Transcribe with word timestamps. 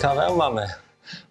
Kawę 0.00 0.34
mamy. 0.36 0.66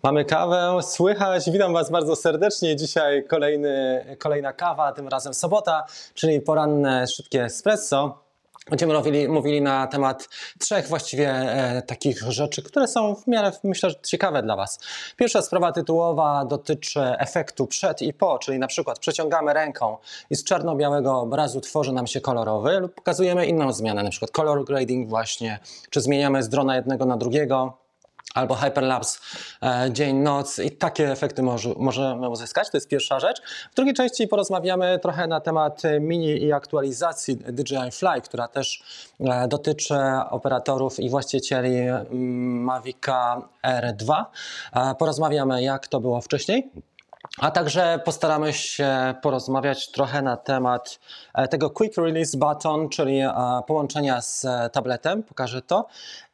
Mamy 0.04 0.26
kawę, 0.26 0.80
słychać. 0.84 1.52
Witam 1.52 1.74
Was 1.74 1.92
bardzo 1.92 2.16
serdecznie. 2.16 2.76
Dzisiaj 2.76 3.28
kolejny, 3.28 4.06
kolejna 4.20 4.54
kawa, 4.54 4.92
tym 4.92 5.08
razem 5.08 5.34
sobota, 5.34 5.86
czyli 6.14 6.42
poranne 6.42 7.08
szybkie 7.08 7.44
espresso. 7.44 8.24
Będziemy 8.70 8.94
mówili, 8.94 9.28
mówili 9.28 9.62
na 9.62 9.88
temat 9.88 10.30
trzech 10.60 10.88
właściwie 10.88 11.30
e, 11.30 11.82
takich 11.82 12.22
rzeczy, 12.22 12.64
które 12.64 12.88
są 12.88 13.16
w 13.16 13.28
miarę, 13.28 13.52
myślę, 13.64 13.90
ciekawe 14.04 14.44
dla 14.44 14.56
Was. 14.56 14.80
Pierwsza 15.18 15.42
sprawa 15.42 15.72
tytułowa 15.72 16.46
dotyczy 16.46 17.02
efektu 17.02 17.68
przed 17.68 18.02
i 18.02 18.14
po, 18.14 18.40
czyli 18.40 18.60
na 18.60 18.68
przykład 18.68 19.00
przeciągamy 19.00 19.54
ręką 19.54 19.98
i 20.30 20.36
z 20.36 20.44
czarno-białego 20.44 21.20
obrazu 21.20 21.62
tworzy 21.62 21.92
nam 21.92 22.08
się 22.08 22.22
kolorowy 22.22 22.80
lub 22.80 22.96
pokazujemy 22.96 23.46
inną 23.46 23.74
zmianę, 23.74 24.04
na 24.04 24.10
przykład 24.10 24.32
color 24.32 24.66
grading 24.66 25.10
właśnie, 25.10 25.60
czy 25.90 26.02
zmieniamy 26.02 26.44
z 26.44 26.50
drona 26.50 26.76
jednego 26.76 27.06
na 27.06 27.18
drugiego 27.18 27.89
albo 28.36 28.56
hyperlapse 28.56 29.20
e, 29.64 29.90
dzień-noc 29.92 30.60
i 30.60 30.72
takie 30.72 31.12
efekty 31.12 31.44
może, 31.44 31.70
możemy 31.78 32.30
uzyskać. 32.30 32.70
To 32.70 32.78
jest 32.78 32.88
pierwsza 32.88 33.20
rzecz. 33.20 33.42
W 33.72 33.76
drugiej 33.76 33.94
części 33.94 34.28
porozmawiamy 34.28 35.00
trochę 35.00 35.28
na 35.28 35.42
temat 35.42 35.82
mini 36.00 36.44
i 36.44 36.54
aktualizacji 36.54 37.36
DJI 37.36 37.92
Fly, 37.92 38.22
która 38.22 38.48
też 38.48 38.84
e, 39.20 39.48
dotyczy 39.48 39.96
operatorów 40.30 41.00
i 41.00 41.10
właścicieli 41.10 41.78
mm, 41.78 42.64
Mavica 42.64 43.42
R2. 43.64 44.26
E, 44.74 44.96
porozmawiamy 44.96 45.64
jak 45.64 45.88
to 45.88 46.00
było 46.00 46.22
wcześniej. 46.22 46.72
A 47.38 47.52
także 47.52 48.00
postaramy 48.06 48.54
się 48.54 49.16
porozmawiać 49.22 49.92
trochę 49.92 50.22
na 50.22 50.38
temat 50.38 51.00
e, 51.34 51.48
tego 51.48 51.70
Quick 51.70 51.98
Release 51.98 52.36
Button, 52.36 52.90
czyli 52.90 53.20
e, 53.20 53.34
połączenia 53.68 54.22
z 54.22 54.46
tabletem, 54.74 55.24
pokażę 55.24 55.62
to. 55.62 55.88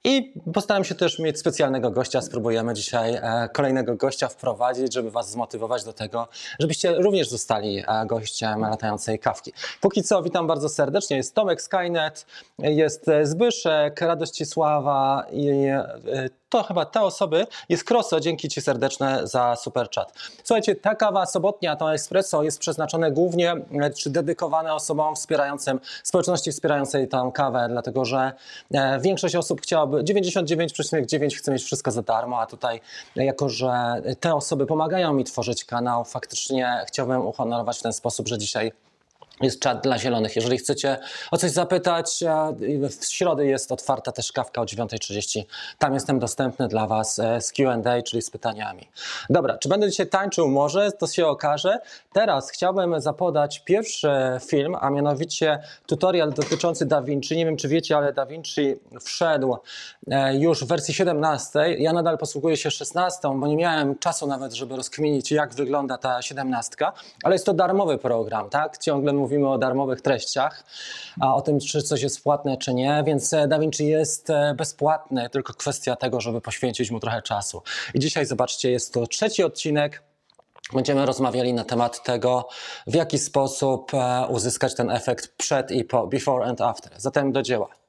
I 0.07 0.33
postaram 0.53 0.83
się 0.83 0.95
też 0.95 1.19
mieć 1.19 1.39
specjalnego 1.39 1.91
gościa. 1.91 2.21
Spróbujemy 2.21 2.73
dzisiaj 2.73 3.13
e, 3.13 3.49
kolejnego 3.53 3.95
gościa 3.95 4.27
wprowadzić, 4.27 4.93
żeby 4.93 5.11
Was 5.11 5.31
zmotywować 5.31 5.83
do 5.83 5.93
tego, 5.93 6.27
żebyście 6.59 6.95
również 6.95 7.29
zostali 7.29 7.79
e, 7.79 8.05
gościem 8.05 8.61
latającej 8.61 9.19
kawki. 9.19 9.53
Póki 9.81 10.03
co 10.03 10.23
witam 10.23 10.47
bardzo 10.47 10.69
serdecznie. 10.69 11.17
Jest 11.17 11.35
Tomek 11.35 11.61
Skynet, 11.61 12.25
jest 12.59 13.07
e, 13.07 13.25
Zbyszek, 13.25 14.01
Radościsława 14.01 15.25
i 15.31 15.47
e, 15.67 16.29
to 16.49 16.63
chyba 16.63 16.85
te 16.85 17.01
osoby. 17.01 17.47
Jest 17.69 17.83
Kroso, 17.83 18.19
dzięki 18.19 18.49
Ci 18.49 18.61
serdeczne 18.61 19.27
za 19.27 19.55
super 19.55 19.89
chat. 19.95 20.13
Słuchajcie, 20.43 20.75
ta 20.75 20.95
kawa 20.95 21.25
sobotnia, 21.25 21.75
to 21.75 21.93
espresso 21.93 22.43
jest 22.43 22.59
przeznaczone 22.59 23.11
głównie, 23.11 23.55
czy 23.97 24.09
dedykowane 24.09 24.73
osobom 24.73 25.15
wspierającym, 25.15 25.79
społeczności 26.03 26.51
wspierającej 26.51 27.07
tę 27.07 27.31
kawę, 27.33 27.67
dlatego 27.69 28.05
że 28.05 28.31
większość 29.01 29.35
osób 29.35 29.61
chciałaby, 29.61 29.94
99,9 30.03 31.37
chce 31.37 31.51
mieć 31.51 31.63
wszystko 31.63 31.91
za 31.91 32.01
darmo, 32.01 32.39
a 32.39 32.45
tutaj 32.45 32.81
jako, 33.15 33.49
że 33.49 34.01
te 34.19 34.35
osoby 34.35 34.65
pomagają 34.65 35.13
mi 35.13 35.23
tworzyć 35.23 35.65
kanał, 35.65 36.05
faktycznie 36.05 36.85
chciałbym 36.87 37.25
uhonorować 37.25 37.79
w 37.79 37.81
ten 37.81 37.93
sposób, 37.93 38.27
że 38.27 38.37
dzisiaj 38.37 38.71
jest 39.41 39.59
czat 39.59 39.83
dla 39.83 39.99
zielonych. 39.99 40.35
Jeżeli 40.35 40.57
chcecie 40.57 40.97
o 41.31 41.37
coś 41.37 41.51
zapytać, 41.51 42.23
w 42.99 43.05
środę 43.05 43.45
jest 43.45 43.71
otwarta 43.71 44.11
też 44.11 44.31
kawka 44.31 44.61
o 44.61 44.65
9.30. 44.65 45.43
Tam 45.77 45.93
jestem 45.93 46.19
dostępny 46.19 46.67
dla 46.67 46.87
Was 46.87 47.19
e, 47.19 47.41
z 47.41 47.51
QA, 47.51 48.01
czyli 48.05 48.21
z 48.21 48.29
pytaniami. 48.29 48.87
Dobra, 49.29 49.57
czy 49.57 49.69
będę 49.69 49.89
dzisiaj 49.89 50.07
tańczył? 50.07 50.47
Może, 50.47 50.91
to 50.91 51.07
się 51.07 51.27
okaże. 51.27 51.79
Teraz 52.13 52.49
chciałbym 52.49 53.01
zapodać 53.01 53.59
pierwszy 53.59 54.09
film, 54.47 54.75
a 54.81 54.89
mianowicie 54.89 55.59
tutorial 55.85 56.33
dotyczący 56.33 56.85
DaVinci. 56.85 57.37
Nie 57.37 57.45
wiem, 57.45 57.57
czy 57.57 57.67
wiecie, 57.67 57.97
ale 57.97 58.13
DaVinci 58.13 58.75
wszedł 59.01 59.57
e, 60.11 60.35
już 60.37 60.63
w 60.63 60.67
wersji 60.67 60.93
17. 60.93 61.59
Ja 61.79 61.93
nadal 61.93 62.17
posługuję 62.17 62.57
się 62.57 62.71
16, 62.71 63.19
bo 63.35 63.47
nie 63.47 63.57
miałem 63.57 63.99
czasu 63.99 64.27
nawet, 64.27 64.53
żeby 64.53 64.75
rozkminić, 64.75 65.31
jak 65.31 65.53
wygląda 65.53 65.97
ta 65.97 66.21
17, 66.21 66.75
ale 67.23 67.35
jest 67.35 67.45
to 67.45 67.53
darmowy 67.53 67.97
program, 67.97 68.49
tak? 68.49 68.77
Ciągle 68.77 69.13
mówimy 69.25 69.49
o 69.49 69.57
darmowych 69.57 70.01
treściach, 70.01 70.63
a 71.19 71.35
o 71.35 71.41
tym, 71.41 71.59
czy 71.59 71.81
coś 71.81 72.01
jest 72.01 72.23
płatne, 72.23 72.57
czy 72.57 72.73
nie, 72.73 73.03
więc 73.05 73.33
e, 73.33 73.47
DaVinci 73.47 73.87
jest 73.87 74.29
e, 74.29 74.53
bezpłatny, 74.57 75.29
tylko 75.29 75.53
kwestia 75.53 75.95
tego, 75.95 76.21
żeby 76.21 76.41
poświęcić 76.41 76.91
mu 76.91 76.99
trochę 76.99 77.21
czasu. 77.21 77.61
I 77.93 77.99
dzisiaj, 77.99 78.25
zobaczcie, 78.25 78.71
jest 78.71 78.93
to 78.93 79.07
trzeci 79.07 79.43
odcinek. 79.43 80.03
Będziemy 80.73 81.05
rozmawiali 81.05 81.53
na 81.53 81.63
temat 81.63 82.03
tego, 82.03 82.47
w 82.87 82.93
jaki 82.95 83.19
sposób 83.19 83.93
e, 83.93 84.27
uzyskać 84.29 84.75
ten 84.75 84.89
efekt 84.91 85.37
przed 85.37 85.71
i 85.71 85.83
po, 85.83 86.07
before 86.07 86.45
and 86.45 86.61
after. 86.61 86.91
Zatem 86.97 87.31
do 87.31 87.41
dzieła. 87.41 87.84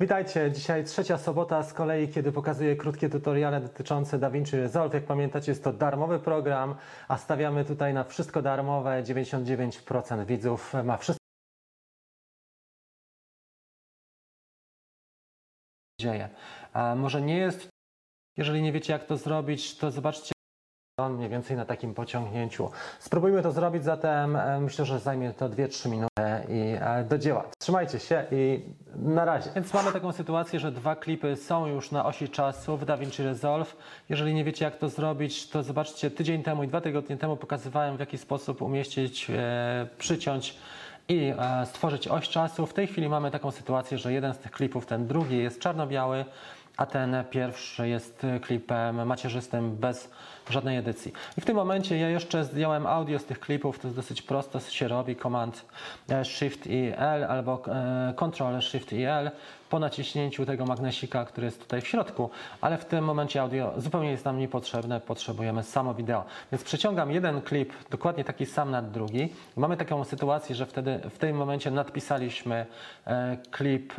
Witajcie, 0.00 0.52
dzisiaj 0.52 0.84
trzecia 0.84 1.18
sobota 1.18 1.62
z 1.62 1.72
kolei, 1.72 2.08
kiedy 2.08 2.32
pokazuję 2.32 2.76
krótkie 2.76 3.08
tutoriale 3.08 3.60
dotyczące 3.60 4.18
DaVinci 4.18 4.56
Resolve. 4.56 4.94
Jak 4.94 5.04
pamiętacie, 5.04 5.52
jest 5.52 5.64
to 5.64 5.72
darmowy 5.72 6.18
program, 6.18 6.74
a 7.08 7.18
stawiamy 7.18 7.64
tutaj 7.64 7.94
na 7.94 8.04
wszystko 8.04 8.42
darmowe. 8.42 9.02
99% 9.02 10.26
widzów 10.26 10.74
ma 10.84 10.96
wszystko 10.96 11.24
dzieje. 16.00 16.28
A 16.72 16.94
może 16.94 17.22
nie 17.22 17.38
jest, 17.38 17.68
jeżeli 18.36 18.62
nie 18.62 18.72
wiecie 18.72 18.92
jak 18.92 19.04
to 19.04 19.16
zrobić, 19.16 19.76
to 19.76 19.90
zobaczcie 19.90 20.32
mniej 21.08 21.28
więcej 21.28 21.56
na 21.56 21.64
takim 21.64 21.94
pociągnięciu. 21.94 22.70
Spróbujmy 22.98 23.42
to 23.42 23.52
zrobić, 23.52 23.84
zatem 23.84 24.36
e, 24.36 24.60
myślę, 24.60 24.84
że 24.84 24.98
zajmie 24.98 25.32
to 25.32 25.48
2-3 25.48 25.90
minuty 25.90 26.10
i 26.48 26.76
e, 26.80 27.04
do 27.04 27.18
dzieła. 27.18 27.44
Trzymajcie 27.58 27.98
się 27.98 28.24
i 28.32 28.62
na 28.96 29.24
razie. 29.24 29.50
Więc 29.54 29.74
mamy 29.74 29.92
taką 29.92 30.12
sytuację, 30.12 30.60
że 30.60 30.72
dwa 30.72 30.96
klipy 30.96 31.36
są 31.36 31.66
już 31.66 31.90
na 31.90 32.06
osi 32.06 32.28
czasu 32.28 32.76
w 32.76 32.84
DaVinci 32.84 33.22
Resolve. 33.22 33.76
Jeżeli 34.08 34.34
nie 34.34 34.44
wiecie 34.44 34.64
jak 34.64 34.76
to 34.76 34.88
zrobić, 34.88 35.48
to 35.48 35.62
zobaczcie, 35.62 36.10
tydzień 36.10 36.42
temu 36.42 36.62
i 36.62 36.68
dwa 36.68 36.80
tygodnie 36.80 37.16
temu 37.16 37.36
pokazywałem 37.36 37.96
w 37.96 38.00
jaki 38.00 38.18
sposób 38.18 38.62
umieścić, 38.62 39.30
e, 39.30 39.86
przyciąć 39.98 40.58
i 41.08 41.34
stworzyć 41.64 42.08
oś 42.08 42.28
czasu. 42.28 42.66
W 42.66 42.74
tej 42.74 42.86
chwili 42.86 43.08
mamy 43.08 43.30
taką 43.30 43.50
sytuację, 43.50 43.98
że 43.98 44.12
jeden 44.12 44.34
z 44.34 44.38
tych 44.38 44.50
klipów, 44.50 44.86
ten 44.86 45.06
drugi 45.06 45.38
jest 45.38 45.60
czarno-biały, 45.60 46.24
a 46.76 46.86
ten 46.86 47.24
pierwszy 47.30 47.88
jest 47.88 48.26
klipem 48.40 49.06
macierzystym 49.06 49.76
bez 49.76 50.10
żadnej 50.50 50.76
edycji. 50.76 51.12
I 51.38 51.40
w 51.40 51.44
tym 51.44 51.56
momencie 51.56 51.98
ja 51.98 52.08
jeszcze 52.08 52.44
zdjąłem 52.44 52.86
audio 52.86 53.18
z 53.18 53.24
tych 53.24 53.40
klipów, 53.40 53.78
to 53.78 53.88
jest 53.88 53.96
dosyć 53.96 54.22
prosto 54.22 54.60
się 54.60 54.88
robi, 54.88 55.16
Command 55.16 55.64
e, 56.08 56.24
Shift 56.24 56.66
i 56.66 56.92
L 56.96 57.24
albo 57.24 57.62
e, 57.66 58.14
Ctrl 58.16 58.60
Shift 58.60 58.92
i 58.92 59.02
L 59.04 59.30
po 59.70 59.78
naciśnięciu 59.78 60.46
tego 60.46 60.66
magnesika, 60.66 61.24
który 61.24 61.44
jest 61.44 61.60
tutaj 61.60 61.80
w 61.80 61.88
środku, 61.88 62.30
ale 62.60 62.78
w 62.78 62.84
tym 62.84 63.04
momencie 63.04 63.42
audio 63.42 63.72
zupełnie 63.76 64.10
jest 64.10 64.24
nam 64.24 64.38
niepotrzebne, 64.38 65.00
potrzebujemy 65.00 65.62
samo 65.62 65.94
wideo. 65.94 66.24
Więc 66.52 66.64
przeciągam 66.64 67.10
jeden 67.10 67.42
klip, 67.42 67.72
dokładnie 67.90 68.24
taki 68.24 68.46
sam 68.46 68.70
nad 68.70 68.90
drugi. 68.90 69.28
Mamy 69.56 69.76
taką 69.76 70.04
sytuację, 70.04 70.54
że 70.54 70.66
wtedy 70.66 71.00
w 71.10 71.18
tym 71.18 71.36
momencie 71.36 71.70
nadpisaliśmy 71.70 72.66
e, 73.06 73.36
klip, 73.50 73.92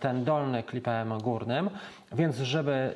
ten 0.00 0.24
dolny 0.24 0.62
klipem 0.62 1.18
górnym, 1.18 1.70
więc 2.12 2.36
żeby 2.36 2.94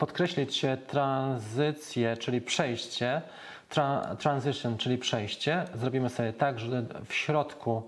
podkreślić 0.00 0.66
tranzycję, 0.86 2.16
czyli 2.16 2.40
przejście, 2.40 3.22
tra, 3.68 4.16
transition, 4.18 4.78
czyli 4.78 4.98
przejście, 4.98 5.64
zrobimy 5.74 6.08
sobie 6.10 6.32
tak, 6.32 6.58
że 6.58 6.82
w 7.06 7.14
środku 7.14 7.82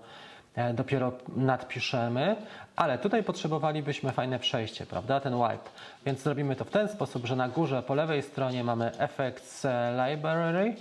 e, 0.55 0.73
dopiero 0.73 1.11
nadpiszemy, 1.35 2.35
ale 2.75 2.97
tutaj 2.97 3.23
potrzebowalibyśmy 3.23 4.11
fajne 4.11 4.39
przejście, 4.39 4.85
prawda, 4.85 5.19
ten 5.19 5.33
wipe. 5.33 5.69
Więc 6.05 6.19
zrobimy 6.19 6.55
to 6.55 6.65
w 6.65 6.69
ten 6.69 6.87
sposób, 6.87 7.25
że 7.25 7.35
na 7.35 7.49
górze 7.49 7.83
po 7.83 7.95
lewej 7.95 8.21
stronie 8.21 8.63
mamy 8.63 8.97
Effects 8.97 9.67
Library 10.07 10.75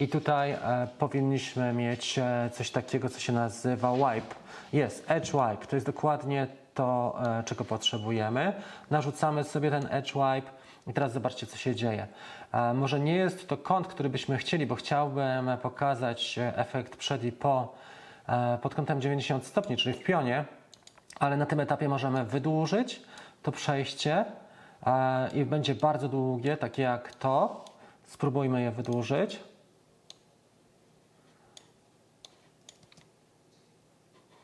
i 0.00 0.08
tutaj 0.08 0.50
e, 0.50 0.88
powinniśmy 0.98 1.72
mieć 1.72 2.18
e, 2.18 2.50
coś 2.52 2.70
takiego, 2.70 3.08
co 3.08 3.20
się 3.20 3.32
nazywa 3.32 3.92
wipe. 3.92 4.34
Jest 4.72 5.10
Edge 5.10 5.32
Wipe, 5.32 5.66
to 5.66 5.76
jest 5.76 5.86
dokładnie 5.86 6.46
to, 6.74 7.18
e, 7.38 7.42
czego 7.44 7.64
potrzebujemy. 7.64 8.52
Narzucamy 8.90 9.44
sobie 9.44 9.70
ten 9.70 9.86
Edge 9.90 10.12
Wipe 10.12 10.63
i 10.86 10.92
teraz 10.92 11.12
zobaczcie, 11.12 11.46
co 11.46 11.56
się 11.56 11.74
dzieje. 11.74 12.06
E, 12.52 12.74
może 12.74 13.00
nie 13.00 13.16
jest 13.16 13.48
to 13.48 13.56
kąt, 13.56 13.86
który 13.88 14.08
byśmy 14.08 14.36
chcieli, 14.36 14.66
bo 14.66 14.74
chciałbym 14.74 15.50
pokazać 15.62 16.38
efekt 16.38 16.96
przed 16.96 17.24
i 17.24 17.32
po 17.32 17.74
e, 18.28 18.58
pod 18.62 18.74
kątem 18.74 19.00
90 19.00 19.46
stopni, 19.46 19.76
czyli 19.76 19.94
w 19.94 20.04
pionie, 20.04 20.44
ale 21.20 21.36
na 21.36 21.46
tym 21.46 21.60
etapie 21.60 21.88
możemy 21.88 22.24
wydłużyć 22.24 23.02
to 23.42 23.52
przejście 23.52 24.24
i 25.34 25.44
będzie 25.44 25.74
bardzo 25.74 26.08
długie, 26.08 26.56
takie 26.56 26.82
jak 26.82 27.14
to. 27.14 27.64
Spróbujmy 28.04 28.62
je 28.62 28.70
wydłużyć. 28.70 29.40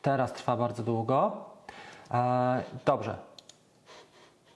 Teraz 0.02 0.32
trwa 0.32 0.56
bardzo 0.56 0.82
długo. 0.82 1.44
Dobrze. 2.84 3.29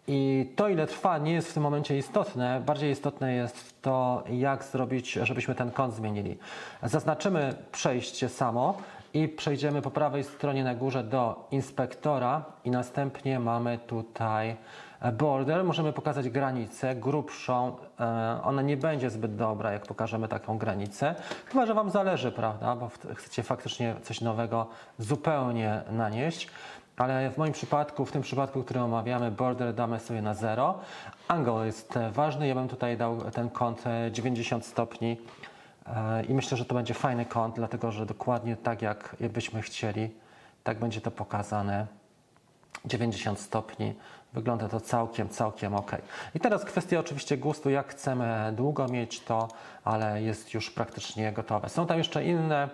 I 0.08 0.52
to, 0.56 0.68
ile 0.68 0.86
trwa, 0.86 1.18
nie 1.18 1.32
jest 1.32 1.50
w 1.50 1.54
tym 1.54 1.62
momencie 1.62 1.98
istotne. 1.98 2.62
Bardziej 2.66 2.90
istotne 2.90 3.34
jest 3.34 3.82
to, 3.82 4.24
jak 4.30 4.64
zrobić, 4.64 5.12
żebyśmy 5.12 5.54
ten 5.54 5.70
kąt 5.70 5.94
zmienili. 5.94 6.38
Zaznaczymy 6.82 7.54
przejście 7.72 8.28
samo 8.28 8.76
i 9.14 9.28
przejdziemy 9.28 9.82
po 9.82 9.90
prawej 9.90 10.24
stronie 10.24 10.64
na 10.64 10.74
górze 10.74 11.04
do 11.04 11.48
inspektora 11.50 12.44
i 12.64 12.70
następnie 12.70 13.40
mamy 13.40 13.78
tutaj 13.78 14.56
border, 15.12 15.64
możemy 15.64 15.92
pokazać 15.92 16.28
granicę 16.30 16.94
grubszą. 16.94 17.76
E, 18.00 18.40
Ona 18.44 18.62
nie 18.62 18.76
będzie 18.76 19.10
zbyt 19.10 19.36
dobra, 19.36 19.72
jak 19.72 19.86
pokażemy 19.86 20.28
taką 20.28 20.58
granicę. 20.58 21.14
Chyba, 21.46 21.66
że 21.66 21.74
Wam 21.74 21.90
zależy, 21.90 22.32
prawda? 22.32 22.76
Bo 22.76 22.90
chcecie 23.14 23.42
faktycznie 23.42 23.94
coś 24.02 24.20
nowego 24.20 24.66
zupełnie 24.98 25.82
nanieść. 25.90 26.50
Ale 26.96 27.30
w 27.30 27.38
moim 27.38 27.52
przypadku, 27.52 28.04
w 28.04 28.12
tym 28.12 28.22
przypadku, 28.22 28.62
który 28.62 28.80
omawiamy, 28.80 29.30
border 29.30 29.74
damy 29.74 30.00
sobie 30.00 30.22
na 30.22 30.34
0. 30.34 30.78
Angle 31.28 31.66
jest 31.66 31.96
e, 31.96 32.10
ważny. 32.10 32.48
Ja 32.48 32.54
bym 32.54 32.68
tutaj 32.68 32.96
dał 32.96 33.30
ten 33.30 33.50
kąt 33.50 33.86
e, 33.86 34.12
90 34.12 34.66
stopni. 34.66 35.16
E, 35.86 36.24
I 36.24 36.34
myślę, 36.34 36.56
że 36.56 36.64
to 36.64 36.74
będzie 36.74 36.94
fajny 36.94 37.24
kąt, 37.24 37.54
dlatego 37.54 37.92
że 37.92 38.06
dokładnie 38.06 38.56
tak, 38.56 38.82
jak 38.82 39.16
byśmy 39.20 39.62
chcieli, 39.62 40.10
tak 40.64 40.78
będzie 40.78 41.00
to 41.00 41.10
pokazane. 41.10 41.86
90 42.84 43.40
stopni. 43.40 43.94
Wygląda 44.32 44.68
to 44.68 44.80
całkiem, 44.80 45.28
całkiem 45.28 45.74
ok. 45.74 45.92
I 46.34 46.40
teraz 46.40 46.64
kwestia 46.64 47.00
oczywiście 47.00 47.36
gustu, 47.36 47.70
jak 47.70 47.88
chcemy 47.88 48.52
długo 48.56 48.88
mieć 48.88 49.20
to, 49.20 49.48
ale 49.84 50.22
jest 50.22 50.54
już 50.54 50.70
praktycznie 50.70 51.32
gotowe. 51.32 51.68
Są 51.68 51.86
tam 51.86 51.98
jeszcze 51.98 52.24
inne, 52.24 52.64
e, 52.64 52.68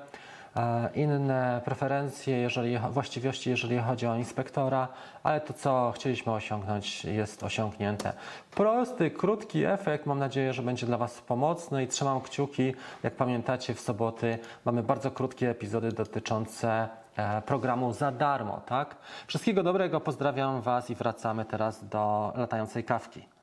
inne 0.94 1.60
preferencje, 1.64 2.38
jeżeli, 2.38 2.78
właściwości, 2.78 3.50
jeżeli 3.50 3.78
chodzi 3.78 4.06
o 4.06 4.16
inspektora, 4.16 4.88
ale 5.22 5.40
to, 5.40 5.52
co 5.52 5.92
chcieliśmy 5.96 6.32
osiągnąć, 6.32 7.04
jest 7.04 7.42
osiągnięte. 7.42 8.12
Prosty, 8.50 9.10
krótki 9.10 9.64
efekt, 9.64 10.06
mam 10.06 10.18
nadzieję, 10.18 10.52
że 10.52 10.62
będzie 10.62 10.86
dla 10.86 10.98
Was 10.98 11.20
pomocny 11.20 11.84
i 11.84 11.88
trzymam 11.88 12.20
kciuki. 12.20 12.74
Jak 13.02 13.14
pamiętacie, 13.14 13.74
w 13.74 13.80
soboty 13.80 14.38
mamy 14.64 14.82
bardzo 14.82 15.10
krótkie 15.10 15.50
epizody 15.50 15.92
dotyczące 15.92 16.88
e, 17.16 17.42
programu 17.42 17.92
za 17.92 18.12
darmo, 18.12 18.60
tak? 18.66 18.96
Wszystkiego 19.26 19.62
dobrego, 19.62 20.00
pozdrawiam 20.00 20.60
Was 20.60 20.90
i 20.90 20.94
wracamy 20.94 21.44
teraz 21.44 21.88
do 21.88 22.32
latającej 22.36 22.84
kawki. 22.84 23.39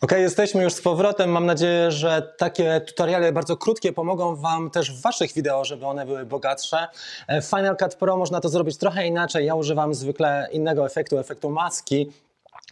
Ok, 0.00 0.12
jesteśmy 0.12 0.62
już 0.62 0.72
z 0.72 0.80
powrotem. 0.80 1.30
Mam 1.30 1.46
nadzieję, 1.46 1.90
że 1.90 2.34
takie 2.38 2.80
tutoriale 2.80 3.32
bardzo 3.32 3.56
krótkie 3.56 3.92
pomogą 3.92 4.36
Wam 4.36 4.70
też 4.70 4.92
w 4.92 5.02
Waszych 5.02 5.32
wideo, 5.32 5.64
żeby 5.64 5.86
one 5.86 6.06
były 6.06 6.26
bogatsze. 6.26 6.88
E, 7.28 7.42
W 7.42 7.44
Final 7.44 7.76
Cut 7.76 7.94
Pro 7.94 8.16
można 8.16 8.40
to 8.40 8.48
zrobić 8.48 8.76
trochę 8.78 9.06
inaczej. 9.06 9.46
Ja 9.46 9.54
używam 9.54 9.94
zwykle 9.94 10.48
innego 10.52 10.86
efektu, 10.86 11.18
efektu 11.18 11.50
maski. 11.50 12.12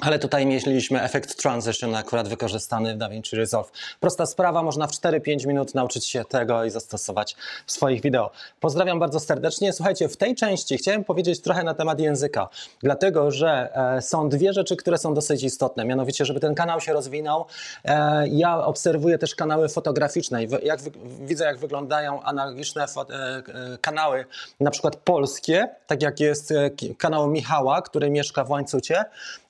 Ale 0.03 0.19
tutaj 0.19 0.47
mieliśmy 0.47 1.03
efekt 1.03 1.37
transition 1.43 1.95
akurat 1.95 2.29
wykorzystany 2.29 2.95
w 2.95 2.99
DaVinci 2.99 3.37
Resolve. 3.37 3.71
Prosta 4.01 4.27
sprawa, 4.27 4.63
można 4.63 4.87
w 4.87 4.91
4-5 4.91 5.47
minut 5.47 5.75
nauczyć 5.75 6.07
się 6.07 6.25
tego 6.25 6.65
i 6.65 6.71
zastosować 6.71 7.37
w 7.67 7.73
swoich 7.73 8.03
wideo. 8.03 8.31
Pozdrawiam 8.61 8.99
bardzo 8.99 9.21
serdecznie. 9.21 9.73
Słuchajcie, 9.73 10.09
w 10.09 10.17
tej 10.17 10.35
części 10.35 10.77
chciałem 10.79 11.05
powiedzieć 11.05 11.41
trochę 11.41 11.65
na 11.65 11.75
temat 11.75 12.01
języka, 12.01 12.49
dlatego 12.83 13.31
że 13.31 13.77
e, 13.97 14.03
są 14.03 14.29
dwie 14.29 14.53
rzeczy, 14.53 14.77
które 14.77 14.99
są 14.99 15.15
dosyć 15.15 15.43
istotne. 15.43 15.85
Mianowicie, 15.85 16.25
żeby 16.25 16.41
ten 16.41 16.55
kanał 16.55 16.81
się 16.81 16.93
rozwinął, 16.93 17.47
e, 17.85 18.29
ja 18.29 18.65
obserwuję 18.65 19.19
też 19.19 19.35
kanały 19.35 19.69
fotograficzne 19.69 20.45
i 20.45 20.47
wy- 20.47 20.61
jak 20.63 20.81
widzę, 21.21 21.45
jak 21.45 21.59
wyglądają 21.59 22.23
analogiczne 22.23 22.85
e, 22.85 23.07
e, 23.11 23.43
kanały, 23.81 24.25
na 24.61 24.71
przykład 24.71 24.97
polskie, 24.97 25.69
tak 25.87 26.03
jak 26.03 26.21
jest 26.21 26.51
e, 26.53 26.71
kanał 26.99 27.29
Michała, 27.29 27.83
który 27.83 28.11
mieszka 28.11 28.45
w 28.45 28.51
Łańcucie, 28.51 29.05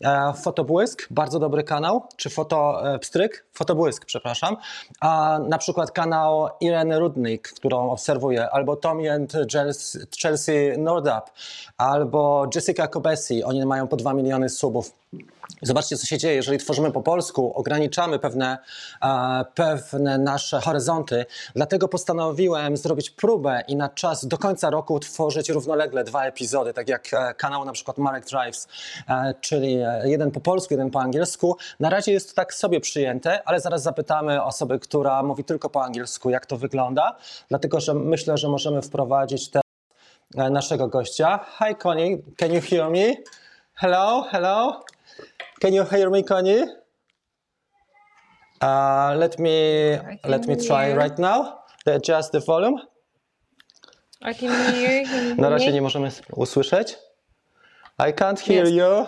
e, 0.04 0.32
Fotobłysk, 0.42 1.06
bardzo 1.10 1.38
dobry 1.38 1.64
kanał, 1.64 2.02
czy 2.16 2.30
Foto 2.30 2.92
e, 2.94 2.98
Fotobłysk, 3.52 4.04
przepraszam, 4.04 4.56
a 5.00 5.40
na 5.48 5.58
przykład 5.58 5.90
kanał 5.90 6.48
Ireny 6.60 6.98
Rudnik, 6.98 7.48
którą 7.48 7.90
obserwuję, 7.90 8.50
albo 8.50 8.76
Tommy 8.76 9.12
and 9.12 9.32
Chelsea, 9.52 9.98
Chelsea 10.22 10.78
Nordup, 10.78 11.30
albo 11.76 12.46
Jessica 12.54 12.86
Kobesi, 12.86 13.44
oni 13.44 13.66
mają 13.66 13.88
po 13.88 13.96
2 13.96 14.14
miliony 14.14 14.48
subów. 14.48 14.94
Zobaczcie, 15.62 15.96
co 15.96 16.06
się 16.06 16.18
dzieje. 16.18 16.34
Jeżeli 16.34 16.58
tworzymy 16.58 16.92
po 16.92 17.02
polsku, 17.02 17.52
ograniczamy 17.54 18.18
pewne, 18.18 18.58
e, 19.02 19.44
pewne 19.54 20.18
nasze 20.18 20.60
horyzonty. 20.60 21.26
Dlatego 21.54 21.88
postanowiłem 21.88 22.76
zrobić 22.76 23.10
próbę 23.10 23.62
i 23.68 23.76
na 23.76 23.88
czas 23.88 24.26
do 24.26 24.38
końca 24.38 24.70
roku 24.70 25.00
tworzyć 25.00 25.48
równolegle 25.48 26.04
dwa 26.04 26.24
epizody, 26.24 26.72
tak 26.72 26.88
jak 26.88 27.08
e, 27.14 27.34
kanał 27.34 27.64
na 27.64 27.72
przykład 27.72 27.98
Marek 27.98 28.24
Drives, 28.26 28.68
e, 29.08 29.34
czyli 29.40 29.78
jeden 30.04 30.30
po 30.30 30.40
polsku, 30.40 30.74
jeden 30.74 30.90
po 30.90 31.00
angielsku. 31.00 31.56
Na 31.80 31.90
razie 31.90 32.12
jest 32.12 32.28
to 32.28 32.34
tak 32.34 32.54
sobie 32.54 32.80
przyjęte, 32.80 33.42
ale 33.44 33.60
zaraz 33.60 33.82
zapytamy 33.82 34.42
osoby, 34.42 34.78
która 34.78 35.22
mówi 35.22 35.44
tylko 35.44 35.70
po 35.70 35.84
angielsku, 35.84 36.30
jak 36.30 36.46
to 36.46 36.56
wygląda, 36.56 37.16
dlatego 37.48 37.80
że 37.80 37.94
myślę, 37.94 38.38
że 38.38 38.48
możemy 38.48 38.82
wprowadzić 38.82 39.50
te 39.50 39.60
naszego 40.34 40.88
gościa. 40.88 41.40
Hi 41.58 41.74
Connie, 41.74 42.18
can 42.36 42.52
you 42.52 42.60
hear 42.60 42.90
me? 42.90 43.14
Hello, 43.74 44.22
hello. 44.30 44.84
Can 45.62 45.72
you 45.74 45.84
hear 45.84 46.10
me, 46.10 46.22
Connie? 46.24 46.64
Uh, 48.60 49.14
let 49.16 49.38
me 49.38 49.96
let 50.24 50.46
me 50.48 50.56
try 50.56 50.86
hear. 50.86 50.96
right 50.98 51.18
now. 51.18 51.58
Adjust 51.86 52.32
the 52.32 52.40
volume. 52.40 52.80
I 54.22 54.34
can 54.34 54.50
hear 54.74 55.02
you 55.02 55.34
Na 55.36 55.48
razie 55.48 55.72
nie 55.72 55.82
możemy 55.82 56.10
usłyszeć. 56.36 56.98
I 57.98 58.12
can't 58.12 58.40
hear 58.40 58.64
Yes. 58.66 58.72
you. 58.74 59.06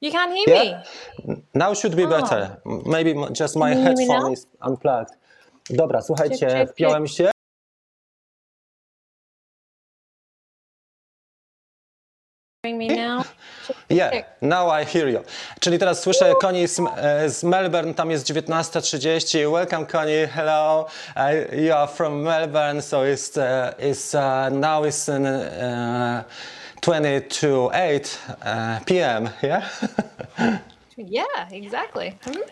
You 0.00 0.10
can't 0.12 0.32
hear 0.32 0.48
Yeah? 0.64 0.82
me. 1.26 1.36
Now 1.54 1.74
should 1.74 1.96
be 1.96 2.06
better. 2.06 2.56
M- 2.66 2.82
Maybe 2.86 3.14
just 3.40 3.56
my 3.56 3.74
headphone 3.74 4.32
is 4.32 4.46
unplugged. 4.68 5.14
Dobra, 5.70 6.02
słuchajcie, 6.02 6.46
check, 6.46 6.72
wpiąłem 6.72 7.06
się. 7.08 7.30
Me 12.64 12.88
now? 12.96 13.24
Yeah, 13.90 14.10
check. 14.10 14.26
now 14.42 14.80
I 14.80 14.84
hear 14.84 15.08
you. 15.08 15.20
Czyli 15.60 15.78
teraz 15.78 16.02
słyszę 16.02 16.32
Connie 16.40 16.68
z, 16.68 16.80
e, 16.96 17.30
z 17.30 17.44
Melbourne, 17.44 17.94
tam 17.94 18.10
jest 18.10 18.26
19.30. 18.26 19.52
Welcome 19.52 19.86
Connie, 19.86 20.26
hello. 20.26 20.86
Uh, 21.16 21.58
you 21.58 21.74
are 21.74 21.88
from 21.88 22.22
Melbourne, 22.22 22.82
so 22.82 23.02
it's, 23.04 23.36
uh, 23.36 23.74
it's 23.78 24.14
uh, 24.14 24.52
now 24.52 24.84
it's 24.84 25.16
in, 25.16 25.26
uh, 25.26 26.24
20 26.80 27.20
to 27.40 27.70
8 27.72 28.18
uh, 28.42 28.84
p.m., 28.84 29.30
yeah? 29.42 29.62
Yeah, 30.96 31.48
exactly. 31.50 32.14
Mhm. 32.26 32.42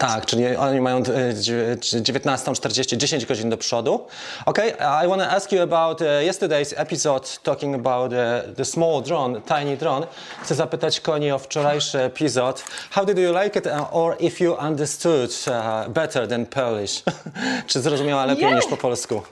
Tak, 0.00 0.26
czyli 0.26 0.56
oni 0.56 0.80
mają 0.80 0.96
e, 0.98 1.34
dzie- 1.34 1.76
19.40, 1.76 2.96
10 2.96 3.26
godzin 3.26 3.50
do 3.50 3.56
przodu. 3.56 4.06
Okay, 4.46 4.70
I 5.04 5.08
want 5.08 5.22
to 5.22 5.30
ask 5.30 5.52
you 5.52 5.62
about 5.62 6.00
uh, 6.00 6.06
yesterday's 6.06 6.74
episode 6.76 7.28
talking 7.42 7.74
about 7.74 8.12
uh, 8.12 8.18
the 8.56 8.64
small 8.64 9.02
drone, 9.02 9.40
tiny 9.40 9.76
drone. 9.76 10.06
Chcę 10.42 10.54
zapytać 10.54 11.00
Koni 11.00 11.32
o 11.32 11.38
wczorajszy 11.38 12.00
epizod. 12.02 12.64
How 12.90 13.06
did 13.06 13.18
you 13.18 13.32
like 13.42 13.58
it 13.58 13.66
or 13.90 14.16
if 14.20 14.40
you 14.44 14.56
understood 14.56 15.30
better 15.88 16.28
than 16.28 16.46
Polish? 16.46 17.02
Czy 17.66 17.80
zrozumiała 17.80 18.24
lepiej 18.24 18.44
Yeah. 18.44 18.56
niż 18.56 18.66
po 18.66 18.76
polsku? 18.76 19.22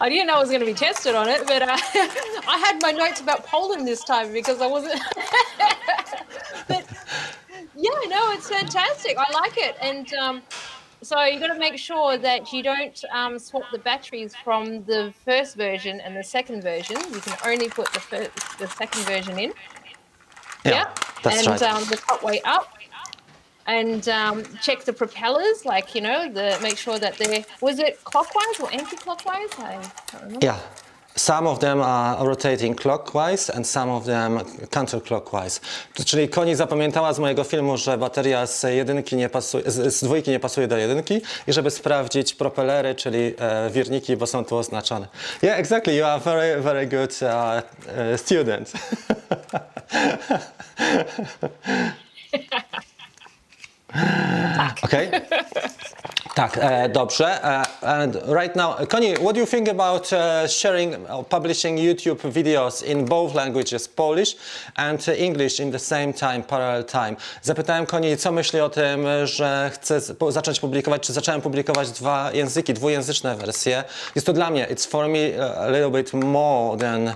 I 0.00 0.10
didn't 0.10 0.24
know 0.26 0.36
I 0.36 0.40
was 0.40 0.48
going 0.48 0.60
to 0.60 0.66
be 0.66 0.92
tested 0.92 1.14
on 1.14 1.28
it, 1.28 1.38
but 1.46 1.62
uh, 1.62 1.68
I 2.54 2.58
had 2.66 2.82
my 2.82 2.92
notes 2.92 3.20
about 3.20 3.44
Poland 3.50 3.86
this 3.86 4.04
time 4.04 4.32
because 4.32 4.64
I 4.64 4.68
wasn't. 4.70 5.00
but 6.68 6.82
yeah, 7.76 7.90
no, 8.08 8.32
it's 8.32 8.48
fantastic. 8.48 9.16
I 9.18 9.32
like 9.32 9.56
it, 9.56 9.76
and 9.80 10.12
um, 10.14 10.42
so 11.02 11.20
you've 11.24 11.40
got 11.40 11.52
to 11.52 11.58
make 11.58 11.76
sure 11.76 12.16
that 12.16 12.52
you 12.52 12.62
don't 12.62 13.04
um, 13.12 13.38
swap 13.38 13.64
the 13.72 13.78
batteries 13.78 14.34
from 14.44 14.84
the 14.84 15.12
first 15.24 15.56
version 15.56 16.00
and 16.00 16.16
the 16.16 16.22
second 16.22 16.62
version. 16.62 16.96
You 17.12 17.20
can 17.20 17.36
only 17.44 17.68
put 17.68 17.92
the 17.92 18.00
first, 18.00 18.58
the 18.58 18.68
second 18.68 19.02
version 19.02 19.38
in. 19.38 19.52
Yeah, 20.64 20.90
that's 21.22 21.38
and 21.38 21.60
right. 21.60 21.62
um, 21.62 21.84
the 21.84 21.96
top 21.96 22.22
way 22.22 22.40
up. 22.44 22.78
And 23.66 24.08
um, 24.08 24.44
check 24.60 24.82
the 24.84 24.92
propellers, 24.92 25.64
like 25.64 25.94
you 25.94 26.00
know, 26.00 26.32
the 26.32 26.58
make 26.62 26.76
sure 26.76 26.98
that 26.98 27.16
they're 27.16 27.44
was 27.60 27.78
it 27.78 28.02
clockwise 28.04 28.60
or 28.60 28.72
anti-clockwise? 28.72 29.50
I 29.58 29.80
can't 30.08 30.24
remember. 30.24 30.46
Yeah. 30.46 30.60
Some 31.16 31.46
of 31.46 31.58
them 31.58 31.82
are 31.82 32.26
rotating 32.28 32.74
clockwise 32.74 33.50
and 33.50 33.66
some 33.66 33.92
of 33.92 34.04
them 34.04 34.40
counterclockwise. 34.70 35.60
Czyli 36.06 36.28
Koni 36.28 36.54
zapamiętała 36.56 37.12
z 37.12 37.18
mojego 37.18 37.44
filmu, 37.44 37.76
że 37.76 37.98
bateria 37.98 38.46
z 38.46 38.62
jedynki 38.62 39.16
nie 39.16 39.28
pasuje, 39.28 39.70
z, 39.70 39.94
z 39.94 40.04
dwójki 40.04 40.30
nie 40.30 40.40
pasuje 40.40 40.68
do 40.68 40.76
jedynki 40.76 41.20
i 41.46 41.52
żeby 41.52 41.70
sprawdzić 41.70 42.34
propelery, 42.34 42.94
czyli 42.94 43.34
e, 43.38 43.70
wirniki, 43.70 44.16
bo 44.16 44.26
są 44.26 44.44
tu 44.44 44.56
oznaczone. 44.56 45.08
Yeah, 45.42 45.58
exactly. 45.58 45.94
You 45.94 46.04
are 46.04 46.20
very, 46.20 46.62
very 46.62 46.86
good 46.86 47.18
uh, 47.22 47.28
uh, 47.28 48.20
student. 48.20 48.72
Okay. 54.84 55.10
Tak, 56.34 56.58
e, 56.58 56.88
dobrze. 56.88 57.44
E, 57.44 57.62
and 57.82 58.14
right 58.14 58.56
now, 58.56 58.86
Connie, 58.88 59.14
what 59.14 59.34
do 59.34 59.40
you 59.40 59.46
think 59.46 59.68
about 59.68 60.12
uh, 60.12 60.48
sharing 60.48 60.94
or 61.10 61.24
publishing 61.24 61.78
YouTube 61.78 62.32
videos 62.32 62.82
in 62.82 63.04
both 63.04 63.34
languages, 63.34 63.88
Polish 63.88 64.36
and 64.76 65.08
English 65.08 65.60
in 65.60 65.70
the 65.70 65.78
same 65.78 66.12
time, 66.12 66.42
parallel 66.42 66.84
time? 66.84 67.16
Zapytałem 67.42 67.86
Connie, 67.86 68.16
co 68.16 68.32
myśli 68.32 68.60
o 68.60 68.68
tym, 68.68 69.06
że 69.24 69.70
chcę 69.74 70.00
zacząć 70.28 70.60
publikować, 70.60 71.02
czy 71.02 71.12
zacząłem 71.12 71.40
publikować 71.40 71.90
dwa 71.90 72.30
języki, 72.32 72.74
dwujęzyczne 72.74 73.36
wersje. 73.36 73.84
Jest 74.14 74.26
to 74.26 74.32
dla 74.32 74.50
mnie, 74.50 74.66
it's 74.70 74.86
for 74.86 75.08
me 75.08 75.18
uh, 75.18 75.58
a 75.58 75.68
little 75.68 75.90
bit 75.90 76.12
more 76.12 76.78
than 76.78 77.14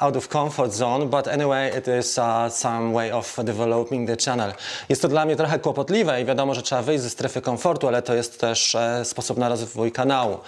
out 0.00 0.16
of 0.16 0.28
comfort 0.28 0.72
zone, 0.72 1.08
but 1.08 1.28
anyway, 1.28 1.70
it 1.76 1.88
is 1.88 2.18
uh, 2.18 2.48
some 2.48 2.92
way 2.92 3.10
of 3.10 3.44
developing 3.44 4.06
the 4.06 4.16
channel. 4.16 4.52
Jest 4.88 5.02
to 5.02 5.08
dla 5.08 5.24
mnie 5.24 5.36
trochę 5.36 5.58
kłopotliwe 5.58 6.20
i 6.20 6.24
wiadomo, 6.24 6.54
że 6.54 6.62
trzeba 6.62 6.82
wyjść 6.82 7.02
ze 7.02 7.10
strefy 7.10 7.40
komfortu, 7.40 7.88
ale 7.88 8.02
to 8.02 8.14
jest 8.14 8.40
też 8.40 8.76
sposób 9.04 9.38
na 9.38 9.48
rozwój 9.48 9.92
kanału. 9.92 10.38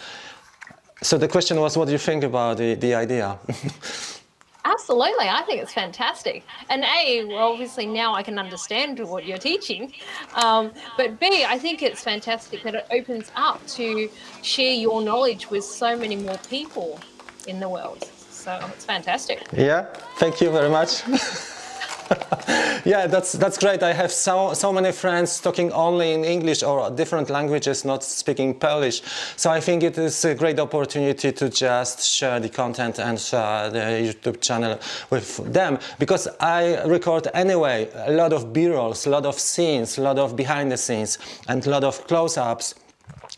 So 1.02 1.18
the 1.18 1.28
question 1.28 1.60
was, 1.60 1.74
what 1.74 1.86
do 1.86 1.92
you 1.92 1.98
think 1.98 2.24
about 2.24 2.58
the, 2.58 2.76
the 2.76 3.02
idea? 3.02 3.36
Absolutely, 4.64 5.28
I 5.28 5.42
think 5.42 5.62
it's 5.62 5.72
fantastic. 5.72 6.42
And 6.68 6.84
A, 6.84 7.24
well, 7.24 7.52
obviously 7.52 7.86
now 7.86 8.14
I 8.14 8.22
can 8.24 8.36
understand 8.38 8.98
what 8.98 9.24
you're 9.24 9.38
teaching. 9.38 9.92
Um, 10.34 10.72
but 10.96 11.20
B, 11.20 11.44
I 11.46 11.56
think 11.56 11.82
it's 11.82 12.02
fantastic 12.02 12.64
that 12.64 12.74
it 12.74 12.84
opens 12.90 13.30
up 13.36 13.64
to 13.76 14.08
share 14.42 14.74
your 14.74 15.02
knowledge 15.02 15.50
with 15.50 15.64
so 15.64 15.96
many 15.96 16.16
more 16.16 16.38
people 16.50 16.98
in 17.46 17.60
the 17.60 17.68
world. 17.68 18.10
So 18.46 18.56
it's 18.68 18.84
fantastic. 18.84 19.42
Yeah, 19.52 19.86
thank 20.18 20.40
you 20.40 20.52
very 20.52 20.70
much. 20.70 21.02
yeah, 22.84 23.08
that's 23.08 23.32
that's 23.32 23.58
great. 23.58 23.82
I 23.82 23.92
have 23.92 24.12
so 24.12 24.54
so 24.54 24.72
many 24.72 24.92
friends 24.92 25.40
talking 25.40 25.72
only 25.72 26.12
in 26.12 26.24
English 26.24 26.62
or 26.62 26.88
different 26.90 27.28
languages, 27.28 27.84
not 27.84 28.04
speaking 28.04 28.54
Polish. 28.54 29.02
So 29.34 29.50
I 29.50 29.60
think 29.60 29.82
it 29.82 29.98
is 29.98 30.24
a 30.24 30.36
great 30.36 30.60
opportunity 30.60 31.32
to 31.32 31.48
just 31.48 32.08
share 32.08 32.38
the 32.38 32.48
content 32.48 33.00
and 33.00 33.18
uh, 33.32 33.68
the 33.68 33.80
YouTube 34.06 34.40
channel 34.40 34.78
with 35.10 35.52
them 35.52 35.80
because 35.98 36.28
I 36.38 36.84
record 36.84 37.26
anyway 37.34 37.88
a 37.94 38.12
lot 38.12 38.32
of 38.32 38.52
B-rolls, 38.52 39.06
a 39.06 39.10
lot 39.10 39.26
of 39.26 39.40
scenes, 39.40 39.98
a 39.98 40.02
lot 40.02 40.20
of 40.20 40.36
behind 40.36 40.70
the 40.70 40.76
scenes, 40.76 41.18
and 41.48 41.66
a 41.66 41.70
lot 41.70 41.82
of 41.82 42.06
close-ups. 42.06 42.85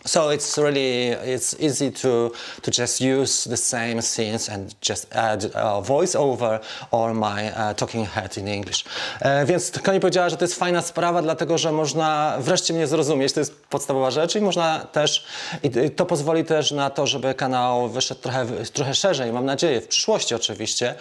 So 0.08 0.30
it's 0.30 0.56
really 0.56 1.10
it's 1.34 1.54
easy 1.60 1.92
to 1.92 2.30
to 2.62 2.70
just 2.70 3.00
use 3.00 3.50
the 3.50 3.56
same 3.56 4.02
scenes 4.02 4.48
and 4.48 4.74
just 4.80 5.06
add 5.14 5.44
a 5.54 5.82
voiceover 5.82 6.60
or 6.90 7.14
my 7.14 7.52
uh, 7.52 7.74
talking 7.74 8.06
head 8.06 8.38
in 8.38 8.48
English. 8.48 8.84
E, 9.20 9.46
więc 9.46 9.70
Koni 9.82 10.00
powiedziała, 10.00 10.28
że 10.28 10.36
to 10.36 10.44
jest 10.44 10.54
fajna 10.54 10.82
sprawa, 10.82 11.22
dlatego 11.22 11.58
że 11.58 11.72
można 11.72 12.36
wreszcie 12.40 12.74
mnie 12.74 12.86
zrozumieć. 12.86 13.32
To 13.32 13.40
jest 13.40 13.64
podstawowa 13.64 14.10
rzecz 14.10 14.36
i 14.36 14.40
można 14.40 14.78
też 14.92 15.24
i 15.62 15.90
to 15.90 16.06
pozwoli 16.06 16.44
też 16.44 16.70
na 16.70 16.90
to, 16.90 17.06
żeby 17.06 17.34
kanał 17.34 17.88
wyszedł 17.88 18.20
trochę 18.20 18.46
trochę 18.72 18.94
szerzej. 18.94 19.32
Mam 19.32 19.44
nadzieję 19.44 19.80
w 19.80 19.88
przyszłości 19.88 20.34
oczywiście. 20.34 20.94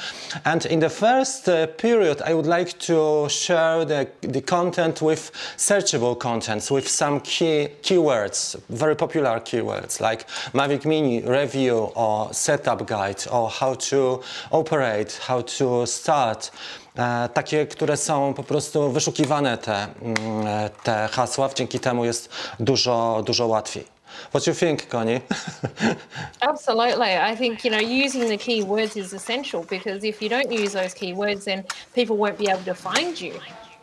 And 0.43 0.71
in 0.71 0.81
the 0.81 0.89
first 0.89 1.47
uh, 1.47 1.53
period, 1.77 2.21
I 2.29 2.33
would 2.33 2.57
like 2.57 2.71
to 2.87 3.27
share 3.29 3.85
the 3.85 4.05
the 4.33 4.41
content 4.41 4.99
with 4.99 5.31
searchable 5.57 6.15
contents 6.15 6.69
with 6.71 6.89
some 6.89 7.21
key 7.21 7.69
keywords, 7.81 8.57
very 8.69 8.96
popular 8.97 9.39
keywords 9.41 9.99
like 10.11 10.25
Mavic 10.53 10.85
Mini 10.85 11.21
review 11.21 11.91
or 11.95 12.33
setup 12.33 12.85
guide 12.87 13.27
or 13.31 13.49
how 13.49 13.75
to 13.75 14.19
operate, 14.51 15.19
how 15.27 15.41
to 15.41 15.85
start. 15.87 16.51
Takie, 17.33 17.65
które 17.65 17.97
są 17.97 18.33
po 18.33 18.43
prostu 18.43 18.91
wyszukiwane 18.91 19.57
te, 19.57 19.87
mm, 20.01 20.45
te 20.83 21.09
hasła, 21.11 21.49
dzięki 21.55 21.79
temu 21.79 22.05
jest 22.05 22.29
dużo, 22.59 23.23
dużo 23.25 23.47
łatwiej. 23.47 23.97
What 24.31 24.45
do 24.45 24.51
you 24.51 24.55
think, 24.55 24.87
Connie? 24.87 25.21
Absolutely. 26.41 27.17
I 27.33 27.35
think, 27.37 27.65
you 27.65 27.71
know, 27.71 28.05
using 28.05 28.27
the 28.27 28.37
keywords 28.37 28.97
is 28.97 29.13
essential 29.13 29.63
because 29.69 30.03
if 30.03 30.21
you 30.21 30.29
don't 30.29 30.51
use 30.51 30.73
those 30.73 30.93
keywords, 30.95 31.45
then 31.45 31.63
people 31.95 32.17
won't 32.17 32.37
be 32.37 32.49
able 32.49 32.63
to 32.65 32.73
find 32.73 33.21
you. 33.21 33.33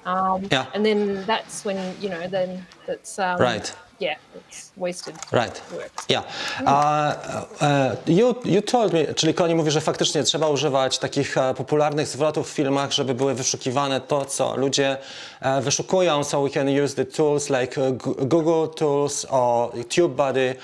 Um, 0.07 0.49
Yeah. 0.51 0.67
And 0.75 0.85
then 0.85 1.25
that's 1.27 1.65
when, 1.65 1.79
you 2.01 2.09
know, 2.11 2.29
then 2.29 2.67
that's. 2.87 3.19
Um, 3.19 3.39
Right. 3.41 3.75
Yeah, 4.01 4.17
it's 4.35 4.73
wasted 4.77 5.15
Right. 5.33 5.63
Yeah. 6.09 6.25
Uh, 6.67 7.97
you, 8.07 8.35
you 8.45 8.63
told 8.63 8.93
me, 8.93 9.15
czyli 9.15 9.35
Koni 9.35 9.55
mówi, 9.55 9.71
że 9.71 9.81
faktycznie 9.81 10.23
trzeba 10.23 10.49
używać 10.49 10.99
takich 10.99 11.39
e, 11.39 11.55
popularnych 11.55 12.09
zwrotów 12.09 12.51
w 12.51 12.53
filmach, 12.53 12.93
żeby 12.93 13.15
były 13.15 13.35
wyszukiwane 13.35 14.01
to, 14.01 14.25
co 14.25 14.57
ludzie 14.57 14.97
e, 15.41 15.61
wyszukują. 15.61 16.25
So 16.25 16.43
we 16.43 16.51
can 16.51 16.69
use 16.85 16.95
the 16.95 17.05
tools 17.05 17.51
like 17.51 17.81
Google 18.19 18.67
tools 18.77 19.27
or 19.31 19.71
TubeBuddy, 19.89 20.55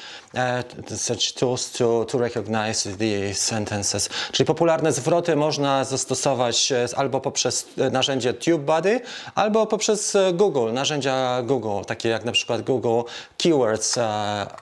such 0.97 1.33
tools 1.35 1.73
to, 1.73 2.05
to 2.05 2.19
recognize 2.19 2.97
the 2.97 3.35
sentences. 3.35 4.09
Czyli 4.33 4.47
popularne 4.47 4.93
zwroty 4.93 5.37
można 5.37 5.85
zastosować 5.85 6.73
albo 6.97 7.21
poprzez 7.21 7.67
narzędzie 7.93 8.35
TubeBuddy, 8.35 9.00
albo 9.35 9.67
poprzez 9.67 10.17
Google, 10.33 10.73
narzędzia 10.73 11.43
Google, 11.43 11.85
takie 11.87 12.09
jak 12.09 12.25
na 12.25 12.33
przykład 12.33 12.62
Google 12.62 13.00
Keywords 13.38 14.00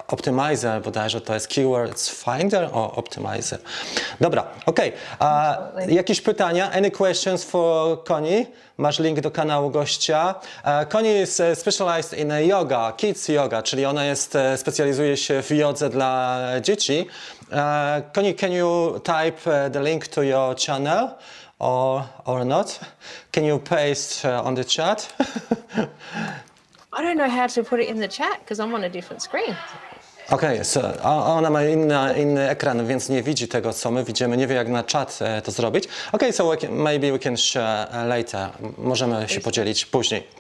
Optimizer, 0.09 0.83
bodajże 0.83 1.21
to 1.21 1.35
jest 1.35 1.49
Keywords 1.49 2.11
Finder 2.25 2.69
o 2.73 2.93
Optimizer. 2.93 3.59
Dobra, 4.21 4.45
okej. 4.67 4.93
A 5.19 5.59
Jakieś 5.89 6.21
pytania? 6.21 6.71
Any 6.73 6.91
questions 6.91 7.45
for 7.45 8.05
Connie? 8.05 8.47
Masz 8.79 8.99
link 8.99 9.21
do 9.21 9.31
kanału 9.31 9.71
gościa. 9.71 10.35
E, 10.65 10.87
Connie 10.87 11.23
e, 11.41 11.57
specialized 11.57 12.19
in 12.19 12.33
yoga, 12.49 12.93
kids 12.97 13.29
yoga, 13.29 13.63
czyli 13.63 13.87
ona 13.87 14.05
jest, 14.05 14.37
e, 14.37 14.57
specjalizuje 14.57 15.17
się 15.17 15.43
w 15.43 15.51
jodze 15.51 15.91
dla 15.91 16.39
dzieci. 16.63 17.07
E, 17.53 18.03
Connie, 18.15 18.35
can 18.35 18.53
you 18.53 19.01
type 19.05 19.65
e, 19.65 19.71
the 19.71 19.83
link 19.83 20.09
to 20.09 20.23
your 20.23 20.57
channel 20.67 21.09
or, 21.59 22.03
or 22.25 22.47
not? 22.47 22.81
Can 23.33 23.45
you 23.45 23.59
paste 23.59 24.29
e, 24.29 24.43
on 24.43 24.57
the 24.57 24.65
chat? 24.65 25.09
I 26.99 27.03
don't 27.03 27.17
know 27.17 27.31
how 27.31 27.47
to 27.49 27.63
put 27.65 27.81
it 27.81 27.89
in 27.89 28.01
the 28.01 28.09
chat 28.09 28.41
because 28.41 28.59
I'm 28.65 28.75
on 28.75 28.85
a 28.85 28.91
different 28.91 29.23
screen. 29.23 29.55
Okej, 30.31 30.65
so, 30.65 30.81
ona 31.03 31.51
ma 31.51 31.63
inna, 31.65 32.13
inny 32.13 32.49
ekran, 32.51 32.87
więc 32.87 33.09
nie 33.09 33.23
widzi 33.23 33.49
tego, 33.49 33.73
co 33.73 33.91
my 33.91 34.05
widzimy, 34.05 34.37
nie 34.37 34.47
wie 34.47 34.55
jak 34.55 34.69
na 34.69 34.85
czat 34.85 35.19
e, 35.23 35.43
to 35.43 35.51
zrobić. 35.51 35.85
Okej, 36.13 36.33
so 36.33 36.51
we 36.51 36.57
can, 36.57 36.73
maybe 36.73 37.13
we 37.13 37.19
can 37.19 37.37
share 37.37 37.89
e, 37.93 38.05
later. 38.05 38.49
Możemy 38.79 39.29
się 39.29 39.41
podzielić 39.41 39.87
później. 39.87 40.38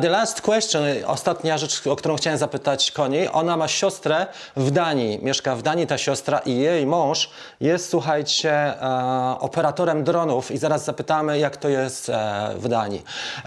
The 0.00 0.08
last 0.08 0.40
question, 0.40 0.82
ostatnia 1.06 1.58
rzecz, 1.58 1.86
o 1.86 1.96
którą 1.96 2.16
chciałem 2.16 2.38
zapytać 2.38 2.90
Koni. 2.90 3.28
Ona 3.28 3.56
ma 3.56 3.68
siostrę 3.68 4.26
w 4.56 4.70
Danii, 4.70 5.18
mieszka 5.22 5.56
w 5.56 5.62
Danii 5.62 5.86
ta 5.86 5.98
siostra 5.98 6.38
i 6.38 6.58
jej 6.58 6.86
mąż 6.86 7.30
jest, 7.60 7.90
słuchajcie, 7.90 8.52
e, 8.52 9.36
operatorem 9.40 10.04
dronów 10.04 10.50
i 10.50 10.58
zaraz 10.58 10.84
zapytamy, 10.84 11.38
jak 11.38 11.56
to 11.56 11.68
jest 11.68 12.08
e, 12.08 12.50
w 12.56 12.68
Danii. 12.68 13.02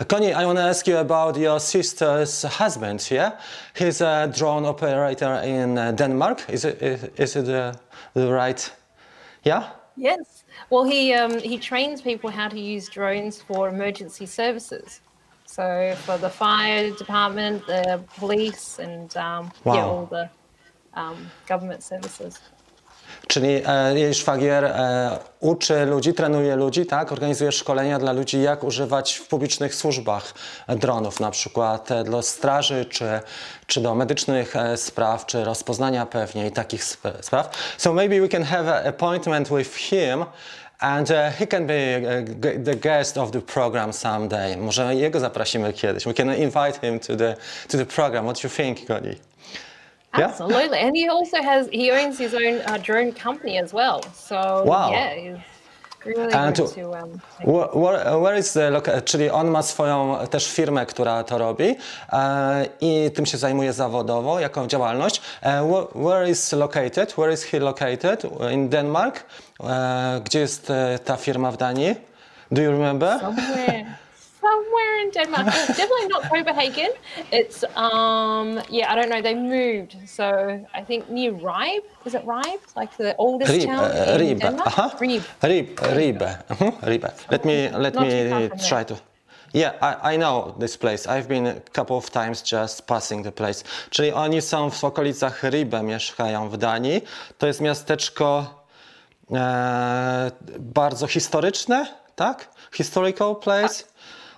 Koni, 0.08 0.28
I 0.28 0.46
want 0.46 0.60
to 0.60 0.70
ask 0.70 0.88
you 0.88 0.98
about 0.98 1.38
your 1.38 1.60
sister's 1.60 2.64
husband, 2.64 3.12
yeah? 3.12 3.32
He's 3.76 4.06
a 4.06 4.28
drone 4.28 4.70
operator 4.70 5.46
in 5.46 5.80
Denmark. 5.96 6.50
Is 6.50 6.66
it, 6.66 6.82
is 7.20 7.36
it 7.36 7.48
uh, 7.48 7.72
the 8.14 8.32
right, 8.32 8.72
yeah? 9.46 9.64
Yes. 9.98 10.44
Well, 10.70 10.84
he 10.84 11.14
um, 11.14 11.40
he 11.40 11.58
trains 11.58 12.02
people 12.02 12.30
how 12.30 12.50
to 12.50 12.60
use 12.60 12.90
drones 12.90 13.42
for 13.42 13.70
emergency 13.70 14.26
services. 14.26 15.03
So 15.56 15.62
for 16.06 16.18
the 16.20 16.30
fire 16.30 16.92
department, 17.00 17.66
the 17.68 18.00
police, 18.20 18.80
and 18.84 19.16
um, 19.18 19.52
yeah, 19.66 19.74
Wow. 19.86 19.90
all 20.00 20.08
the 20.08 20.30
um, 21.02 21.30
government 21.50 21.84
services. 21.84 22.40
Czyli 23.28 23.62
e, 23.66 24.00
jej 24.00 24.14
szwagier 24.14 24.66
e, 24.66 25.20
uczy 25.40 25.86
ludzi, 25.86 26.14
trenuje 26.14 26.56
ludzi, 26.56 26.86
tak? 26.86 27.12
Organizuje 27.12 27.52
szkolenia 27.52 28.00
dla 28.00 28.12
ludzi, 28.12 28.42
jak 28.42 28.64
używać 28.64 29.14
w 29.14 29.28
publicznych 29.28 29.76
służbach 29.76 30.34
dronów, 30.68 31.20
na 31.20 31.32
przykład 31.32 31.92
e, 31.92 32.04
dla 32.04 32.22
straży, 32.22 32.86
czy, 32.86 33.20
czy 33.68 33.82
do 33.82 33.96
medycznych 33.96 34.56
e, 34.56 34.78
spraw, 34.78 35.26
czy 35.26 35.44
rozpoznania 35.44 36.06
pewnie 36.06 36.48
i 36.48 36.52
takich 36.52 36.84
sp- 36.92 37.18
spraw. 37.22 37.50
So 37.78 37.94
maybe 37.94 38.22
we 38.22 38.28
can 38.30 38.44
have 38.44 38.80
an 38.82 38.88
appointment 38.88 39.50
with 39.50 39.76
him 39.76 40.26
and 40.84 41.10
uh, 41.12 41.32
he 41.32 41.46
can 41.46 41.66
be 41.66 41.74
uh, 41.74 42.22
the 42.64 42.76
guest 42.76 43.18
of 43.18 43.32
the 43.32 43.42
program 43.42 43.94
someday. 43.94 44.58
Może 44.58 44.96
jego 44.96 45.20
zaprosimy 45.20 45.74
kiedyś. 45.74 46.06
We 46.06 46.14
can 46.14 46.30
invite 46.30 46.80
him 46.82 47.00
to 47.00 47.16
the, 47.16 47.36
to 47.68 47.78
the 47.78 47.86
program. 47.86 48.26
What 48.26 48.42
do 48.42 48.48
you 48.48 48.50
think, 48.50 48.88
Connie? 48.88 49.16
Yeah? 50.18 50.26
Absolutely, 50.28 50.80
and 50.80 50.96
he 50.96 51.10
also 51.10 51.42
has 51.42 51.68
he 51.72 51.92
owns 51.92 52.20
his 52.20 52.34
own 52.34 52.62
uh, 52.68 52.78
drone 52.78 53.14
company 53.14 53.58
as 53.58 53.74
well. 53.74 54.04
So 54.14 54.64
Wow. 54.66 54.92
yeah, 54.92 55.38
really 56.06 56.54
to- 56.54 56.68
Where, 57.46 58.20
where, 58.20 58.40
is 58.40 58.54
the 58.54 58.82
czyli 59.06 59.30
on 59.30 59.48
ma 59.48 59.62
swoją 59.62 60.18
też 60.30 60.52
firmę, 60.52 60.86
która 60.86 61.24
to 61.24 61.38
robi 61.38 61.76
e, 62.14 62.66
i 62.82 63.12
tym 63.16 63.26
się 63.26 63.38
zajmuje 63.38 63.74
zawodowo, 63.74 64.40
jaką 64.40 64.68
działalność. 64.68 65.22
E, 65.42 65.86
where, 65.96 66.30
is 66.30 66.54
located? 66.54 67.14
Where 67.14 67.34
is 67.34 67.44
he 67.44 67.60
located? 67.60 68.24
In 68.52 68.70
Denmark? 68.70 69.24
E, 69.64 70.22
gdzie 70.26 70.40
jest 70.40 70.72
ta 71.06 71.16
firma 71.16 71.52
w 71.52 71.58
Danii? 71.58 71.96
Do 72.52 72.62
you 72.62 72.72
remember? 72.72 73.20
somewhere 73.20 73.86
somewhere 74.46 74.94
in 75.04 75.10
Denmark. 75.18 75.46
Definitely 75.80 76.08
not 76.14 76.22
Copenhagen. 76.34 76.92
It's 77.40 77.60
um 77.76 78.48
yeah, 78.70 78.92
I 78.92 78.96
don't 78.98 79.10
know. 79.14 79.22
They 79.22 79.36
moved, 79.36 79.92
so 80.18 80.28
I 80.80 80.82
think 80.88 81.02
near 81.10 81.32
Ribe. 81.32 81.86
Is 82.06 82.14
it 82.14 82.24
Ribe? 82.36 82.62
Like 82.80 82.92
the 82.98 83.16
oldest 83.18 83.52
Rib, 83.52 83.66
town 83.72 83.86
e, 83.92 84.14
in 84.14 84.20
Ribe. 84.22 84.40
Denmark? 84.42 84.68
Aha. 84.68 84.88
Ribe. 85.00 85.26
Rib, 85.44 85.68
Ribe. 85.98 86.30
Mhm, 86.50 86.72
Ribe. 86.92 87.10
Let 87.32 87.46
me 87.46 87.58
let 87.84 87.94
Not 87.94 88.04
me 88.04 88.50
try 88.70 88.84
to. 88.86 88.96
Yeah, 89.54 89.74
I, 89.82 90.14
I 90.14 90.18
know 90.18 90.56
this 90.60 90.78
place. 90.78 91.06
I've 91.06 91.28
been 91.28 91.48
a 91.48 91.60
couple 91.74 91.96
of 91.96 92.10
times 92.10 92.42
just 92.42 92.88
passing 92.88 93.24
the 93.24 93.32
place. 93.32 93.64
Czyli 93.90 94.12
oni 94.12 94.42
są 94.42 94.70
w 94.70 94.84
okolicach 94.84 95.44
Ribe, 95.44 95.84
mieszkają 95.84 96.50
w 96.50 96.58
Danii. 96.58 97.02
To 97.38 97.48
jest 97.48 97.62
miasteczko 97.62 98.46
e, 99.34 100.32
bardzo 100.60 101.08
historyczne, 101.08 101.88
tak? 102.16 102.48
Historical 102.72 103.36
place. 103.36 103.84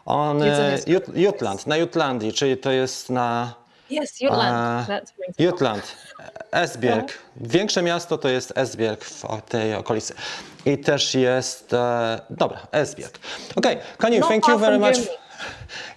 On, 0.05 0.43
e, 0.43 0.77
Jut, 0.87 1.03
Jutland, 1.15 1.67
na 1.67 1.77
Jutlandii, 1.77 2.33
czyli 2.33 2.57
to 2.57 2.71
jest 2.71 3.09
na 3.09 3.53
Yes, 3.91 4.21
Jutland. 4.21 4.87
Jutland, 5.39 5.95
Esbjerg. 6.51 7.13
Większe 7.35 7.81
miasto 7.81 8.17
to 8.17 8.29
jest 8.29 8.57
Esbjerg 8.57 9.03
w 9.03 9.41
tej 9.49 9.75
okolicy. 9.75 10.13
I 10.65 10.77
też 10.77 11.15
jest, 11.15 11.73
e, 11.73 12.21
dobra, 12.29 12.67
Esbjerg. 12.71 13.19
Okay, 13.55 13.77
Connie, 13.97 14.19
Not 14.19 14.29
thank 14.29 14.47
you 14.47 14.57
very 14.57 14.79
much. 14.79 14.95
Germany. 14.95 15.24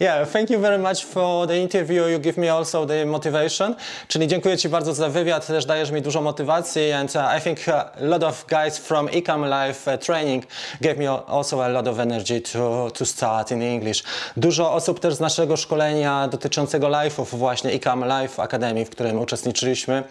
Yeah, 0.01 0.29
thank 0.29 0.51
you 0.51 0.61
very 0.61 0.79
much 0.79 1.05
for 1.05 1.47
the 1.47 1.57
interview. 1.57 2.09
You 2.09 2.19
give 2.19 2.41
me 2.41 2.55
also 2.55 2.87
the 2.87 3.07
motivation. 3.07 3.75
Czyli 4.09 4.27
dziękuję 4.29 4.57
Ci 4.59 4.69
bardzo 4.69 4.95
za 4.95 5.09
wywiad, 5.09 5.47
też 5.47 5.67
dajesz 5.67 5.91
mi 5.91 6.03
dużo 6.03 6.21
motywacji 6.23 6.93
and 6.93 7.17
uh, 7.17 7.23
I 7.39 7.41
think 7.41 7.59
uh, 7.69 7.75
a 7.75 7.91
lot 8.01 8.23
of 8.23 8.47
guys 8.47 8.79
from 8.79 9.09
Ecom 9.09 9.45
Life 9.45 9.95
uh, 9.95 10.01
training 10.01 10.45
gave 10.81 10.97
me 10.97 11.11
al- 11.11 11.25
also 11.29 11.65
a 11.65 11.69
lot 11.69 11.89
of 11.89 11.99
energy 11.99 12.41
to, 12.41 12.91
to 12.95 13.07
start 13.07 13.51
in 13.51 13.63
English. 13.63 14.03
Dużo 14.37 14.73
osób 14.73 15.01
też 15.01 15.15
z 15.15 15.21
naszego 15.21 15.57
szkolenia 15.57 16.29
dotyczącego 16.29 16.89
live'ów 16.89 17.25
właśnie 17.25 17.71
Ecom 17.71 18.05
Life 18.05 18.43
Academy, 18.43 18.85
w 18.85 18.91
którym 18.91 19.19
uczestniczyliśmy 19.19 20.03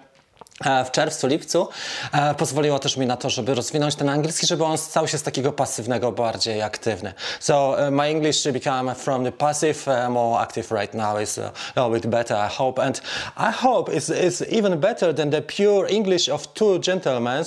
w 0.86 0.92
czerwcu, 0.92 1.28
lipcu, 1.28 1.70
e, 2.12 2.36
pozwoliło 2.36 2.80
też 2.80 2.98
mi 2.98 3.06
na 3.06 3.18
to, 3.18 3.30
żeby 3.30 3.56
rozwinąć 3.56 3.96
ten 3.96 4.10
angielski, 4.10 4.48
żeby 4.48 4.64
on 4.64 4.78
stał 4.78 5.08
się 5.08 5.18
z 5.18 5.24
takiego 5.24 5.52
pasywnego 5.52 6.12
bardziej 6.12 6.62
aktywny. 6.62 7.14
So 7.40 7.72
uh, 7.72 7.92
my 7.92 8.10
English 8.10 8.48
become 8.52 8.96
from 8.96 9.24
the 9.24 9.32
passive 9.32 10.10
more 10.10 10.42
active 10.42 10.72
right 10.72 10.94
now 10.94 11.22
is 11.22 11.38
a 11.38 11.52
little 11.76 11.90
bit 11.90 12.08
better, 12.08 12.38
I 12.38 12.56
hope. 12.58 12.82
And 12.82 13.02
I 13.38 13.52
hope 13.52 13.92
it's, 13.96 14.10
it's 14.10 14.42
even 14.52 14.80
better 14.80 15.14
than 15.14 15.30
the 15.30 15.42
pure 15.42 15.88
English 15.90 16.30
of 16.30 16.54
two 16.54 16.80
gentlemen. 16.80 17.46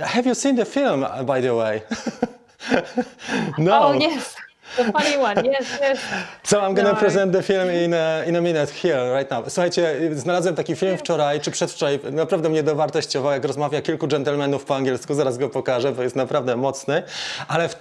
Have 0.00 0.26
you 0.26 0.34
seen 0.34 0.56
the 0.56 0.64
film, 0.64 1.00
by 1.26 1.40
the 1.40 1.54
way? 1.54 1.82
no. 3.58 3.82
Oh 3.82 3.92
yes, 3.92 4.36
the 4.76 4.84
funny 4.92 5.16
one. 5.16 5.44
Yes, 5.44 5.78
yes. 5.80 5.98
So 6.42 6.60
I'm 6.60 6.74
gonna 6.74 6.92
No, 6.92 6.98
present 6.98 7.32
the 7.32 7.42
film 7.42 7.70
in 7.70 7.94
a, 7.94 8.24
in 8.26 8.36
a 8.36 8.40
minute 8.40 8.70
here, 8.70 9.12
right 9.16 9.30
now. 9.30 9.44
Słuchajcie, 9.48 10.00
znalazłem 10.12 10.54
taki 10.54 10.76
film 10.76 10.98
wczoraj, 10.98 11.40
czy 11.40 11.50
przedwczoraj, 11.50 12.00
naprawdę 12.12 12.48
mnie 12.48 12.62
dowartościował, 12.62 13.32
jak 13.32 13.44
rozmawia 13.44 13.82
kilku 13.82 14.06
dżentelmenów 14.08 14.64
po 14.64 14.76
angielsku, 14.76 15.14
zaraz 15.14 15.38
go 15.38 15.48
pokażę, 15.48 15.92
bo 15.92 16.02
jest 16.02 16.16
naprawdę 16.16 16.56
mocny, 16.56 17.02
ale 17.48 17.68
w, 17.68 17.72
e, 17.74 17.76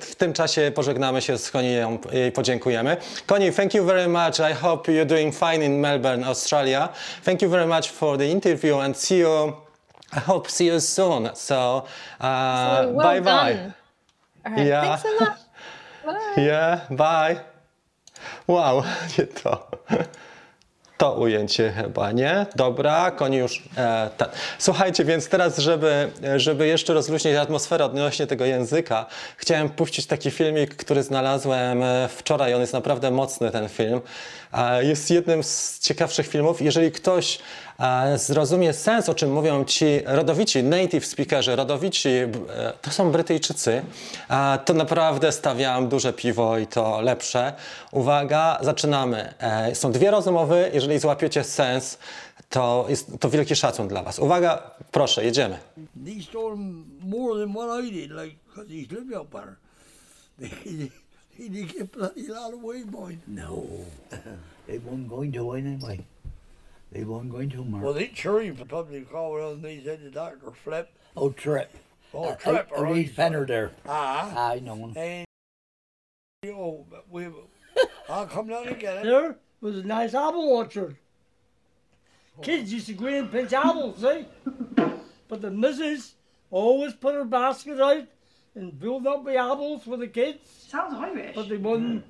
w 0.00 0.14
tym 0.18 0.32
czasie 0.32 0.72
pożegnamy 0.74 1.22
się 1.22 1.38
z 1.38 1.50
Konią 1.50 1.98
i 2.28 2.32
podziękujemy. 2.32 2.96
Koni, 3.26 3.52
thank 3.52 3.74
you 3.74 3.84
very 3.84 4.08
much. 4.08 4.38
I 4.50 4.54
hope 4.54 4.92
you're 4.92 5.06
doing 5.06 5.34
fine 5.34 5.64
in 5.64 5.80
Melbourne, 5.80 6.26
Australia. 6.26 6.88
Thank 7.24 7.42
you 7.42 7.48
very 7.50 7.66
much 7.66 7.90
for 7.90 8.18
the 8.18 8.26
interview 8.26 8.78
and 8.80 8.96
see 8.96 9.18
you, 9.18 9.52
I 10.16 10.20
hope 10.20 10.50
see 10.50 10.66
you 10.66 10.80
soon. 10.80 11.30
So, 11.34 11.54
uh, 12.20 12.86
well 12.92 12.94
bye 12.94 13.20
bye. 13.20 13.72
right. 14.46 14.66
Yeah. 14.66 14.96
Thanks 14.96 15.18
so. 15.18 15.49
Bye. 16.04 16.44
Yeah, 16.44 16.80
bye. 16.90 17.40
Wow, 18.46 18.82
nie 19.18 19.26
to. 19.26 19.70
To 21.00 21.12
ujęcie 21.12 21.72
chyba, 21.72 22.12
nie? 22.12 22.46
Dobra, 22.56 23.10
koni 23.10 23.36
już. 23.36 23.62
E. 23.76 24.10
Słuchajcie, 24.58 25.04
więc 25.04 25.28
teraz, 25.28 25.58
żeby, 25.58 26.10
żeby 26.36 26.66
jeszcze 26.66 26.94
rozluźnić 26.94 27.36
atmosferę 27.36 27.84
odnośnie 27.84 28.26
tego 28.26 28.44
języka, 28.44 29.06
chciałem 29.36 29.68
puścić 29.68 30.06
taki 30.06 30.30
filmik, 30.30 30.76
który 30.76 31.02
znalazłem 31.02 31.82
e, 31.82 32.08
wczoraj. 32.08 32.54
On 32.54 32.60
jest 32.60 32.72
naprawdę 32.72 33.10
mocny, 33.10 33.50
ten 33.50 33.68
film. 33.68 34.00
E, 34.52 34.84
jest 34.84 35.10
jednym 35.10 35.42
z 35.42 35.78
ciekawszych 35.78 36.26
filmów. 36.26 36.62
Jeżeli 36.62 36.92
ktoś 36.92 37.38
zrozumie 38.16 38.72
sens, 38.72 39.08
o 39.08 39.14
czym 39.14 39.32
mówią 39.32 39.64
ci 39.64 39.86
rodowici, 40.06 40.62
native 40.62 41.06
speakerzy, 41.06 41.56
rodowici, 41.56 42.08
e, 42.08 42.28
to 42.82 42.90
są 42.90 43.12
Brytyjczycy, 43.12 43.82
to 44.64 44.74
naprawdę 44.74 45.32
stawiam 45.32 45.88
duże 45.88 46.12
piwo 46.12 46.58
i 46.58 46.66
to 46.66 47.00
lepsze. 47.00 47.52
Uwaga, 47.92 48.58
zaczynamy. 48.62 49.34
E, 49.38 49.74
Są 49.74 49.92
dwie 49.92 50.10
rozmowy. 50.10 50.70
Jeżeli 50.74 50.98
złapiecie 50.98 51.44
sens, 51.44 51.98
to 52.48 52.86
jest 52.88 53.20
to 53.20 53.30
wielki 53.30 53.56
szacun 53.56 53.88
dla 53.88 54.02
Was. 54.02 54.18
Uwaga, 54.18 54.70
proszę, 54.90 55.24
jedziemy. 55.24 55.58
He 56.06 56.22
stole 56.22 56.56
more 57.00 57.40
than 57.40 57.54
what 57.54 57.84
I 57.84 57.92
did, 57.92 58.10
like, 58.10 58.36
because 58.48 58.70
he's 58.72 58.90
lived 58.90 59.20
up 59.20 59.30
there. 59.38 59.56
he, 60.64 60.90
he 61.38 61.50
did 61.50 61.72
get 61.78 61.90
bloody 61.92 62.28
lot 62.28 62.54
away, 62.54 62.84
boy. 62.84 63.16
No, 63.28 63.62
they 64.66 64.78
weren't 64.78 65.08
going 65.08 65.34
to 65.34 65.52
anyway. 65.52 65.98
They 66.92 67.04
weren't 67.04 67.30
going 67.30 67.50
to, 67.50 67.64
Mark. 67.64 67.84
Well, 67.84 67.92
they 67.92 68.10
sure 68.14 68.40
he 68.40 68.50
probably 68.50 69.02
called 69.02 69.36
around 69.38 69.52
and 69.54 69.64
they 69.64 69.80
said 69.84 70.02
the 70.02 70.10
doctor 70.10 70.50
flipped. 70.50 70.96
oh, 71.16 71.30
Trip. 71.30 71.72
Oh, 72.12 72.24
Uh, 72.30 72.34
Trip, 72.34 72.68
uh, 72.72 72.74
all 72.76 72.84
Reed 72.84 73.06
right. 73.06 73.10
Fenner 73.14 73.46
there. 73.46 73.70
Ah, 73.86 74.50
I 74.50 74.58
know 74.58 74.74
him. 74.74 74.92
and 74.96 75.26
oh, 76.48 76.84
but 76.90 77.06
we, 77.10 77.28
I'll 78.08 78.26
come 78.26 78.48
down 78.48 78.66
and 78.66 78.78
get 78.80 78.96
it. 78.98 79.04
There 79.04 79.36
was 79.60 79.76
a 79.76 79.84
nice 79.84 80.14
apple 80.14 80.48
orchard. 80.48 80.96
Kids 82.42 82.72
used 82.72 82.86
to 82.86 82.94
go 82.94 83.06
in 83.06 83.14
and 83.14 83.30
pinch 83.30 83.52
apples, 83.52 84.00
see? 84.00 84.24
But 85.28 85.42
the 85.42 85.50
missus 85.50 86.14
always 86.50 86.94
put 86.94 87.14
her 87.14 87.24
basket 87.24 87.78
out 87.80 88.04
and 88.54 88.78
build 88.80 89.06
up 89.06 89.24
the 89.24 89.36
apples 89.36 89.84
for 89.84 89.96
the 89.96 90.08
kids. 90.08 90.38
Sounds 90.68 90.94
Irish. 90.94 91.34
But 91.36 91.48
they 91.48 91.58
wasn't 91.58 92.04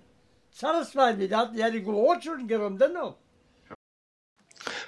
satisfied 0.51 1.19
with 1.19 1.31
that. 1.31 1.53
They 1.53 1.61
had 1.62 1.73
to 1.73 1.81
go 1.81 1.93
orchard 1.93 2.38
and 2.40 2.49
get 2.49 2.59
them, 2.59 2.77
didn't 2.79 2.95
they? 2.95 3.11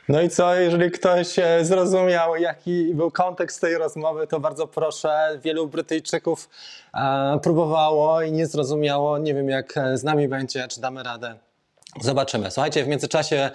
No 0.09 0.23
i 0.23 0.29
co, 0.29 0.55
jeżeli 0.55 0.91
ktoś 0.91 1.39
e, 1.39 1.65
zrozumiał, 1.65 2.37
jaki 2.37 2.95
był 2.95 3.11
kontekst 3.11 3.61
tej 3.61 3.79
rozmowy, 3.79 4.27
to 4.27 4.41
bardzo 4.41 4.67
proszę. 4.67 5.39
Wielu 5.43 5.67
Brytyjczyków 5.67 6.49
e, 6.95 7.39
próbowało 7.43 8.23
i 8.23 8.33
nie 8.33 8.47
zrozumiało. 8.47 9.19
Nie 9.19 9.35
wiem, 9.35 9.49
jak 9.49 9.77
e, 9.77 9.99
z 9.99 10.05
nami 10.05 10.29
będzie, 10.29 10.69
czy 10.69 10.81
damy 10.81 11.03
radę. 11.03 11.35
Zobaczymy. 12.01 12.51
Słuchajcie, 12.51 12.85
w 12.85 12.89
międzyczasie 12.89 13.51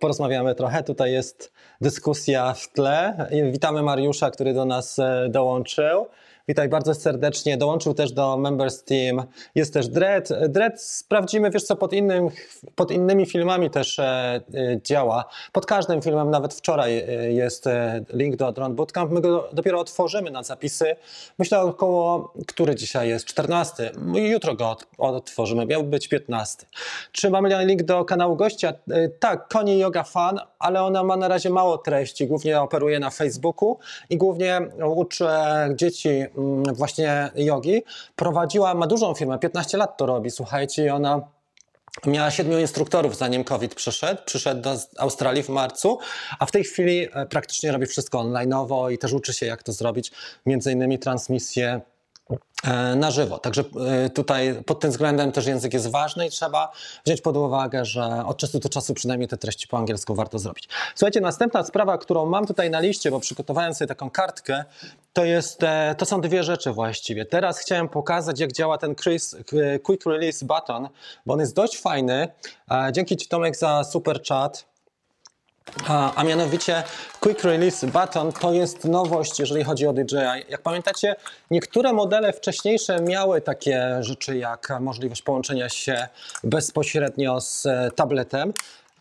porozmawiamy 0.00 0.54
trochę. 0.54 0.82
Tutaj 0.82 1.12
jest 1.12 1.52
dyskusja 1.80 2.52
w 2.52 2.68
tle. 2.68 3.28
Witamy 3.52 3.82
Mariusza, 3.82 4.30
który 4.30 4.54
do 4.54 4.64
nas 4.64 4.96
dołączył. 5.28 6.06
Witaj 6.48 6.68
bardzo 6.68 6.94
serdecznie. 6.94 7.56
Dołączył 7.56 7.94
też 7.94 8.12
do 8.12 8.36
Members 8.36 8.84
Team. 8.84 9.22
Jest 9.54 9.74
też 9.74 9.88
Dread. 9.88 10.28
Dread 10.48 10.82
sprawdzimy, 10.82 11.50
wiesz 11.50 11.62
co, 11.62 11.76
pod, 11.76 11.92
innym, 11.92 12.28
pod 12.74 12.90
innymi 12.90 13.26
filmami 13.26 13.70
też 13.70 13.98
e, 13.98 14.04
e, 14.04 14.40
działa. 14.82 15.24
Pod 15.52 15.66
każdym 15.66 16.02
filmem, 16.02 16.30
nawet 16.30 16.54
wczoraj 16.54 16.98
e, 16.98 17.32
jest 17.32 17.66
e, 17.66 18.04
link 18.12 18.36
do 18.36 18.52
Drone 18.52 18.74
Bootcamp. 18.74 19.12
My 19.12 19.20
go 19.20 19.48
dopiero 19.52 19.80
otworzymy 19.80 20.30
na 20.30 20.42
zapisy. 20.42 20.96
Myślę 21.38 21.60
około, 21.60 22.32
który 22.46 22.74
dzisiaj 22.74 23.08
jest? 23.08 23.24
14. 23.26 23.90
Jutro 24.14 24.54
go 24.54 24.64
ot- 24.70 24.86
otworzymy. 24.98 25.66
Miał 25.66 25.84
być 25.84 26.08
15. 26.08 26.66
Czy 27.12 27.30
mamy 27.30 27.64
link 27.66 27.82
do 27.82 28.04
kanału 28.04 28.36
gościa? 28.36 28.72
E, 28.90 29.08
Tak, 29.08 29.48
Koni 29.48 29.78
Yoga 29.78 30.02
Fan, 30.02 30.38
ale 30.58 30.82
ona 30.82 31.04
ma 31.04 31.16
na 31.16 31.28
razie 31.28 31.50
mało 31.50 31.78
treści. 31.78 32.26
Głównie 32.26 32.60
operuje 32.60 32.98
na 32.98 33.10
Facebooku 33.10 33.78
i 34.10 34.16
głównie 34.16 34.60
uczy 34.96 35.24
dzieci 35.74 36.24
właśnie 36.72 37.30
jogi. 37.34 37.82
Prowadziła, 38.16 38.74
ma 38.74 38.86
dużą 38.86 39.14
firmę, 39.14 39.38
15 39.38 39.78
lat 39.78 39.96
to 39.96 40.06
robi, 40.06 40.30
słuchajcie, 40.30 40.84
i 40.84 40.88
ona 40.88 41.20
Miała 42.06 42.30
siedmiu 42.30 42.58
instruktorów, 42.58 43.16
zanim 43.16 43.44
COVID 43.44 43.74
przyszedł. 43.74 44.22
Przyszedł 44.24 44.62
do 44.62 44.76
Australii 44.98 45.42
w 45.42 45.48
marcu, 45.48 45.98
a 46.38 46.46
w 46.46 46.50
tej 46.50 46.64
chwili 46.64 47.08
e, 47.12 47.26
praktycznie 47.26 47.72
robi 47.72 47.86
wszystko 47.86 48.18
online'owo 48.18 48.92
i 48.92 48.98
też 48.98 49.12
uczy 49.12 49.32
się, 49.32 49.46
jak 49.46 49.62
to 49.62 49.72
zrobić, 49.72 50.12
między 50.46 50.72
innymi 50.72 50.98
transmisję 50.98 51.80
na 52.96 53.10
żywo. 53.10 53.38
Także 53.38 53.64
e, 54.04 54.10
tutaj 54.10 54.62
pod 54.66 54.80
tym 54.80 54.90
względem 54.90 55.32
też 55.32 55.46
język 55.46 55.74
jest 55.74 55.90
ważny 55.90 56.26
i 56.26 56.30
trzeba 56.30 56.72
wziąć 57.04 57.20
pod 57.20 57.36
uwagę, 57.36 57.84
że 57.84 58.24
od 58.26 58.36
czasu 58.36 58.58
do 58.58 58.68
czasu 58.68 58.94
przynajmniej 58.94 59.28
te 59.28 59.36
treści 59.36 59.68
po 59.68 59.78
angielsku 59.78 60.14
warto 60.14 60.38
zrobić. 60.38 60.68
Słuchajcie, 60.94 61.20
następna 61.20 61.64
sprawa, 61.64 61.98
którą 61.98 62.26
mam 62.26 62.46
tutaj 62.46 62.70
na 62.70 62.80
liście, 62.80 63.10
bo 63.10 63.20
przygotowałem 63.20 63.74
sobie 63.74 63.88
taką 63.88 64.10
kartkę, 64.10 64.64
to, 65.12 65.24
jest, 65.24 65.62
e, 65.62 65.94
to 65.98 66.06
są 66.06 66.20
dwie 66.20 66.42
rzeczy 66.42 66.72
właściwie. 66.72 67.26
Teraz 67.26 67.58
chciałem 67.58 67.88
pokazać, 67.88 68.40
jak 68.40 68.52
działa 68.52 68.78
ten 68.78 68.90
e, 68.90 69.78
Quick 69.78 70.06
Release 70.06 70.42
Button, 70.42 70.88
bo 71.26 71.34
on 71.34 71.40
jest 71.40 71.54
dość 71.54 71.80
fajny. 71.80 72.28
E, 72.70 72.92
Dzięki 72.92 73.16
Ci 73.16 73.28
Tomek 73.28 73.56
za 73.56 73.84
super 73.84 74.22
chat. 74.28 74.73
A, 75.88 76.14
a 76.14 76.24
mianowicie 76.24 76.82
Quick 77.20 77.44
Release 77.44 77.84
Button 77.84 78.32
to 78.32 78.52
jest 78.52 78.84
nowość, 78.84 79.40
jeżeli 79.40 79.64
chodzi 79.64 79.86
o 79.86 79.92
DJI. 79.92 80.44
Jak 80.48 80.62
pamiętacie, 80.62 81.16
niektóre 81.50 81.92
modele 81.92 82.32
wcześniejsze 82.32 83.00
miały 83.00 83.40
takie 83.40 83.96
rzeczy 84.00 84.38
jak 84.38 84.80
możliwość 84.80 85.22
połączenia 85.22 85.68
się 85.68 86.08
bezpośrednio 86.44 87.40
z 87.40 87.66
e, 87.66 87.90
tabletem. 87.94 88.52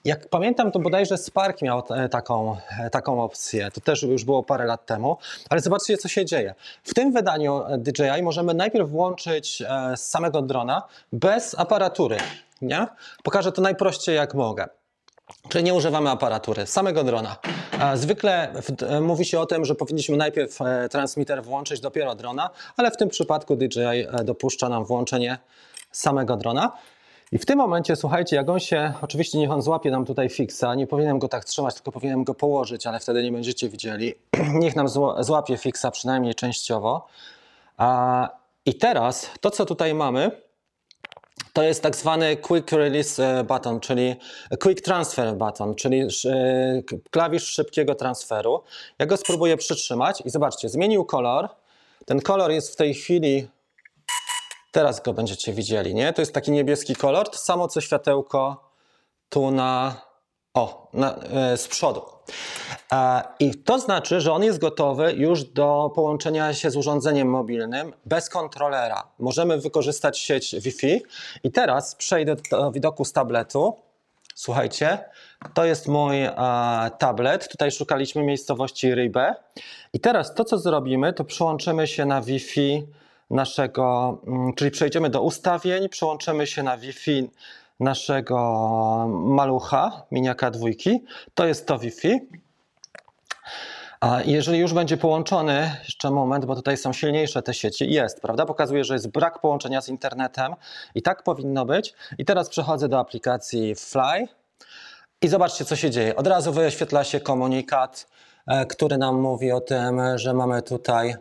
Jak 0.05 0.29
pamiętam, 0.29 0.71
to 0.71 0.79
bodajże 0.79 1.17
Spark 1.17 1.61
miał 1.61 1.83
e, 1.89 2.09
taką, 2.09 2.57
e, 2.79 2.89
taką 2.89 3.23
opcję. 3.23 3.71
To 3.71 3.81
też 3.81 4.03
już 4.03 4.23
było 4.23 4.43
parę 4.43 4.65
lat 4.65 4.85
temu. 4.85 5.17
Ale 5.49 5.61
zobaczcie, 5.61 5.97
co 5.97 6.07
się 6.07 6.25
dzieje. 6.25 6.55
W 6.83 6.93
tym 6.93 7.11
wydaniu 7.11 7.63
DJI 7.77 8.23
możemy 8.23 8.53
najpierw 8.53 8.89
włączyć 8.89 9.63
z 9.95 10.01
samego 10.01 10.41
drona 10.41 10.83
bez 11.13 11.59
aparatury. 11.59 12.17
Nie? 12.61 12.87
Pokażę 13.23 13.51
to 13.51 13.61
najprościej, 13.61 14.15
jak 14.15 14.33
mogę. 14.33 14.67
Czyli 15.49 15.63
nie 15.63 15.73
używamy 15.73 16.09
aparatury, 16.09 16.65
samego 16.65 17.03
drona. 17.03 17.35
Zwykle 17.93 18.53
mówi 19.01 19.25
się 19.25 19.39
o 19.39 19.45
tym, 19.45 19.65
że 19.65 19.75
powinniśmy 19.75 20.17
najpierw 20.17 20.61
e, 20.61 20.89
transmitter 20.89 21.43
włączyć, 21.43 21.79
dopiero 21.79 22.15
drona, 22.15 22.49
ale 22.77 22.91
w 22.91 22.97
tym 22.97 23.09
przypadku 23.09 23.55
DJI 23.55 23.79
e, 23.79 24.23
dopuszcza 24.23 24.69
nam 24.69 24.85
włączenie 24.85 25.37
samego 25.91 26.37
drona. 26.37 26.71
I 27.31 27.37
w 27.37 27.45
tym 27.45 27.57
momencie, 27.57 27.95
słuchajcie, 27.95 28.35
jak 28.35 28.49
on 28.49 28.59
się, 28.59 28.93
oczywiście 29.01 29.37
niech 29.37 29.51
on 29.51 29.61
złapie 29.61 29.91
nam 29.91 30.05
tutaj 30.05 30.29
fixa, 30.29 30.75
nie 30.75 30.87
powinienem 30.87 31.19
go 31.19 31.27
tak 31.27 31.45
trzymać, 31.45 31.75
tylko 31.75 31.91
powinienem 31.91 32.23
go 32.23 32.33
położyć, 32.33 32.87
ale 32.87 32.99
wtedy 32.99 33.23
nie 33.23 33.31
będziecie 33.31 33.69
widzieli. 33.69 34.13
niech 34.61 34.75
nam 34.75 34.87
złapie 35.19 35.57
fixa 35.57 35.85
przynajmniej 35.91 36.35
częściowo. 36.35 37.07
I 38.65 38.73
teraz 38.73 39.29
to, 39.41 39.51
co 39.51 39.65
tutaj 39.65 39.93
mamy, 39.93 40.31
to 41.53 41.63
jest 41.63 41.83
tak 41.83 41.95
zwany 41.95 42.37
Quick 42.37 42.71
Release 42.71 43.19
e, 43.19 43.43
Button, 43.43 43.79
czyli 43.79 44.15
Quick 44.59 44.81
Transfer 44.81 45.35
Button, 45.35 45.75
czyli 45.75 46.01
e, 46.25 46.81
klawisz 47.11 47.43
szybkiego 47.43 47.95
transferu. 47.95 48.63
Ja 48.99 49.05
go 49.05 49.17
spróbuję 49.17 49.57
przytrzymać 49.57 50.21
i 50.25 50.29
zobaczcie, 50.29 50.69
zmienił 50.69 51.05
kolor. 51.05 51.49
Ten 52.05 52.21
kolor 52.21 52.51
jest 52.51 52.73
w 52.73 52.75
tej 52.75 52.93
chwili, 52.93 53.47
teraz 54.71 55.01
go 55.01 55.13
będziecie 55.13 55.53
widzieli, 55.53 55.95
nie? 55.95 56.13
To 56.13 56.21
jest 56.21 56.33
taki 56.33 56.51
niebieski 56.51 56.95
kolor, 56.95 57.29
to 57.29 57.37
samo 57.37 57.67
co 57.67 57.81
światełko 57.81 58.69
tu 59.29 59.51
na, 59.51 60.01
o, 60.53 60.89
na, 60.93 61.15
e, 61.15 61.57
z 61.57 61.67
przodu. 61.67 62.01
E, 62.91 63.21
I 63.39 63.55
to 63.55 63.79
znaczy, 63.79 64.21
że 64.21 64.33
on 64.33 64.43
jest 64.43 64.59
gotowy 64.59 65.13
już 65.13 65.43
do 65.43 65.91
połączenia 65.95 66.53
się 66.53 66.71
z 66.71 66.75
urządzeniem 66.75 67.27
mobilnym 67.27 67.93
bez 68.05 68.29
kontrolera. 68.29 69.07
Możemy 69.19 69.57
wykorzystać 69.57 70.19
sieć 70.19 70.55
Wi-Fi. 70.55 71.03
I 71.43 71.51
teraz 71.51 71.95
przejdę 71.95 72.35
do 72.51 72.71
widoku 72.71 73.05
z 73.05 73.13
tabletu. 73.13 73.75
Słuchajcie, 74.35 74.97
to 75.53 75.65
jest 75.65 75.87
mój 75.87 76.23
e, 76.23 76.35
tablet. 76.99 77.47
Tutaj 77.47 77.71
szukaliśmy 77.71 78.23
miejscowości 78.23 78.95
Rybę. 78.95 79.35
I 79.93 79.99
teraz 79.99 80.33
to, 80.33 80.45
co 80.45 80.57
zrobimy, 80.57 81.13
to 81.13 81.23
przyłączymy 81.23 81.87
się 81.87 82.05
na 82.05 82.21
Wi-Fi 82.21 82.87
naszego, 83.29 84.17
mm, 84.27 84.53
czyli 84.53 84.71
przejdziemy 84.71 85.09
do 85.09 85.21
ustawień, 85.21 85.89
przyłączymy 85.89 86.47
się 86.47 86.63
na 86.63 86.77
Wi-Fi 86.77 87.29
naszego 87.83 89.05
malucha, 89.09 90.05
miniaka 90.11 90.51
dwójki. 90.51 91.03
To 91.33 91.45
jest 91.45 91.67
to 91.67 91.79
Wi-Fi. 91.79 92.29
Jeżeli 94.25 94.59
już 94.59 94.73
będzie 94.73 94.97
połączony, 94.97 95.71
jeszcze 95.83 96.11
moment, 96.11 96.45
bo 96.45 96.55
tutaj 96.55 96.77
są 96.77 96.93
silniejsze 96.93 97.41
te 97.41 97.53
sieci, 97.53 97.91
jest, 97.91 98.21
prawda? 98.21 98.45
Pokazuje, 98.45 98.83
że 98.83 98.93
jest 98.93 99.11
brak 99.11 99.39
połączenia 99.39 99.81
z 99.81 99.89
internetem 99.89 100.55
i 100.95 101.01
tak 101.01 101.23
powinno 101.23 101.65
być. 101.65 101.93
I 102.17 102.25
teraz 102.25 102.49
przechodzę 102.49 102.87
do 102.89 102.99
aplikacji 102.99 103.75
Fly 103.75 104.27
i 105.21 105.27
zobaczcie, 105.27 105.65
co 105.65 105.75
się 105.75 105.89
dzieje. 105.89 106.15
Od 106.15 106.27
razu 106.27 106.53
wyświetla 106.53 107.03
się 107.03 107.19
komunikat, 107.19 108.07
e, 108.47 108.65
który 108.65 108.97
nam 108.97 109.19
mówi 109.19 109.51
o 109.51 109.61
tym, 109.61 110.01
że 110.15 110.33
mamy 110.33 110.61
tutaj. 110.61 111.15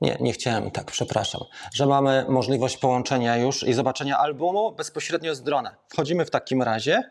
Nie, 0.00 0.16
nie 0.20 0.32
chciałem 0.32 0.70
tak, 0.70 0.90
przepraszam. 0.90 1.40
Że 1.74 1.86
mamy 1.86 2.26
możliwość 2.28 2.76
połączenia 2.76 3.36
już 3.36 3.62
i 3.62 3.72
zobaczenia 3.72 4.18
albumu 4.18 4.72
bezpośrednio 4.72 5.34
z 5.34 5.42
drona. 5.42 5.76
Wchodzimy 5.88 6.24
w 6.24 6.30
takim 6.30 6.62
razie 6.62 7.10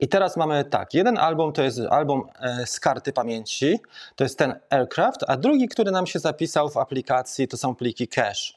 i 0.00 0.08
teraz 0.08 0.36
mamy 0.36 0.64
tak. 0.64 0.94
Jeden 0.94 1.18
album 1.18 1.52
to 1.52 1.62
jest 1.62 1.80
album 1.90 2.22
e, 2.40 2.66
z 2.66 2.80
karty 2.80 3.12
pamięci, 3.12 3.80
to 4.16 4.24
jest 4.24 4.38
ten 4.38 4.60
Aircraft, 4.70 5.20
a 5.28 5.36
drugi, 5.36 5.68
który 5.68 5.90
nam 5.90 6.06
się 6.06 6.18
zapisał 6.18 6.68
w 6.68 6.76
aplikacji, 6.76 7.48
to 7.48 7.56
są 7.56 7.74
pliki 7.74 8.08
cache. 8.08 8.52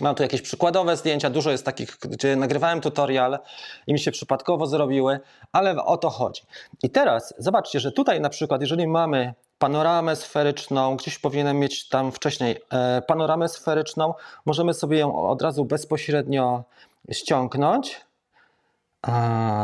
Mam 0.00 0.14
tu 0.14 0.22
jakieś 0.22 0.42
przykładowe 0.42 0.96
zdjęcia, 0.96 1.30
dużo 1.30 1.50
jest 1.50 1.64
takich, 1.64 1.96
gdzie 2.00 2.36
nagrywałem 2.36 2.80
tutorial 2.80 3.38
i 3.86 3.92
mi 3.92 3.98
się 3.98 4.10
przypadkowo 4.10 4.66
zrobiły, 4.66 5.20
ale 5.52 5.84
o 5.84 5.96
to 5.96 6.10
chodzi. 6.10 6.42
I 6.82 6.90
teraz 6.90 7.34
zobaczcie, 7.38 7.80
że 7.80 7.92
tutaj 7.92 8.20
na 8.20 8.28
przykład, 8.28 8.60
jeżeli 8.60 8.86
mamy 8.86 9.34
panoramę 9.58 10.16
sferyczną, 10.16 10.96
gdzieś 10.96 11.18
powinienem 11.18 11.58
mieć 11.58 11.88
tam 11.88 12.12
wcześniej 12.12 12.56
e, 12.70 13.02
panoramę 13.02 13.48
sferyczną, 13.48 14.14
możemy 14.46 14.74
sobie 14.74 14.98
ją 14.98 15.28
od 15.28 15.42
razu 15.42 15.64
bezpośrednio 15.64 16.64
ściągnąć. 17.12 18.06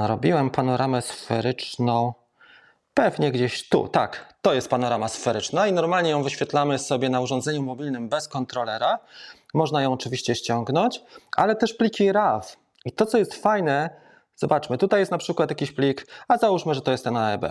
Robiłem 0.06 0.50
panoramę 0.50 1.02
sferyczną. 1.02 2.12
Pewnie 2.94 3.32
gdzieś 3.32 3.68
tu, 3.68 3.88
tak, 3.88 4.34
to 4.42 4.54
jest 4.54 4.68
panorama 4.68 5.08
sferyczna 5.08 5.66
i 5.66 5.72
normalnie 5.72 6.10
ją 6.10 6.22
wyświetlamy 6.22 6.78
sobie 6.78 7.08
na 7.08 7.20
urządzeniu 7.20 7.62
mobilnym 7.62 8.08
bez 8.08 8.28
kontrolera. 8.28 8.98
Można 9.54 9.82
ją 9.82 9.92
oczywiście 9.92 10.34
ściągnąć, 10.34 11.02
ale 11.36 11.56
też 11.56 11.74
pliki 11.74 12.12
RAW. 12.12 12.56
I 12.84 12.92
to, 12.92 13.06
co 13.06 13.18
jest 13.18 13.34
fajne, 13.34 13.90
zobaczmy, 14.36 14.78
tutaj 14.78 15.00
jest 15.00 15.12
na 15.12 15.18
przykład 15.18 15.50
jakiś 15.50 15.72
plik, 15.72 16.06
a 16.28 16.38
załóżmy, 16.38 16.74
że 16.74 16.82
to 16.82 16.92
jest 16.92 17.04
ten 17.04 17.16
AEB. 17.16 17.44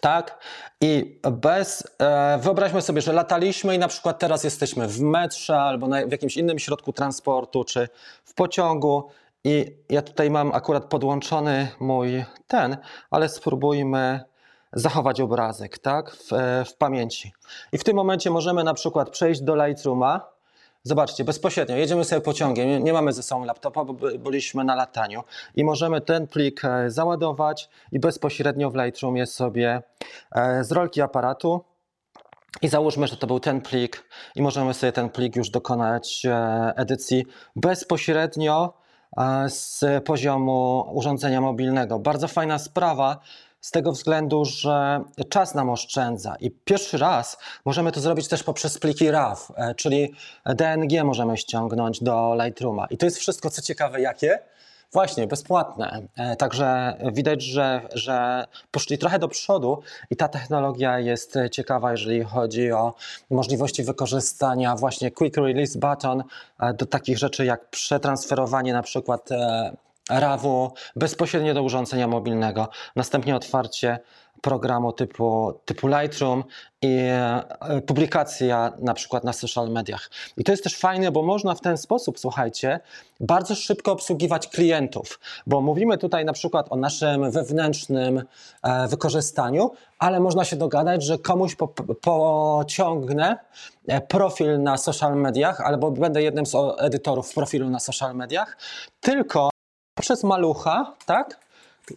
Tak? 0.00 0.38
I 0.80 1.20
bez. 1.32 1.96
E, 1.98 2.38
wyobraźmy 2.38 2.82
sobie, 2.82 3.00
że 3.00 3.12
lataliśmy 3.12 3.74
i 3.74 3.78
na 3.78 3.88
przykład 3.88 4.18
teraz 4.18 4.44
jesteśmy 4.44 4.88
w 4.88 5.00
metrze 5.00 5.60
albo 5.60 5.88
na, 5.88 6.06
w 6.06 6.12
jakimś 6.12 6.36
innym 6.36 6.58
środku 6.58 6.92
transportu 6.92 7.64
czy 7.64 7.88
w 8.24 8.34
pociągu. 8.34 9.08
I 9.44 9.76
ja 9.88 10.02
tutaj 10.02 10.30
mam 10.30 10.52
akurat 10.52 10.84
podłączony 10.84 11.68
mój 11.80 12.24
ten, 12.46 12.76
ale 13.10 13.28
spróbujmy 13.28 14.20
zachować 14.72 15.20
obrazek, 15.20 15.78
tak? 15.78 16.10
W, 16.10 16.32
e, 16.32 16.64
w 16.64 16.74
pamięci. 16.74 17.32
I 17.72 17.78
w 17.78 17.84
tym 17.84 17.96
momencie 17.96 18.30
możemy 18.30 18.64
na 18.64 18.74
przykład 18.74 19.10
przejść 19.10 19.40
do 19.40 19.66
Lightrooma. 19.66 20.35
Zobaczcie, 20.86 21.24
bezpośrednio 21.24 21.76
jedziemy 21.76 22.04
sobie 22.04 22.20
pociągiem, 22.20 22.84
nie, 22.84 22.92
mamy 22.92 23.12
ze 23.12 23.22
sobą 23.22 23.44
laptopa, 23.44 23.84
bo 23.84 23.92
by- 23.92 24.18
byliśmy 24.18 24.64
na 24.64 24.74
lataniu 24.74 25.22
i 25.56 25.64
możemy 25.64 26.00
ten 26.00 26.26
plik 26.26 26.64
e, 26.64 26.90
załadować 26.90 27.68
i 27.92 27.98
bezpośrednio 28.00 28.70
w 28.70 28.74
Lightroomie 28.74 29.26
sobie 29.26 29.82
e, 30.32 30.64
z 30.64 30.72
rolki 30.72 31.02
aparatu 31.02 31.64
i 32.62 32.68
załóżmy, 32.68 33.06
że 33.06 33.16
to 33.16 33.26
był 33.26 33.40
ten 33.40 33.60
plik 33.60 34.04
i 34.34 34.42
możemy 34.42 34.74
sobie 34.74 34.92
ten 34.92 35.10
plik 35.10 35.36
już 35.36 35.50
dokonać 35.50 36.26
e, 36.26 36.72
edycji 36.76 37.26
bezpośrednio 37.56 38.72
z 39.48 39.84
poziomu 40.04 40.90
urządzenia 40.92 41.40
mobilnego. 41.40 41.98
Bardzo 41.98 42.28
fajna 42.28 42.58
sprawa 42.58 43.18
z 43.66 43.70
tego 43.70 43.92
względu, 43.92 44.44
że 44.44 45.00
czas 45.28 45.54
nam 45.54 45.70
oszczędza 45.70 46.36
i 46.40 46.50
pierwszy 46.50 46.98
raz 46.98 47.38
możemy 47.64 47.92
to 47.92 48.00
zrobić 48.00 48.28
też 48.28 48.42
poprzez 48.42 48.78
pliki 48.78 49.10
RAW, 49.10 49.52
e, 49.56 49.74
czyli 49.74 50.14
DNG 50.44 51.04
możemy 51.04 51.36
ściągnąć 51.36 52.02
do 52.02 52.36
Lightrooma. 52.44 52.86
I 52.90 52.96
to 52.96 53.06
jest 53.06 53.18
wszystko, 53.18 53.50
co 53.50 53.62
ciekawe, 53.62 54.00
jakie? 54.00 54.38
Właśnie, 54.92 55.26
bezpłatne. 55.26 56.02
E, 56.16 56.36
Także 56.36 56.96
widać, 57.12 57.42
że, 57.42 57.80
że 57.94 58.44
poszli 58.70 58.98
trochę 58.98 59.18
do 59.18 59.28
przodu 59.28 59.82
i 60.10 60.16
ta 60.16 60.28
technologia 60.28 60.98
jest 61.00 61.34
ciekawa, 61.52 61.90
jeżeli 61.90 62.24
chodzi 62.24 62.72
o 62.72 62.94
możliwości 63.30 63.82
wykorzystania 63.82 64.76
właśnie 64.76 65.10
Quick 65.10 65.36
Release 65.36 65.76
Button 65.76 66.24
e, 66.60 66.74
do 66.74 66.86
takich 66.86 67.18
rzeczy 67.18 67.44
jak 67.44 67.70
przetransferowanie 67.70 68.72
na 68.72 68.82
przykład 68.82 69.28
RAW-u 70.10 70.70
bezpośrednio 70.96 71.54
do 71.54 71.62
urządzenia 71.62 72.06
mobilnego, 72.08 72.68
następnie 72.96 73.36
otwarcie 73.36 73.98
programu 74.42 74.92
typu, 74.92 75.60
typu 75.64 75.88
Lightroom 75.88 76.44
i 76.82 76.98
e, 76.98 77.42
publikacja 77.86 78.72
na 78.78 78.94
przykład 78.94 79.24
na 79.24 79.32
social 79.32 79.70
mediach. 79.70 80.10
I 80.36 80.44
to 80.44 80.52
jest 80.52 80.64
też 80.64 80.78
fajne, 80.78 81.12
bo 81.12 81.22
można 81.22 81.54
w 81.54 81.60
ten 81.60 81.78
sposób, 81.78 82.18
słuchajcie, 82.18 82.80
bardzo 83.20 83.54
szybko 83.54 83.92
obsługiwać 83.92 84.48
klientów, 84.48 85.20
bo 85.46 85.60
mówimy 85.60 85.98
tutaj 85.98 86.24
na 86.24 86.32
przykład 86.32 86.66
o 86.70 86.76
naszym 86.76 87.30
wewnętrznym 87.30 88.22
e, 88.62 88.88
wykorzystaniu, 88.88 89.70
ale 89.98 90.20
można 90.20 90.44
się 90.44 90.56
dogadać, 90.56 91.04
że 91.04 91.18
komuś 91.18 91.54
po, 91.54 91.68
pociągnę 92.00 93.38
e, 93.88 94.00
profil 94.00 94.62
na 94.62 94.76
social 94.76 95.16
mediach 95.16 95.60
albo 95.60 95.90
będę 95.90 96.22
jednym 96.22 96.46
z 96.46 96.54
edytorów 96.78 97.34
profilu 97.34 97.70
na 97.70 97.80
social 97.80 98.14
mediach, 98.14 98.56
tylko 99.00 99.50
poprzez 99.96 100.24
malucha, 100.24 100.92
tak? 101.06 101.46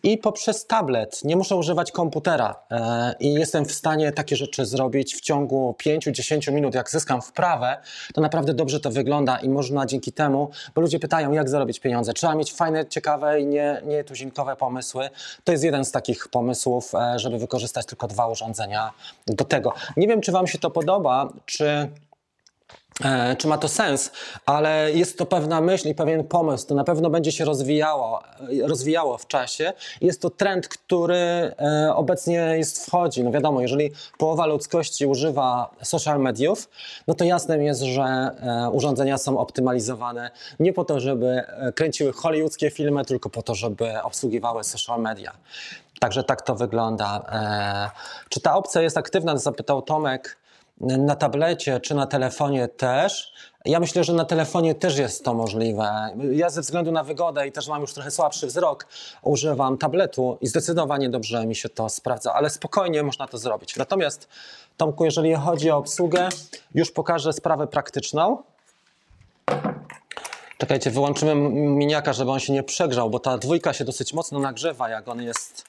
I 0.03 0.17
poprzez 0.17 0.65
tablet. 0.65 1.23
Nie 1.23 1.35
muszę 1.35 1.55
używać 1.55 1.91
komputera. 1.91 2.55
E, 2.71 3.15
I 3.19 3.33
jestem 3.33 3.65
w 3.65 3.71
stanie 3.71 4.11
takie 4.11 4.35
rzeczy 4.35 4.65
zrobić 4.65 5.15
w 5.15 5.21
ciągu 5.21 5.75
5-10 5.79 6.51
minut. 6.51 6.75
Jak 6.75 6.89
zyskam 6.89 7.21
wprawę, 7.21 7.77
to 8.13 8.21
naprawdę 8.21 8.53
dobrze 8.53 8.79
to 8.79 8.91
wygląda 8.91 9.37
i 9.37 9.49
można 9.49 9.85
dzięki 9.85 10.11
temu, 10.11 10.49
bo 10.75 10.81
ludzie 10.81 10.99
pytają, 10.99 11.31
jak 11.31 11.49
zarobić 11.49 11.79
pieniądze. 11.79 12.13
Trzeba 12.13 12.35
mieć 12.35 12.53
fajne, 12.53 12.85
ciekawe 12.85 13.41
i 13.41 13.45
nie, 13.45 13.81
nie 13.85 14.03
tuzinkowe 14.03 14.55
pomysły. 14.55 15.09
To 15.43 15.51
jest 15.51 15.63
jeden 15.63 15.85
z 15.85 15.91
takich 15.91 16.27
pomysłów, 16.27 16.95
e, 16.95 17.19
żeby 17.19 17.37
wykorzystać 17.37 17.85
tylko 17.85 18.07
dwa 18.07 18.27
urządzenia 18.27 18.91
do 19.27 19.45
tego. 19.45 19.73
Nie 19.97 20.07
wiem, 20.07 20.21
czy 20.21 20.31
Wam 20.31 20.47
się 20.47 20.57
to 20.57 20.71
podoba, 20.71 21.29
czy 21.45 21.89
czy 23.37 23.47
ma 23.47 23.57
to 23.57 23.67
sens, 23.67 24.11
ale 24.45 24.91
jest 24.91 25.17
to 25.17 25.25
pewna 25.25 25.61
myśl 25.61 25.89
i 25.89 25.95
pewien 25.95 26.23
pomysł. 26.23 26.67
To 26.67 26.75
na 26.75 26.83
pewno 26.83 27.09
będzie 27.09 27.31
się 27.31 27.45
rozwijało, 27.45 28.23
e, 28.63 28.67
rozwijało 28.67 29.17
w 29.17 29.27
czasie. 29.27 29.73
Jest 30.01 30.21
to 30.21 30.29
trend, 30.29 30.67
który 30.67 31.15
e, 31.15 31.93
obecnie 31.95 32.33
jest 32.33 32.85
wchodzi. 32.85 33.23
No 33.23 33.31
wiadomo, 33.31 33.61
jeżeli 33.61 33.91
połowa 34.17 34.45
ludzkości 34.45 35.05
używa 35.05 35.69
social 35.81 36.19
mediów, 36.19 36.69
no 37.07 37.13
to 37.13 37.23
jasnym 37.23 37.61
jest, 37.61 37.81
że 37.81 38.01
e, 38.03 38.69
urządzenia 38.69 39.17
są 39.17 39.37
optymalizowane 39.37 40.31
nie 40.59 40.73
po 40.73 40.85
to, 40.85 40.99
żeby 40.99 41.27
e, 41.27 41.71
kręciły 41.71 42.13
hollywoodzkie 42.13 42.71
filmy, 42.71 43.05
tylko 43.05 43.29
po 43.29 43.41
to, 43.41 43.55
żeby 43.55 44.01
obsługiwały 44.01 44.63
social 44.63 45.01
media. 45.01 45.31
Także 45.99 46.23
tak 46.23 46.41
to 46.41 46.55
wygląda. 46.55 47.21
E, 47.31 48.29
czy 48.29 48.41
ta 48.41 48.55
opcja 48.55 48.81
jest 48.81 48.97
aktywna? 48.97 49.37
Zapytał 49.37 49.81
Tomek. 49.81 50.38
Na 50.79 51.15
tablecie 51.15 51.79
czy 51.79 51.95
na 51.95 52.07
telefonie 52.07 52.67
też? 52.67 53.33
Ja 53.65 53.79
myślę, 53.79 54.03
że 54.03 54.13
na 54.13 54.25
telefonie 54.25 54.75
też 54.75 54.97
jest 54.97 55.25
to 55.25 55.33
możliwe. 55.33 56.15
Ja 56.31 56.49
ze 56.49 56.61
względu 56.61 56.91
na 56.91 57.03
wygodę 57.03 57.47
i 57.47 57.51
też 57.51 57.67
mam 57.67 57.81
już 57.81 57.93
trochę 57.93 58.11
słabszy 58.11 58.47
wzrok, 58.47 58.87
używam 59.21 59.77
tabletu 59.77 60.37
i 60.41 60.47
zdecydowanie 60.47 61.09
dobrze 61.09 61.45
mi 61.45 61.55
się 61.55 61.69
to 61.69 61.89
sprawdza, 61.89 62.33
ale 62.33 62.49
spokojnie 62.49 63.03
można 63.03 63.27
to 63.27 63.37
zrobić. 63.37 63.75
Natomiast 63.77 64.27
Tomku, 64.77 65.05
jeżeli 65.05 65.35
chodzi 65.35 65.71
o 65.71 65.77
obsługę, 65.77 66.29
już 66.75 66.91
pokażę 66.91 67.33
sprawę 67.33 67.67
praktyczną. 67.67 68.43
Czekajcie, 70.57 70.91
wyłączymy 70.91 71.35
miniaka, 71.35 72.13
żeby 72.13 72.31
on 72.31 72.39
się 72.39 72.53
nie 72.53 72.63
przegrzał, 72.63 73.09
bo 73.09 73.19
ta 73.19 73.37
dwójka 73.37 73.73
się 73.73 73.85
dosyć 73.85 74.13
mocno 74.13 74.39
nagrzewa, 74.39 74.89
jak 74.89 75.07
on 75.07 75.21
jest 75.21 75.65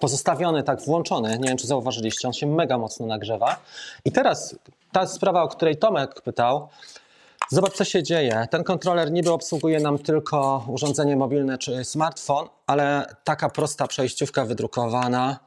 pozostawiony, 0.00 0.62
tak 0.62 0.80
włączony. 0.80 1.38
Nie 1.38 1.48
wiem, 1.48 1.56
czy 1.56 1.66
zauważyliście, 1.66 2.28
on 2.28 2.34
się 2.34 2.46
mega 2.46 2.78
mocno 2.78 3.06
nagrzewa. 3.06 3.56
I 4.04 4.12
teraz 4.12 4.56
ta 4.92 5.06
sprawa, 5.06 5.42
o 5.42 5.48
której 5.48 5.76
Tomek 5.76 6.22
pytał. 6.22 6.68
Zobacz, 7.50 7.72
co 7.72 7.84
się 7.84 8.02
dzieje. 8.02 8.48
Ten 8.50 8.64
kontroler 8.64 9.12
niby 9.12 9.32
obsługuje 9.32 9.80
nam 9.80 9.98
tylko 9.98 10.64
urządzenie 10.68 11.16
mobilne 11.16 11.58
czy 11.58 11.84
smartfon, 11.84 12.48
ale 12.66 13.06
taka 13.24 13.48
prosta 13.48 13.86
przejściówka 13.86 14.44
wydrukowana 14.44 15.38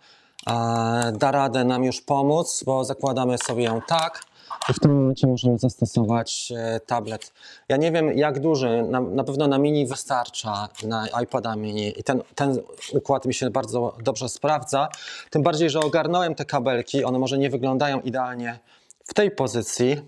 e, 0.48 1.14
da 1.18 1.32
radę 1.32 1.64
nam 1.64 1.84
już 1.84 2.02
pomóc, 2.02 2.64
bo 2.66 2.84
zakładamy 2.84 3.38
sobie 3.38 3.64
ją 3.64 3.82
tak. 3.88 4.31
W 4.74 4.80
tym 4.80 4.96
momencie 4.96 5.28
możemy 5.28 5.58
zastosować 5.58 6.54
e, 6.56 6.80
tablet. 6.80 7.34
Ja 7.70 7.78
nie 7.78 7.92
wiem 7.92 8.18
jak 8.18 8.40
duży, 8.40 8.84
na, 8.84 9.02
na 9.02 9.24
pewno 9.24 9.48
na 9.48 9.58
mini 9.58 9.88
wystarcza, 9.88 10.70
na 10.84 11.08
iPada 11.24 11.56
mini 11.56 12.00
i 12.00 12.04
ten, 12.04 12.22
ten 12.36 12.58
układ 12.94 13.26
mi 13.26 13.34
się 13.34 13.50
bardzo 13.50 13.98
dobrze 14.04 14.30
sprawdza. 14.30 14.90
Tym 15.30 15.44
bardziej, 15.44 15.70
że 15.70 15.80
ogarnąłem 15.80 16.36
te 16.36 16.46
kabelki, 16.46 17.04
one 17.04 17.20
może 17.20 17.38
nie 17.38 17.50
wyglądają 17.50 18.02
idealnie 18.02 18.60
w 19.06 19.14
tej 19.14 19.32
pozycji, 19.32 20.02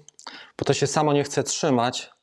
bo 0.57 0.65
to 0.65 0.73
się 0.73 0.87
samo 0.87 1.13
nie 1.13 1.23
chce 1.23 1.43
trzymać. 1.43 2.13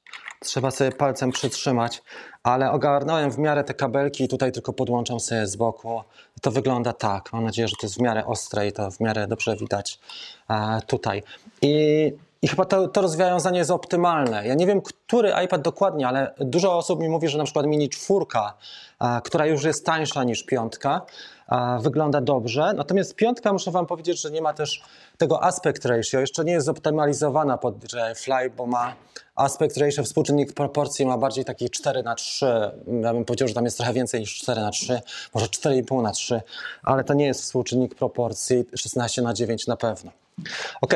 Trzeba 0.41 0.71
sobie 0.71 0.93
palcem 0.93 1.33
przytrzymać, 1.33 2.03
ale 2.43 2.71
ogarnąłem 2.71 3.31
w 3.31 3.39
miarę 3.39 3.65
te 3.65 3.75
kabelki 3.75 4.25
i 4.25 4.29
tutaj 4.29 4.53
tylko 4.53 4.73
podłączam 4.73 5.21
sobie 5.21 5.47
z 5.47 5.57
boku. 5.57 6.03
To 6.43 6.51
wygląda 6.51 6.93
tak. 6.93 7.33
Mam 7.33 7.45
nadzieję, 7.45 7.69
że 7.69 7.75
to 7.81 7.87
jest 7.87 7.97
w 7.97 8.01
miarę 8.01 8.27
ostre 8.27 8.67
i 8.67 8.73
to 8.73 8.91
w 8.91 9.01
miarę 9.01 9.27
dobrze 9.27 9.57
widać 9.57 9.99
e, 10.51 10.81
tutaj. 10.87 11.23
I, 11.63 12.13
i 12.43 12.49
chyba 12.49 12.65
to, 12.65 12.89
to 12.89 13.01
rozwiązanie 13.01 13.59
jest 13.59 13.71
optymalne. 13.71 14.47
Ja 14.47 14.55
nie 14.55 14.67
wiem, 14.67 14.81
który 14.83 15.33
iPad 15.45 15.63
dokładnie, 15.63 16.09
ale 16.09 16.35
dużo 16.39 16.77
osób 16.77 17.01
mi 17.01 17.09
mówi, 17.09 17.29
że 17.29 17.39
na 17.39 17.45
przykład 17.45 17.67
Mini 17.67 17.89
4, 17.89 18.25
e, 19.01 19.21
która 19.25 19.47
już 19.47 19.65
jest 19.65 19.87
tańsza 19.87 20.25
niż 20.25 20.43
piątka, 20.43 21.07
wygląda 21.81 22.21
dobrze. 22.21 22.73
Natomiast 22.77 23.15
piątka, 23.15 23.53
muszę 23.53 23.71
Wam 23.71 23.87
powiedzieć, 23.87 24.21
że 24.21 24.31
nie 24.31 24.43
ma 24.43 24.55
też 24.55 24.83
tego 25.19 25.45
aspect 25.45 25.85
ratio. 25.85 26.21
Jeszcze 26.21 26.45
nie 26.45 26.53
jest 26.53 26.67
zoptymalizowana 26.67 27.59
pod 27.59 27.75
Fly, 28.17 28.51
bo 28.57 28.67
ma 28.67 28.95
aspect 29.37 29.77
ratio, 29.77 30.03
współczynnik 30.03 30.53
proporcji 30.53 31.07
ma 31.07 31.19
bardziej 31.19 31.45
taki 31.45 31.71
4 31.71 32.03
na 32.03 32.15
3. 32.15 32.47
Ja 33.03 33.13
bym 33.13 33.25
powiedział, 33.25 33.49
że 33.49 33.55
tam 33.55 33.65
jest 33.65 33.77
trochę 33.77 33.93
więcej 33.93 34.21
niż 34.21 34.39
4 34.39 34.61
na 34.61 34.71
3, 34.71 35.01
może 35.35 35.47
4,5 35.47 36.03
na 36.03 36.11
3, 36.11 36.41
ale 36.83 37.05
to 37.05 37.15
nie 37.15 37.27
jest 37.27 37.43
współczynnik 37.43 37.95
proporcji 37.95 38.65
16 38.77 39.23
na 39.23 39.35
9 39.35 39.67
na 39.67 39.77
pewno. 39.77 40.11
Ok. 40.81 40.95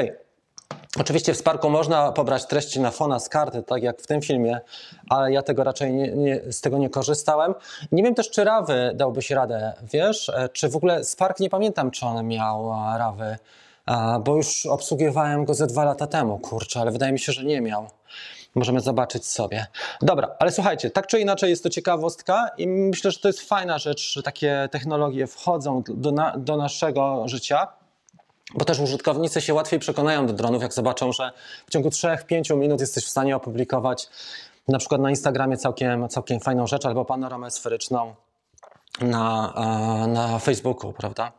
Oczywiście 1.00 1.34
w 1.34 1.36
Sparku 1.36 1.70
można 1.70 2.12
pobrać 2.12 2.46
treści 2.46 2.80
na 2.80 2.90
fona 2.90 3.20
z 3.20 3.28
karty, 3.28 3.62
tak 3.62 3.82
jak 3.82 4.02
w 4.02 4.06
tym 4.06 4.22
filmie, 4.22 4.60
ale 5.08 5.32
ja 5.32 5.42
tego 5.42 5.64
raczej 5.64 5.92
nie, 5.92 6.12
nie, 6.12 6.40
z 6.52 6.60
tego 6.60 6.78
nie 6.78 6.90
korzystałem. 6.90 7.54
Nie 7.92 8.02
wiem 8.02 8.14
też, 8.14 8.30
czy 8.30 8.44
Rawy 8.44 8.92
dałby 8.94 9.22
się 9.22 9.34
radę, 9.34 9.72
wiesz? 9.92 10.28
E, 10.28 10.48
Czy 10.48 10.68
w 10.68 10.76
ogóle 10.76 11.04
Spark, 11.04 11.40
nie 11.40 11.50
pamiętam, 11.50 11.90
czy 11.90 12.06
on 12.06 12.26
miał 12.26 12.72
e, 12.72 12.98
Rawy, 12.98 13.36
e, 13.86 14.20
bo 14.24 14.36
już 14.36 14.66
obsługiwałem 14.66 15.44
go 15.44 15.54
ze 15.54 15.66
dwa 15.66 15.84
lata 15.84 16.06
temu, 16.06 16.38
kurczę, 16.38 16.80
ale 16.80 16.90
wydaje 16.90 17.12
mi 17.12 17.18
się, 17.18 17.32
że 17.32 17.44
nie 17.44 17.60
miał. 17.60 17.86
Możemy 18.54 18.80
zobaczyć 18.80 19.26
sobie. 19.26 19.66
Dobra, 20.02 20.28
ale 20.38 20.52
słuchajcie, 20.52 20.90
tak 20.90 21.06
czy 21.06 21.20
inaczej 21.20 21.50
jest 21.50 21.62
to 21.62 21.70
ciekawostka 21.70 22.50
i 22.58 22.66
myślę, 22.68 23.10
że 23.10 23.18
to 23.18 23.28
jest 23.28 23.40
fajna 23.40 23.78
rzecz, 23.78 24.12
że 24.12 24.22
takie 24.22 24.68
technologie 24.70 25.26
wchodzą 25.26 25.82
do, 25.88 26.12
na, 26.12 26.36
do 26.36 26.56
naszego 26.56 27.28
życia. 27.28 27.68
Bo 28.54 28.64
też 28.64 28.80
użytkownicy 28.80 29.40
się 29.40 29.54
łatwiej 29.54 29.80
przekonają 29.80 30.26
do 30.26 30.32
dronów, 30.32 30.62
jak 30.62 30.74
zobaczą, 30.74 31.12
że 31.12 31.32
w 31.66 31.70
ciągu 31.70 31.88
3-5 31.88 32.56
minut 32.56 32.80
jesteś 32.80 33.04
w 33.04 33.08
stanie 33.08 33.36
opublikować 33.36 34.08
na 34.68 34.78
przykład 34.78 35.00
na 35.00 35.10
Instagramie 35.10 35.56
całkiem, 35.56 36.08
całkiem 36.08 36.40
fajną 36.40 36.66
rzecz 36.66 36.86
albo 36.86 37.04
panoramę 37.04 37.50
sferyczną 37.50 38.14
na, 39.00 39.52
e, 40.04 40.06
na 40.06 40.38
Facebooku, 40.38 40.92
prawda? 40.92 41.32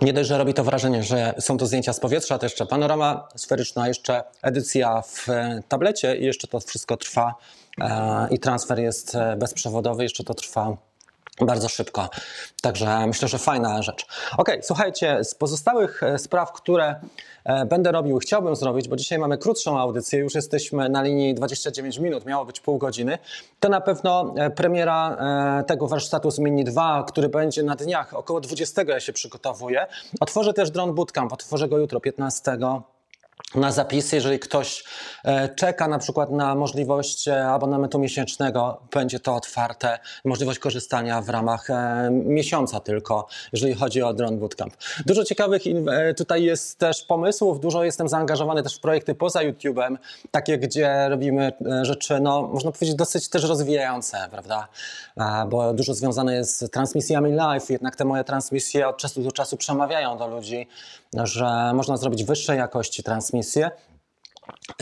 Nie 0.00 0.12
dość, 0.12 0.28
że 0.28 0.38
robi 0.38 0.54
to 0.54 0.64
wrażenie, 0.64 1.02
że 1.02 1.34
są 1.38 1.58
to 1.58 1.66
zdjęcia 1.66 1.92
z 1.92 2.00
powietrza, 2.00 2.38
to 2.38 2.46
jeszcze 2.46 2.66
panorama 2.66 3.28
sferyczna, 3.36 3.88
jeszcze 3.88 4.24
edycja 4.42 5.02
w 5.02 5.28
e, 5.28 5.62
tablecie 5.68 6.16
i 6.16 6.24
jeszcze 6.24 6.48
to 6.48 6.60
wszystko 6.60 6.96
trwa 6.96 7.34
e, 7.80 8.28
i 8.30 8.38
transfer 8.38 8.78
jest 8.78 9.16
bezprzewodowy, 9.36 10.02
jeszcze 10.02 10.24
to 10.24 10.34
trwa 10.34 10.76
bardzo 11.40 11.68
szybko. 11.68 12.08
Także 12.62 13.06
myślę, 13.06 13.28
że 13.28 13.38
fajna 13.38 13.82
rzecz. 13.82 14.06
Ok, 14.38 14.50
słuchajcie, 14.62 15.24
z 15.24 15.34
pozostałych 15.34 16.02
e, 16.02 16.18
spraw, 16.18 16.52
które 16.52 17.00
e, 17.44 17.66
będę 17.66 17.92
robił, 17.92 18.18
chciałbym 18.18 18.56
zrobić, 18.56 18.88
bo 18.88 18.96
dzisiaj 18.96 19.18
mamy 19.18 19.38
krótszą 19.38 19.78
audycję, 19.78 20.18
już 20.18 20.34
jesteśmy 20.34 20.88
na 20.88 21.02
linii 21.02 21.34
29 21.34 21.98
minut, 21.98 22.26
miało 22.26 22.44
być 22.44 22.60
pół 22.60 22.78
godziny, 22.78 23.18
to 23.60 23.68
na 23.68 23.80
pewno 23.80 24.34
e, 24.36 24.50
premiera 24.50 25.16
tego 25.66 25.88
warsztatu 25.88 26.30
z 26.30 26.38
Mini 26.38 26.64
2, 26.64 27.04
który 27.08 27.28
będzie 27.28 27.62
na 27.62 27.76
dniach, 27.76 28.14
około 28.14 28.40
20 28.40 28.82
ja 28.82 29.00
się 29.00 29.12
przygotowuję. 29.12 29.86
Otworzę 30.20 30.52
też 30.52 30.70
Drone 30.70 30.92
Bootcamp, 30.92 31.32
otworzę 31.32 31.68
go 31.68 31.78
jutro, 31.78 32.00
15 32.00 32.58
na 33.54 33.72
zapisy, 33.72 34.16
jeżeli 34.16 34.38
ktoś 34.38 34.84
e, 35.24 35.48
czeka 35.48 35.88
na 35.88 35.98
przykład 35.98 36.30
na 36.30 36.54
możliwość 36.54 37.28
e, 37.28 37.46
abonamentu 37.46 37.98
miesięcznego, 37.98 38.80
będzie 38.94 39.20
to 39.20 39.34
otwarte, 39.34 39.98
możliwość 40.24 40.58
korzystania 40.58 41.22
w 41.22 41.28
ramach 41.28 41.70
e, 41.70 42.08
miesiąca 42.10 42.80
tylko, 42.80 43.26
jeżeli 43.52 43.74
chodzi 43.74 44.02
o 44.02 44.14
Drone 44.14 44.36
Bootcamp. 44.36 44.76
Dużo 45.06 45.24
ciekawych 45.24 45.62
tutaj 46.16 46.44
jest 46.44 46.78
też 46.78 47.02
pomysłów, 47.02 47.60
dużo 47.60 47.84
jestem 47.84 48.08
zaangażowany 48.08 48.62
też 48.62 48.76
w 48.76 48.80
projekty 48.80 49.14
poza 49.14 49.40
YouTube'em, 49.40 49.96
takie, 50.30 50.58
gdzie 50.58 51.08
robimy 51.08 51.52
rzeczy, 51.82 52.20
no 52.20 52.42
można 52.42 52.72
powiedzieć 52.72 52.94
dosyć 52.94 53.28
też 53.28 53.44
rozwijające, 53.44 54.28
prawda, 54.30 54.68
bo 55.48 55.72
dużo 55.72 55.94
związane 55.94 56.34
jest 56.34 56.60
z 56.60 56.70
transmisjami 56.70 57.32
live, 57.32 57.70
jednak 57.70 57.96
te 57.96 58.04
moje 58.04 58.24
transmisje 58.24 58.88
od 58.88 58.96
czasu 58.96 59.22
do 59.22 59.32
czasu 59.32 59.56
przemawiają 59.56 60.18
do 60.18 60.26
ludzi, 60.26 60.66
że 61.14 61.72
można 61.74 61.96
zrobić 61.96 62.24
wyższej 62.24 62.58
jakości 62.58 63.02
transmisje 63.02 63.70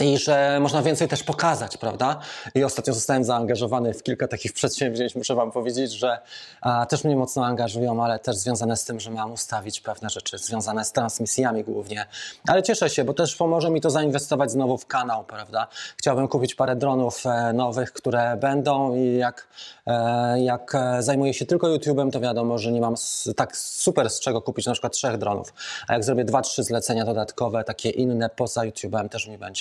i 0.00 0.18
że 0.18 0.58
można 0.60 0.82
więcej 0.82 1.08
też 1.08 1.22
pokazać, 1.22 1.76
prawda? 1.76 2.18
I 2.54 2.64
ostatnio 2.64 2.94
zostałem 2.94 3.24
zaangażowany 3.24 3.94
w 3.94 4.02
kilka 4.02 4.28
takich 4.28 4.52
przedsięwzięć, 4.60 5.14
muszę 5.14 5.34
Wam 5.34 5.50
powiedzieć, 5.52 5.92
że 5.92 6.18
a, 6.60 6.86
też 6.86 7.04
mnie 7.04 7.16
mocno 7.16 7.46
angażują, 7.46 8.04
ale 8.04 8.18
też 8.18 8.36
związane 8.36 8.76
z 8.76 8.84
tym, 8.84 9.00
że 9.00 9.10
mam 9.10 9.32
ustawić 9.32 9.80
pewne 9.80 10.10
rzeczy 10.10 10.38
związane 10.38 10.84
z 10.84 10.92
transmisjami 10.92 11.64
głównie. 11.64 12.06
Ale 12.48 12.62
cieszę 12.62 12.90
się, 12.90 13.04
bo 13.04 13.14
też 13.14 13.36
pomoże 13.36 13.70
mi 13.70 13.80
to 13.80 13.90
zainwestować 13.90 14.50
znowu 14.50 14.78
w 14.78 14.86
kanał, 14.86 15.24
prawda? 15.24 15.66
Chciałbym 15.96 16.28
kupić 16.28 16.54
parę 16.54 16.76
dronów 16.76 17.26
e, 17.26 17.52
nowych, 17.52 17.92
które 17.92 18.36
będą 18.36 18.94
i 18.94 19.16
jak, 19.16 19.48
e, 19.86 20.40
jak 20.42 20.74
e, 20.74 21.02
zajmuję 21.02 21.34
się 21.34 21.46
tylko 21.46 21.66
YouTube'em, 21.66 22.10
to 22.10 22.20
wiadomo, 22.20 22.58
że 22.58 22.72
nie 22.72 22.80
mam 22.80 22.94
tak 23.36 23.56
super 23.56 24.10
z 24.10 24.20
czego 24.20 24.42
kupić 24.42 24.66
na 24.66 24.72
przykład 24.72 24.92
trzech 24.92 25.18
dronów. 25.18 25.54
A 25.88 25.92
jak 25.92 26.04
zrobię 26.04 26.24
dwa, 26.24 26.42
trzy 26.42 26.62
zlecenia 26.62 27.04
dodatkowe, 27.04 27.64
takie 27.64 27.90
inne 27.90 28.30
poza 28.30 28.60
YouTube'em, 28.60 29.08
też 29.08 29.26
mi 29.26 29.38
będzie 29.38 29.59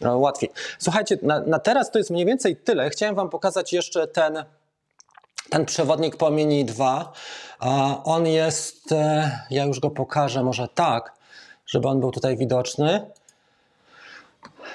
e, 0.00 0.16
łatwiej. 0.16 0.50
Słuchajcie, 0.78 1.18
na, 1.22 1.40
na 1.40 1.58
teraz 1.58 1.90
to 1.90 1.98
jest 1.98 2.10
mniej 2.10 2.26
więcej 2.26 2.56
tyle. 2.56 2.90
Chciałem 2.90 3.14
Wam 3.14 3.30
pokazać 3.30 3.72
jeszcze 3.72 4.06
ten, 4.06 4.44
ten 5.50 5.64
przewodnik 5.64 6.16
po 6.16 6.30
Mini 6.30 6.64
2. 6.64 7.12
A 7.58 8.02
On 8.04 8.26
jest, 8.26 8.92
e, 8.92 9.38
ja 9.50 9.64
już 9.64 9.80
go 9.80 9.90
pokażę 9.90 10.42
może 10.42 10.68
tak, 10.68 11.12
żeby 11.66 11.88
on 11.88 12.00
był 12.00 12.10
tutaj 12.10 12.36
widoczny. 12.36 13.10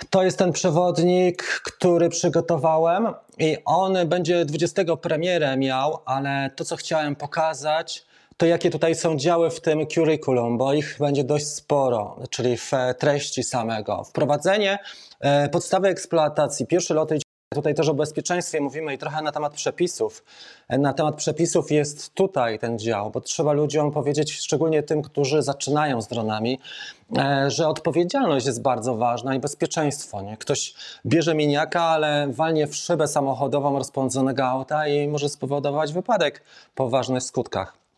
To 0.10 0.23
jest 0.23 0.38
ten 0.38 0.51
przewodnik, 0.51 1.43
który 1.43 2.10
przygotowałem 2.10 3.08
i 3.38 3.58
on 3.65 3.97
będzie 4.05 4.45
20 4.45 4.95
premierę 5.01 5.58
miał, 5.58 5.99
ale 6.05 6.49
to 6.55 6.65
co 6.65 6.75
chciałem 6.75 7.15
pokazać, 7.15 8.05
to 8.39 8.45
jakie 8.45 8.69
tutaj 8.69 8.95
są 8.95 9.17
działy 9.17 9.49
w 9.49 9.62
tym 9.62 9.88
curriculum, 9.88 10.58
bo 10.58 10.73
ich 10.73 10.97
będzie 10.99 11.23
dość 11.23 11.47
sporo, 11.47 12.19
czyli 12.30 12.58
w 12.58 12.73
e, 12.73 12.93
treści 12.93 13.43
samego. 13.43 14.04
Wprowadzenie, 14.04 14.80
e, 15.19 15.49
podstawy 15.49 15.88
eksploatacji, 15.88 16.67
pierwsze 16.67 16.93
loty 16.93 17.19
Tutaj 17.54 17.73
też 17.73 17.89
o 17.89 17.93
bezpieczeństwie 17.93 18.62
mówimy 18.62 18.93
i 18.93 18.97
trochę 18.97 19.21
na 19.21 19.32
temat 19.32 19.54
przepisów. 19.54 20.23
Na 20.69 20.93
temat 20.93 21.15
przepisów 21.15 21.71
jest 21.71 22.13
tutaj 22.13 22.60
ten 22.60 22.80
dział, 22.80 23.12
bo 23.12 23.21
trzeba 23.21 23.54
ludziom 23.54 23.91
powiedzieć, 23.91 24.32
szczególnie 24.34 24.84
tym, 24.84 25.02
którzy 25.02 25.41
zaczynają 25.41 26.02
z 26.02 26.08
dronami, 26.08 26.60
e, 27.17 27.52
że 27.52 27.67
odpowiedzialność 27.67 28.45
jest 28.45 28.62
bardzo 28.62 28.95
ważna 28.95 29.36
i 29.36 29.39
bezpieczeństwo. 29.39 30.21
Nie? 30.21 30.38
Ktoś 30.38 30.73
bierze 31.06 31.36
miniaka, 31.36 31.84
ale 31.84 32.28
walnie 32.32 32.67
w 32.67 32.75
szybę 32.75 33.08
samochodową 33.08 33.78
rozpędzonego 33.78 34.45
auta 34.45 34.88
i 34.88 35.08
może 35.08 35.30
spowodować 35.30 35.93
wypadek 35.93 36.43
po 36.75 36.89
ważnych 36.89 37.23
skutkach. 37.23 37.88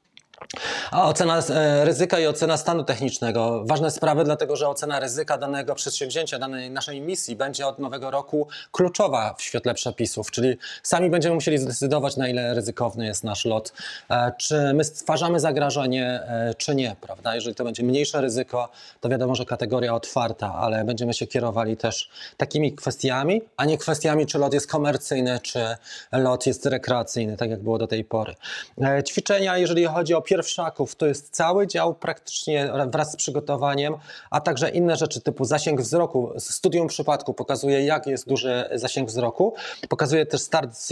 A 0.92 1.10
ocena 1.10 1.40
e, 1.50 1.86
ryzyka 1.86 2.20
i 2.20 2.28
ocena 2.28 2.58
stanu 2.58 2.84
technicznego. 2.84 3.64
Ważne 3.66 3.92
sprawy, 3.92 4.24
dlatego 4.24 4.56
że 4.56 4.70
ocena 4.70 5.00
ryzyka 5.00 5.38
danego 5.38 5.76
przedsięwzięcia, 5.76 6.40
danej 6.40 6.72
naszej 6.72 7.02
misji 7.02 7.36
będzie 7.36 7.68
od 7.68 7.80
nowego 7.80 8.12
roku 8.12 8.48
kluczowa 8.72 9.34
w 9.34 9.42
świetle 9.42 9.74
przepisów, 9.74 10.32
czyli 10.32 10.58
sami 10.84 11.10
będziemy 11.10 11.36
musieli 11.36 11.58
zdecydować, 11.58 12.18
na 12.18 12.30
ile 12.30 12.54
ryzykowny 12.54 13.06
jest 13.06 13.24
nasz 13.24 13.46
lot, 13.46 13.74
e, 14.10 14.32
czy 14.38 14.74
my 14.74 14.84
stwarzamy 14.84 15.40
zagrożenie, 15.40 16.06
e, 16.06 16.54
czy 16.58 16.76
nie, 16.76 16.96
prawda? 17.02 17.36
Jeżeli 17.36 17.56
to 17.56 17.64
będzie 17.64 17.84
mniejsze 17.84 18.22
ryzyko, 18.22 18.70
to 19.02 19.10
wiadomo, 19.10 19.36
że 19.36 19.46
kategoria 19.46 19.94
otwarta, 19.94 20.54
ale 20.54 20.84
będziemy 20.84 21.14
się 21.14 21.28
kierowali 21.28 21.78
też 21.78 22.10
takimi 22.38 22.74
kwestiami, 22.74 23.42
a 23.58 23.66
nie 23.66 23.78
kwestiami, 23.78 24.26
czy 24.26 24.38
lot 24.38 24.54
jest 24.54 24.68
komercyjny, 24.68 25.40
czy 25.44 25.76
lot 26.12 26.48
jest 26.48 26.66
rekreacyjny, 26.66 27.38
tak 27.38 27.50
jak 27.50 27.64
było 27.64 27.78
do 27.78 27.88
tej 27.88 28.06
pory. 28.06 28.36
Ćwiczenia, 29.08 29.58
jeżeli 29.58 29.86
chodzi 29.86 30.14
o 30.14 30.22
pierwszaków, 30.32 30.96
to 30.96 31.08
jest 31.08 31.30
cały 31.30 31.68
dział 31.68 31.96
praktycznie 31.96 32.72
wraz 32.88 33.12
z 33.12 33.16
przygotowaniem, 33.16 33.96
a 34.30 34.42
także 34.42 34.70
inne 34.70 34.96
rzeczy 34.96 35.22
typu 35.22 35.46
zasięg 35.46 35.82
wzroku. 35.82 36.34
Studium 36.38 36.88
przypadku 36.88 37.34
pokazuje, 37.34 37.86
jak 37.86 38.08
jest 38.08 38.28
duży 38.28 38.70
zasięg 38.74 39.10
wzroku. 39.10 39.54
Pokazuje 39.90 40.26
też 40.26 40.42
start 40.42 40.88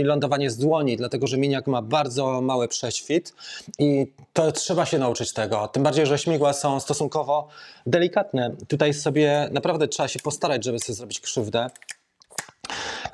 i 0.00 0.02
lądowanie 0.02 0.50
z 0.50 0.56
dłoni, 0.56 0.96
dlatego 0.96 1.26
że 1.26 1.38
miniak 1.38 1.66
ma 1.66 1.82
bardzo 1.82 2.40
mały 2.40 2.68
prześwit 2.68 3.34
i 3.78 4.12
to 4.32 4.52
trzeba 4.52 4.86
się 4.86 4.98
nauczyć 4.98 5.32
tego. 5.32 5.68
Tym 5.68 5.82
bardziej, 5.82 6.06
że 6.06 6.18
śmigła 6.18 6.52
są 6.52 6.80
stosunkowo 6.80 7.48
delikatne. 7.86 8.50
Tutaj 8.68 8.94
sobie 8.94 9.48
naprawdę 9.52 9.88
trzeba 9.88 10.08
się 10.08 10.18
postarać, 10.18 10.64
żeby 10.64 10.78
sobie 10.78 10.96
zrobić 10.96 11.20
krzywdę. 11.20 11.70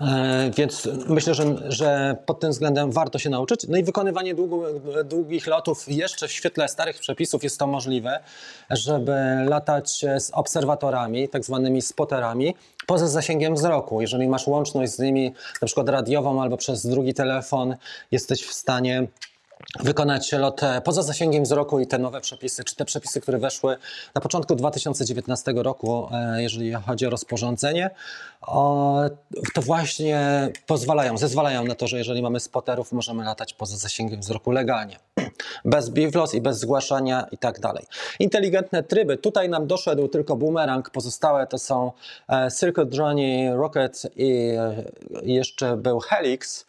E, 0.00 0.50
Więc 0.56 0.88
myślę, 1.08 1.34
że, 1.34 1.44
że 1.68 2.16
pod 2.26 2.40
tym 2.40 2.50
względem 2.50 2.92
warto 2.92 3.18
się 3.18 3.30
nauczyć. 3.30 3.66
No 3.68 3.76
i 3.76 3.82
wykonywanie 3.82 4.34
długu, 4.34 4.62
długich 5.04 5.46
lotów 5.46 5.84
jeszcze 5.88 6.28
w 6.28 6.32
świetle 6.32 6.68
starych 6.68 6.98
przepisów 6.98 7.44
jest 7.44 7.58
to 7.58 7.66
możliwe, 7.66 8.20
żeby 8.70 9.14
latać 9.48 10.04
z 10.18 10.30
obserwatorami, 10.32 11.28
tak 11.28 11.44
zwanymi 11.44 11.82
spoterami, 11.82 12.54
poza 12.86 13.08
zasięgiem 13.08 13.54
wzroku. 13.54 14.00
Jeżeli 14.00 14.28
masz 14.28 14.46
łączność 14.46 14.92
z 14.92 14.98
nimi, 14.98 15.32
na 15.62 15.66
przykład 15.66 15.88
radiową 15.88 16.42
albo 16.42 16.56
przez 16.56 16.86
drugi 16.86 17.14
telefon, 17.14 17.76
jesteś 18.10 18.42
w 18.42 18.52
stanie 18.52 19.06
wykonać 19.81 20.33
lot 20.33 20.61
poza 20.85 21.03
zasięgiem 21.03 21.44
wzroku 21.44 21.81
i 21.81 21.87
te 21.87 21.99
nowe 21.99 22.20
przepisy, 22.20 22.64
czy 22.64 22.77
te 22.77 22.85
przepisy, 22.85 23.20
które 23.20 23.38
weszły 23.38 23.77
na 24.14 24.20
początku 24.20 24.55
2019 24.55 25.53
roku, 25.57 26.09
e, 26.12 26.42
jeżeli 26.42 26.73
chodzi 26.73 27.07
o 27.07 27.11
rozporządzenie, 27.11 27.90
to 29.55 29.62
właśnie 29.62 30.49
pozwalają, 30.66 31.18
zezwalają 31.18 31.64
na 31.64 31.75
to, 31.75 31.87
że 31.87 31.99
jeżeli 31.99 32.23
mamy 32.23 32.40
spoterów, 32.40 32.92
możemy 32.92 33.25
latać 33.25 33.55
poza 33.55 33.77
zasięgiem 33.77 34.20
wzroku 34.20 34.51
legalnie. 34.51 34.96
Bez 35.64 35.90
BIVLOS 35.90 36.35
i 36.35 36.40
bez 36.40 36.59
zgłaszania 36.59 37.27
i 37.33 37.38
tak 37.38 37.61
dalej. 37.61 37.85
Inteligentne 38.18 38.83
tryby. 38.83 39.16
Tutaj 39.16 39.49
nam 39.49 39.66
doszedł 39.66 40.09
tylko 40.09 40.37
boomerang, 40.37 40.90
pozostałe 40.90 41.46
to 41.46 41.59
są 41.59 41.92
e, 42.29 42.49
Circle 42.61 42.87
Drone, 42.87 43.57
Rocket 43.57 44.03
i 44.16 44.31
e, 44.59 44.85
jeszcze 45.23 45.77
był 45.77 46.01
Helix 46.01 46.66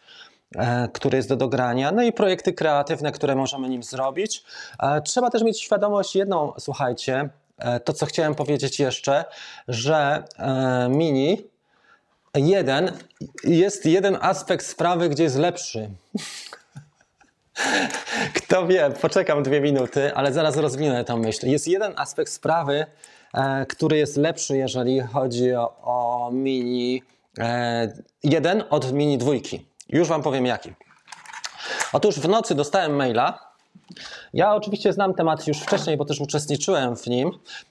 który 0.92 1.16
jest 1.16 1.28
do 1.28 1.36
dogrania, 1.36 1.92
no 1.92 2.02
i 2.02 2.12
projekty 2.12 2.52
kreatywne, 2.52 3.12
które 3.12 3.34
możemy 3.34 3.68
nim 3.68 3.82
zrobić. 3.82 4.44
E, 4.82 5.02
Trzeba 5.02 5.30
też 5.30 5.42
mieć 5.42 5.60
świadomość 5.60 6.16
jedną, 6.16 6.52
słuchajcie, 6.58 7.28
e, 7.58 7.80
to 7.80 7.92
co 7.92 8.06
chciałem 8.06 8.34
powiedzieć 8.34 8.80
jeszcze, 8.80 9.24
że 9.68 10.24
e, 10.38 10.88
Mini 10.88 11.52
jeden, 12.34 12.92
jest 13.44 13.86
jeden 13.86 14.18
aspekt 14.20 14.66
sprawy, 14.66 15.08
gdzie 15.08 15.22
jest 15.22 15.36
lepszy. 15.36 15.90
Kto 18.34 18.66
wie, 18.66 18.90
poczekam 19.00 19.42
dwie 19.42 19.60
minuty, 19.60 20.14
ale 20.14 20.32
zaraz 20.32 20.56
rozwinę 20.56 21.04
tę 21.04 21.16
myśl. 21.16 21.46
Jest 21.46 21.68
jeden 21.68 21.92
aspekt 21.96 22.32
sprawy, 22.32 22.86
e, 23.34 23.66
który 23.66 23.96
jest 23.96 24.16
lepszy, 24.16 24.56
jeżeli 24.56 25.00
chodzi 25.00 25.54
o, 25.54 25.76
o 25.82 26.30
Mini 26.32 27.02
e, 27.38 27.92
1 28.24 28.64
od 28.70 28.92
Mini 28.92 29.18
dwójki. 29.18 29.71
Już 29.92 30.08
Wam 30.08 30.22
powiem 30.22 30.46
jaki. 30.46 30.72
Otóż 31.92 32.20
w 32.20 32.28
nocy 32.28 32.54
dostałem 32.54 32.96
maila. 32.96 33.52
Ja 34.34 34.54
oczywiście 34.54 34.92
znam 34.92 35.14
temat 35.14 35.46
już 35.46 35.58
wcześniej, 35.58 35.96
bo 35.96 36.04
też 36.04 36.20
uczestniczyłem 36.20 36.96
w 36.96 37.06
nim, 37.06 37.30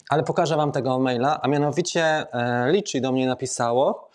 ale 0.10 0.24
pokażę 0.24 0.56
Wam 0.56 0.72
tego 0.72 1.00
maila, 1.00 1.40
a 1.42 1.48
mianowicie 1.48 2.04
e, 2.04 2.72
Liczy 2.72 3.02
do 3.02 3.12
mnie 3.12 3.28
napisało 3.28 4.10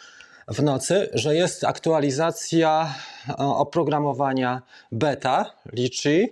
w 0.49 0.63
nocy, 0.63 1.11
że 1.15 1.35
jest 1.35 1.65
aktualizacja 1.65 2.95
e, 3.29 3.37
oprogramowania 3.37 4.63
beta 4.93 5.53
Liczy. 5.73 6.29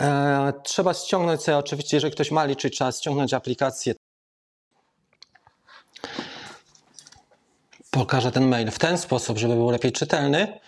E, 0.00 0.52
trzeba 0.62 0.94
ściągnąć 0.94 1.42
sobie, 1.42 1.58
oczywiście, 1.58 1.96
jeżeli 1.96 2.12
ktoś 2.12 2.30
ma 2.30 2.44
Liczy, 2.44 2.70
trzeba 2.70 2.92
ściągnąć 2.92 3.34
aplikację. 3.34 3.94
Pokażę 7.94 8.32
ten 8.32 8.46
mail 8.48 8.70
w 8.70 8.78
ten 8.78 8.98
sposób, 8.98 9.38
żeby 9.38 9.54
był 9.54 9.70
lepiej 9.70 9.92
czytelny. 9.92 10.60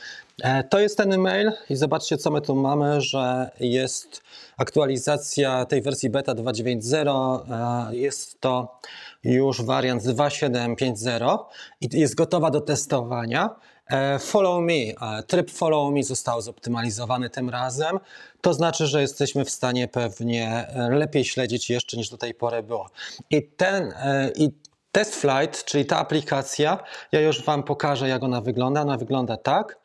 E, 0.42 0.64
To 0.64 0.78
jest 0.80 0.96
ten 0.96 1.18
mail 1.18 1.52
i 1.70 1.76
zobaczcie, 1.76 2.16
co 2.16 2.30
my 2.30 2.40
tu 2.40 2.56
mamy, 2.56 3.00
że 3.00 3.50
jest 3.60 4.22
aktualizacja 4.56 5.64
tej 5.64 5.82
wersji 5.82 6.10
beta 6.10 6.34
2.9.0. 6.34 7.90
e, 7.90 7.96
Jest 7.96 8.40
to 8.40 8.78
już 9.24 9.62
wariant 9.62 10.02
2.7.5.0 10.02 11.38
i 11.80 12.00
jest 12.00 12.14
gotowa 12.14 12.50
do 12.50 12.60
testowania. 12.60 13.50
E, 13.86 14.18
Follow 14.18 14.62
me, 14.62 15.12
tryb 15.26 15.50
follow 15.50 15.92
me 15.94 16.02
został 16.02 16.40
zoptymalizowany 16.40 17.30
tym 17.30 17.50
razem. 17.50 17.98
To 18.40 18.54
znaczy, 18.54 18.86
że 18.86 19.00
jesteśmy 19.00 19.44
w 19.44 19.50
stanie 19.50 19.88
pewnie 19.88 20.66
lepiej 20.90 21.24
śledzić 21.24 21.70
jeszcze 21.70 21.96
niż 21.96 22.10
do 22.10 22.16
tej 22.16 22.34
pory 22.34 22.62
było. 22.62 22.90
I 23.30 23.42
ten, 23.42 23.94
i 24.34 24.50
Test 24.96 25.14
Flight, 25.16 25.64
czyli 25.64 25.86
ta 25.86 25.98
aplikacja, 25.98 26.78
ja 27.12 27.20
już 27.20 27.44
Wam 27.44 27.62
pokażę, 27.62 28.08
jak 28.08 28.22
ona 28.22 28.40
wygląda. 28.40 28.80
Ona 28.82 28.96
wygląda 28.96 29.36
tak. 29.36 29.78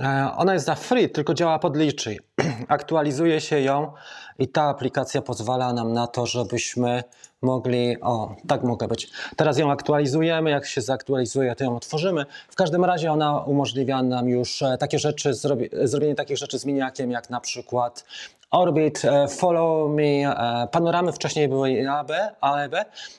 E, 0.00 0.30
Ona 0.36 0.54
jest 0.54 0.66
za 0.66 0.74
free, 0.74 1.10
tylko 1.10 1.34
działa 1.34 1.58
pod 1.58 1.76
liczy. 1.76 2.16
Aktualizuje 2.68 3.40
się 3.40 3.60
ją 3.60 3.92
i 4.38 4.48
ta 4.48 4.62
aplikacja 4.62 5.22
pozwala 5.22 5.72
nam 5.72 5.92
na 5.92 6.06
to, 6.06 6.26
żebyśmy 6.26 7.02
mogli. 7.42 8.00
O, 8.00 8.36
tak 8.48 8.62
mogę 8.62 8.88
być. 8.88 9.10
Teraz 9.36 9.58
ją 9.58 9.70
aktualizujemy. 9.70 10.50
Jak 10.50 10.66
się 10.66 10.80
zaktualizuje, 10.80 11.54
to 11.54 11.64
ją 11.64 11.76
otworzymy. 11.76 12.26
W 12.48 12.54
każdym 12.54 12.84
razie 12.84 13.12
ona 13.12 13.40
umożliwia 13.40 14.02
nam 14.02 14.28
już 14.28 14.62
e, 14.62 14.76
takie 14.78 14.98
rzeczy, 14.98 15.34
zrobi, 15.34 15.68
zrobienie 15.82 16.14
takich 16.14 16.38
rzeczy 16.38 16.58
z 16.58 16.64
miniakiem, 16.64 17.10
jak 17.10 17.30
na 17.30 17.40
przykład 17.40 18.04
Orbit, 18.52 19.04
e, 19.04 19.28
Follow 19.28 19.90
Me, 19.90 20.02
e, 20.02 20.68
panoramy 20.72 21.12
wcześniej 21.12 21.48
były 21.48 21.90
AEB, 21.90 22.10
AEB, 22.40 22.74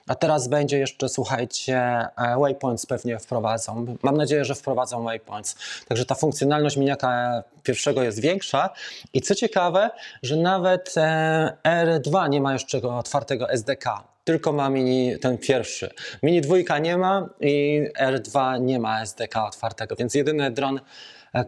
a 0.08 0.16
teraz 0.16 0.48
będzie 0.48 0.80
jeszcze, 0.80 1.10
słuchajcie, 1.10 1.78
e, 1.78 2.38
Waypoints 2.40 2.86
pewnie 2.86 3.20
wprowadzą. 3.20 3.86
Mam 4.04 4.18
nadzieję, 4.18 4.46
że 4.46 4.56
wprowadzą 4.56 5.04
Waypoints. 5.04 5.56
Także 5.88 6.06
ta 6.06 6.16
funkcjonalność 6.16 6.78
miniaka 6.78 7.44
pierwszego 7.64 8.04
jest 8.04 8.22
większa 8.22 8.70
i 9.14 9.22
co 9.22 9.36
ciekawe, 9.36 9.90
że 10.24 10.36
nawet 10.36 10.94
e, 10.98 11.58
R2 11.64 12.30
nie 12.30 12.42
ma 12.42 12.54
jeszcze 12.54 12.82
otwartego 12.82 13.50
SDK. 13.50 13.86
Tylko 14.24 14.52
ma 14.52 14.70
mini 14.70 15.20
ten 15.20 15.38
pierwszy. 15.38 15.90
Mini 16.24 16.42
dwójka 16.42 16.80
nie 16.80 16.98
ma 16.98 17.30
i 17.40 17.84
R2 18.00 18.62
nie 18.62 18.80
ma 18.80 19.02
SDK 19.02 19.46
otwartego, 19.48 19.96
więc 19.96 20.16
jedyny 20.16 20.52
dron 20.52 20.80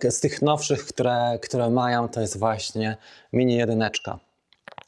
z 0.10 0.20
tych 0.20 0.42
nowszych, 0.42 0.86
które, 0.86 1.40
które 1.42 1.70
mają, 1.70 2.10
to 2.10 2.22
jest 2.22 2.40
właśnie 2.40 2.98
mini 3.34 3.56
jedyneczka. 3.56 4.20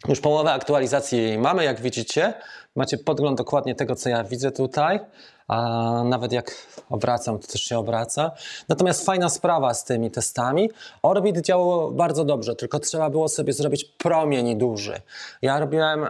Już 0.07 0.19
połowę 0.19 0.51
aktualizacji 0.51 1.37
mamy, 1.37 1.63
jak 1.63 1.81
widzicie. 1.81 2.33
Macie 2.75 2.97
podgląd 2.97 3.37
dokładnie 3.37 3.75
tego, 3.75 3.95
co 3.95 4.09
ja 4.09 4.23
widzę 4.23 4.51
tutaj. 4.51 4.99
A 5.47 6.03
nawet 6.03 6.31
jak 6.31 6.67
obracam, 6.89 7.39
to 7.39 7.47
też 7.47 7.61
się 7.61 7.77
obraca. 7.77 8.31
Natomiast 8.69 9.05
fajna 9.05 9.29
sprawa 9.29 9.73
z 9.73 9.85
tymi 9.85 10.11
testami. 10.11 10.69
Orbit 11.03 11.41
działał 11.41 11.91
bardzo 11.91 12.25
dobrze, 12.25 12.55
tylko 12.55 12.79
trzeba 12.79 13.09
było 13.09 13.29
sobie 13.29 13.53
zrobić 13.53 13.85
promień 13.85 14.57
duży. 14.57 15.01
Ja 15.41 15.59
robiłem 15.59 16.03
e, 16.03 16.09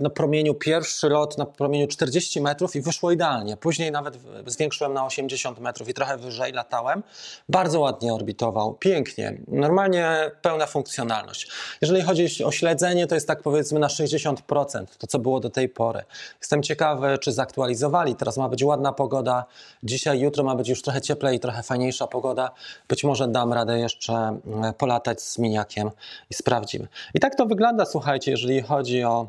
na 0.00 0.10
promieniu 0.10 0.54
pierwszy 0.54 1.08
lot 1.08 1.38
na 1.38 1.46
promieniu 1.46 1.86
40 1.86 2.40
metrów 2.40 2.76
i 2.76 2.80
wyszło 2.80 3.10
idealnie. 3.10 3.56
Później 3.56 3.92
nawet 3.92 4.18
zwiększyłem 4.46 4.94
na 4.94 5.06
80 5.06 5.60
metrów 5.60 5.88
i 5.88 5.94
trochę 5.94 6.16
wyżej 6.16 6.52
latałem. 6.52 7.02
Bardzo 7.48 7.80
ładnie 7.80 8.14
orbitował, 8.14 8.74
pięknie. 8.74 9.38
Normalnie 9.48 10.30
pełna 10.42 10.66
funkcjonalność. 10.66 11.50
Jeżeli 11.82 12.02
chodzi 12.02 12.44
o 12.44 12.50
śledzenie, 12.50 13.06
to 13.06 13.14
jest 13.14 13.26
tak 13.26 13.42
powiedzmy 13.42 13.80
na 13.80 13.86
60%, 13.86 14.84
to 14.98 15.06
co 15.06 15.18
było 15.18 15.40
do 15.40 15.50
tej 15.50 15.68
pory. 15.68 16.02
Jestem 16.40 16.62
ciekawy, 16.62 17.18
czy 17.18 17.32
zaktualizowali. 17.32 18.14
Teraz 18.14 18.36
ma 18.36 18.48
być 18.48 18.61
ładna 18.66 18.92
pogoda. 18.92 19.44
Dzisiaj, 19.82 20.20
jutro 20.20 20.44
ma 20.44 20.54
być 20.54 20.68
już 20.68 20.82
trochę 20.82 21.00
cieplej, 21.00 21.40
trochę 21.40 21.62
fajniejsza 21.62 22.06
pogoda. 22.06 22.50
Być 22.88 23.04
może 23.04 23.28
dam 23.28 23.52
radę 23.52 23.78
jeszcze 23.78 24.12
e, 24.12 24.72
polatać 24.78 25.22
z 25.22 25.38
miniakiem 25.38 25.90
i 26.30 26.34
sprawdzimy. 26.34 26.88
I 27.14 27.20
tak 27.20 27.34
to 27.34 27.46
wygląda, 27.46 27.86
słuchajcie, 27.86 28.30
jeżeli 28.30 28.62
chodzi 28.62 29.04
o 29.04 29.26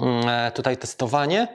mm, 0.00 0.28
e, 0.28 0.52
tutaj 0.52 0.76
testowanie. 0.76 1.48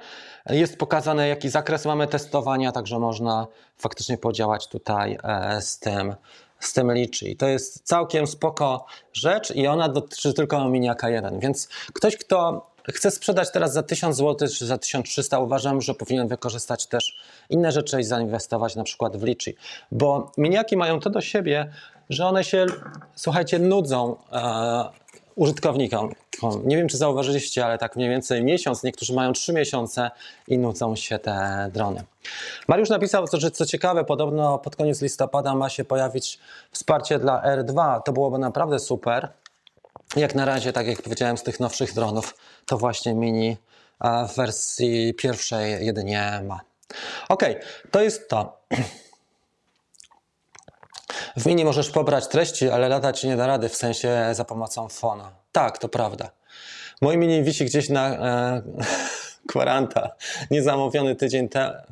Jest 0.49 0.77
pokazane, 0.77 1.27
jaki 1.27 1.49
zakres 1.49 1.85
mamy 1.85 2.07
testowania, 2.07 2.71
także 2.71 2.99
można 2.99 3.47
faktycznie 3.77 4.17
podziałać 4.17 4.67
tutaj 4.67 5.17
e, 5.23 5.61
z 5.61 5.79
tym, 5.79 6.15
z 6.59 6.73
tym 6.73 6.93
liczy. 6.93 7.29
I 7.29 7.37
to 7.37 7.47
jest 7.47 7.83
całkiem 7.83 8.27
spoko 8.27 8.85
rzecz 9.13 9.55
i 9.55 9.67
ona 9.67 9.89
dotyczy 9.89 10.33
tylko 10.33 10.69
miniaka 10.69 11.09
1. 11.09 11.39
Więc 11.39 11.67
ktoś, 11.93 12.17
kto 12.17 12.67
chce 12.93 13.11
sprzedać 13.11 13.51
teraz 13.51 13.73
za 13.73 13.83
1000 13.83 14.17
zł 14.17 14.47
czy 14.57 14.65
za 14.65 14.77
1300, 14.77 15.39
uważam, 15.39 15.81
że 15.81 15.93
powinien 15.93 16.27
wykorzystać 16.27 16.87
też 16.87 17.17
inne 17.49 17.71
rzeczy 17.71 17.99
i 17.99 18.03
zainwestować 18.03 18.75
na 18.75 18.83
przykład 18.83 19.17
w 19.17 19.23
liczy. 19.23 19.53
Bo 19.91 20.31
miniaki 20.37 20.77
mają 20.77 20.99
to 20.99 21.09
do 21.09 21.21
siebie, 21.21 21.71
że 22.09 22.25
one 22.25 22.43
się, 22.43 22.65
słuchajcie, 23.15 23.59
nudzą 23.59 24.15
e, 24.31 24.89
użytkownikom. 25.35 26.13
Nie 26.63 26.77
wiem, 26.77 26.87
czy 26.87 26.97
zauważyliście, 26.97 27.65
ale 27.65 27.77
tak 27.77 27.95
mniej 27.95 28.09
więcej 28.09 28.43
miesiąc, 28.43 28.83
niektórzy 28.83 29.13
mają 29.13 29.33
trzy 29.33 29.53
miesiące 29.53 30.11
i 30.47 30.57
nudzą 30.57 30.95
się 30.95 31.19
te 31.19 31.69
drony. 31.73 32.03
Mariusz 32.67 32.89
napisał, 32.89 33.25
że 33.33 33.51
co 33.51 33.65
ciekawe, 33.65 34.05
podobno 34.05 34.59
pod 34.59 34.75
koniec 34.75 35.01
listopada 35.01 35.55
ma 35.55 35.69
się 35.69 35.85
pojawić 35.85 36.39
wsparcie 36.71 37.19
dla 37.19 37.41
R2. 37.57 38.01
To 38.01 38.13
byłoby 38.13 38.37
naprawdę 38.37 38.79
super. 38.79 39.29
Jak 40.15 40.35
na 40.35 40.45
razie, 40.45 40.73
tak 40.73 40.87
jak 40.87 41.01
powiedziałem, 41.01 41.37
z 41.37 41.43
tych 41.43 41.59
nowszych 41.59 41.93
dronów, 41.93 42.35
to 42.65 42.77
właśnie 42.77 43.13
mini 43.13 43.57
w 44.29 44.35
wersji 44.35 45.13
pierwszej 45.13 45.85
jedynie 45.85 46.41
ma. 46.43 46.59
Ok, 47.29 47.43
to 47.91 48.01
jest 48.01 48.29
to. 48.29 48.61
W 51.37 51.45
mini 51.45 51.65
możesz 51.65 51.89
pobrać 51.89 52.27
treści, 52.27 52.69
ale 52.69 52.89
latać 52.89 53.23
nie 53.23 53.37
da 53.37 53.47
rady, 53.47 53.69
w 53.69 53.75
sensie 53.75 54.29
za 54.31 54.45
pomocą 54.45 54.89
fona. 54.89 55.31
Tak, 55.51 55.77
to 55.77 55.89
prawda. 55.89 56.29
Mój 57.01 57.17
mini 57.17 57.43
wisi 57.43 57.65
gdzieś 57.65 57.89
na 57.89 58.09
e, 58.09 58.61
kwaranta, 59.49 60.09
niezamówiony 60.51 61.15
tydzień 61.15 61.49
te, 61.49 61.83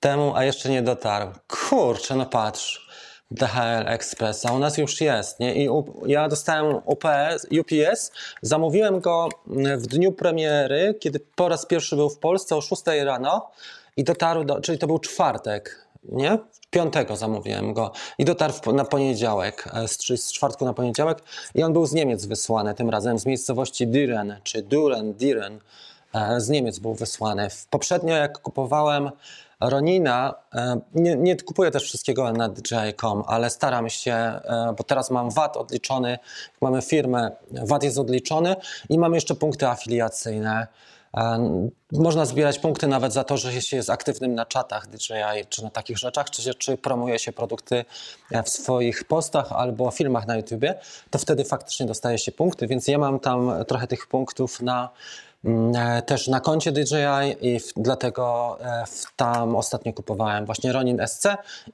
temu, 0.00 0.36
a 0.36 0.44
jeszcze 0.44 0.68
nie 0.68 0.82
dotarł. 0.82 1.32
Kurczę, 1.48 2.16
no 2.16 2.26
patrz. 2.26 2.91
DHL 3.32 3.88
Express, 3.88 4.46
a 4.46 4.52
u 4.52 4.58
nas 4.58 4.78
już 4.78 5.00
jest, 5.00 5.40
nie? 5.40 5.54
I 5.54 5.68
ja 6.06 6.28
dostałem 6.28 6.76
UPS, 6.84 7.46
UPS, 7.60 8.12
zamówiłem 8.42 9.00
go 9.00 9.28
mm, 9.48 9.80
w 9.80 9.86
dniu 9.86 10.12
premiery, 10.12 10.94
kiedy 11.00 11.20
po 11.20 11.48
raz 11.48 11.66
pierwszy 11.66 11.96
był 11.96 12.10
w 12.10 12.18
Polsce 12.18 12.56
o 12.56 12.60
6 12.60 12.82
rano 13.04 13.50
i 13.96 14.04
dotarł, 14.04 14.44
do, 14.44 14.60
czyli 14.60 14.78
to 14.78 14.86
był 14.86 14.98
czwartek, 14.98 15.86
nie? 16.04 16.38
Piątego 16.70 17.16
zamówiłem 17.16 17.72
go 17.72 17.92
i 18.18 18.24
dotarł 18.24 18.54
na 18.72 18.84
poniedziałek, 18.84 19.68
e, 19.72 19.88
z, 19.88 19.98
z 19.98 20.32
czwartku 20.32 20.64
na 20.64 20.74
poniedziałek 20.74 21.18
i 21.54 21.62
on 21.62 21.72
był 21.72 21.86
z 21.86 21.92
Niemiec 21.92 22.26
wysłany, 22.26 22.74
tym 22.74 22.90
razem 22.90 23.18
z 23.18 23.26
miejscowości 23.26 23.86
Diren, 23.86 24.36
czy 24.42 24.62
Duren, 24.62 25.12
Diren, 25.12 25.58
e, 26.14 26.40
z 26.40 26.48
Niemiec 26.48 26.78
był 26.78 26.94
wysłany. 26.94 27.48
Poprzednio 27.70 28.14
jak 28.14 28.38
kupowałem 28.38 29.10
Ronina, 29.70 30.34
e, 30.54 30.80
nie, 30.94 31.16
nie 31.16 31.36
kupuję 31.36 31.70
też 31.70 31.82
wszystkiego 31.84 32.32
na 32.32 32.48
DJI.com, 32.48 33.22
ale 33.26 33.50
staram 33.50 33.88
się, 33.88 34.14
e, 34.14 34.74
bo 34.78 34.84
teraz 34.84 35.10
mam 35.10 35.30
VAT 35.30 35.56
odliczony, 35.56 36.18
mamy 36.60 36.82
firmę, 36.82 37.30
VAT 37.50 37.82
jest 37.82 37.98
odliczony 37.98 38.56
i 38.88 38.98
mam 38.98 39.14
jeszcze 39.14 39.34
punkty 39.34 39.68
afiliacyjne. 39.68 40.66
E, 41.16 41.68
Można 41.92 42.24
zbierać 42.24 42.58
punkty 42.58 42.86
nawet 42.86 43.12
za 43.12 43.24
to, 43.24 43.36
że 43.36 43.62
się 43.62 43.76
jest 43.76 43.90
aktywnym 43.90 44.34
na 44.34 44.46
czatach 44.46 44.86
DJI 44.86 45.46
czy 45.48 45.62
na 45.62 45.70
takich 45.70 45.98
rzeczach, 45.98 46.30
czy, 46.30 46.54
czy 46.54 46.76
promuje 46.76 47.18
się 47.18 47.32
produkty 47.32 47.84
w 48.44 48.48
swoich 48.48 49.04
postach 49.04 49.52
albo 49.52 49.90
filmach 49.90 50.26
na 50.26 50.36
YouTubie, 50.36 50.74
to 51.10 51.18
wtedy 51.18 51.44
faktycznie 51.44 51.86
dostaje 51.86 52.18
się 52.18 52.32
punkty, 52.32 52.66
więc 52.66 52.88
ja 52.88 52.98
mam 52.98 53.20
tam 53.20 53.64
trochę 53.68 53.86
tych 53.86 54.06
punktów 54.06 54.60
na 54.60 54.88
też 56.06 56.28
na 56.28 56.40
koncie 56.40 56.72
DJI 56.72 57.36
i 57.40 57.60
w, 57.60 57.72
dlatego 57.76 58.56
e, 58.60 58.86
w, 58.86 59.16
tam 59.16 59.56
ostatnio 59.56 59.92
kupowałem 59.92 60.46
właśnie 60.46 60.72
Ronin 60.72 61.00
SC 61.06 61.26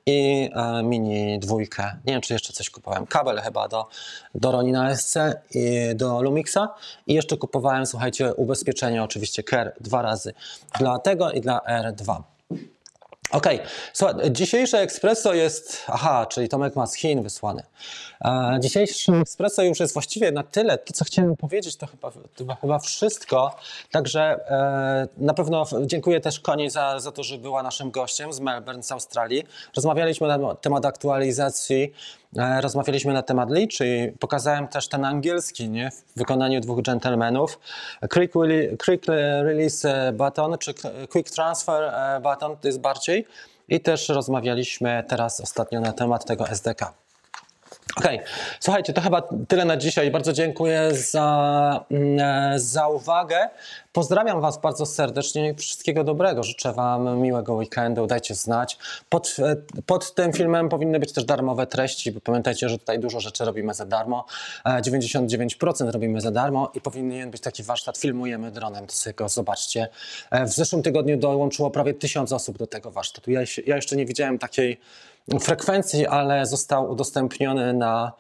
i 0.07 0.51
e, 0.55 0.83
Mini 0.83 1.39
dwójkę. 1.39 1.83
Nie 2.05 2.13
wiem, 2.13 2.21
czy 2.21 2.33
jeszcze 2.33 2.53
coś 2.53 2.71
kupowałem. 2.71 3.07
Kabel 3.07 3.41
chyba 3.41 3.69
do, 3.69 3.87
do 4.35 4.53
Ronina 4.53 4.97
SC 4.97 5.17
i 5.55 5.95
do 5.95 6.23
Lumixa 6.23 6.69
i 7.07 7.15
jeszcze 7.15 7.37
kupowałem, 7.37 7.87
słuchajcie, 7.87 8.35
ubezpieczenie 8.35 9.03
oczywiście 9.03 9.43
KER 9.43 9.75
dwa 9.81 10.03
razy 10.03 10.35
dla 10.79 10.99
tego 10.99 11.31
i 11.31 11.41
dla 11.41 11.59
R2. 11.59 12.23
Okej, 13.33 13.61
słuchaj, 13.93 14.33
dzisiejsze 14.33 14.79
espresso 14.81 15.35
jest, 15.35 15.85
aha, 15.87 16.27
czyli 16.27 16.49
Tomek 16.49 16.77
ma 16.77 16.87
z 16.87 16.95
Chin 16.95 17.23
wysłany. 17.23 17.63
E, 18.25 18.59
dzisiejsze 18.61 19.13
espresso 19.13 19.63
już 19.63 19.81
jest 19.81 19.95
właściwie 19.95 20.33
na 20.33 20.43
tyle. 20.43 20.79
To, 20.79 20.93
co 20.93 21.05
chciałem 21.05 21.37
powiedzieć, 21.37 21.77
to 21.77 21.87
chyba, 21.87 22.11
to 22.11 22.57
chyba 22.61 22.79
wszystko. 22.79 23.57
Także 23.91 24.21
e, 24.21 25.09
na 25.17 25.35
pewno 25.35 25.67
dziękuję 25.87 26.21
też 26.21 26.41
Koni 26.41 26.71
za, 26.71 27.01
za 27.01 27.13
to, 27.13 27.23
że 27.23 27.39
była 27.39 27.63
naszym 27.63 27.91
gościem 27.91 28.33
z 28.33 28.41
Melbourne, 28.41 28.83
z 28.83 28.93
Australii. 28.93 29.45
Rozmawialiśmy 29.77 30.29
na 30.29 30.55
temat 30.55 30.87
aktualizacji, 30.87 31.93
rozmawialiśmy 32.61 33.13
na 33.13 33.23
temat 33.23 33.51
liczy. 33.51 34.13
Pokazałem 34.19 34.69
też 34.69 34.89
ten 34.89 35.05
angielski, 35.05 35.69
nie? 35.71 35.91
W 35.91 36.19
wykonaniu 36.19 36.61
dwóch 36.61 36.83
gentlemanów. 36.83 37.59
Quick, 38.13 38.35
quick 38.85 39.07
Release 39.43 39.85
e, 39.85 40.13
Button, 40.13 40.59
czy 40.59 40.75
Quick 41.13 41.31
Transfer 41.31 41.83
e, 41.83 42.21
Button, 42.21 42.57
to 42.57 42.69
jest 42.69 42.81
bardziej. 42.81 43.27
I 43.69 43.81
też 43.81 44.09
rozmawialiśmy 44.09 45.05
teraz 45.09 45.41
ostatnio 45.41 45.81
na 45.81 45.93
temat 45.93 46.25
tego 46.25 46.49
SDK. 46.49 46.95
Okej, 47.99 48.21
słuchajcie, 48.61 48.93
to 48.93 49.01
chyba 49.01 49.23
tyle 49.49 49.65
na 49.65 49.77
dzisiaj. 49.77 50.11
Bardzo 50.11 50.33
dziękuję 50.33 50.91
za, 50.95 51.85
mm, 51.91 52.19
e, 52.55 52.59
za 52.59 52.89
uwagę. 52.89 53.49
Pozdrawiam 53.93 54.41
Was 54.41 54.61
bardzo 54.61 54.87
serdecznie 54.87 55.51
i 55.51 55.55
wszystkiego 55.55 56.05
dobrego. 56.05 56.43
Życzę 56.43 56.73
Wam 56.73 57.19
miłego 57.19 57.55
weekendu. 57.55 58.07
Dajcie 58.07 58.35
znać. 58.35 58.79
Pod, 59.09 59.37
e, 59.39 59.57
pod 59.87 60.15
tym 60.15 60.33
filmem 60.33 60.69
powinny 60.69 61.01
być 61.01 61.13
też 61.13 61.25
darmowe 61.25 61.67
treści, 61.67 62.13
bo 62.13 62.21
pamiętajcie, 62.21 62.69
że 62.69 62.79
tutaj 62.79 62.99
dużo 62.99 63.21
rzeczy 63.21 63.45
robimy 63.45 63.75
za 63.75 63.87
darmo. 63.87 64.27
E, 64.65 64.83
99% 64.83 65.91
robimy 65.91 66.21
za 66.21 66.31
darmo 66.31 66.71
i 66.75 66.81
powinien 66.81 67.31
być 67.31 67.41
taki 67.41 67.63
warsztat. 67.63 67.99
Filmujemy 67.99 68.51
dronem, 68.51 68.87
go 69.17 69.29
zobaczcie. 69.29 69.89
E, 70.31 70.47
W 70.47 70.53
zeszłym 70.53 70.83
tygodniu 70.83 71.17
dołączyło 71.17 71.71
prawie 71.71 71.95
tysiąc 71.95 72.33
osób 72.33 72.59
do 72.59 72.67
tego 72.67 72.91
warsztatu. 72.91 73.31
Ja, 73.31 73.41
ja 73.67 73.77
jeszcze 73.77 73.97
nie 73.97 74.07
widziałem 74.07 74.39
takiej 74.39 74.81
frekwencji, 75.41 76.07
ale 76.07 76.47
został 76.47 76.91
udostępniony 76.91 77.73
na 77.73 78.13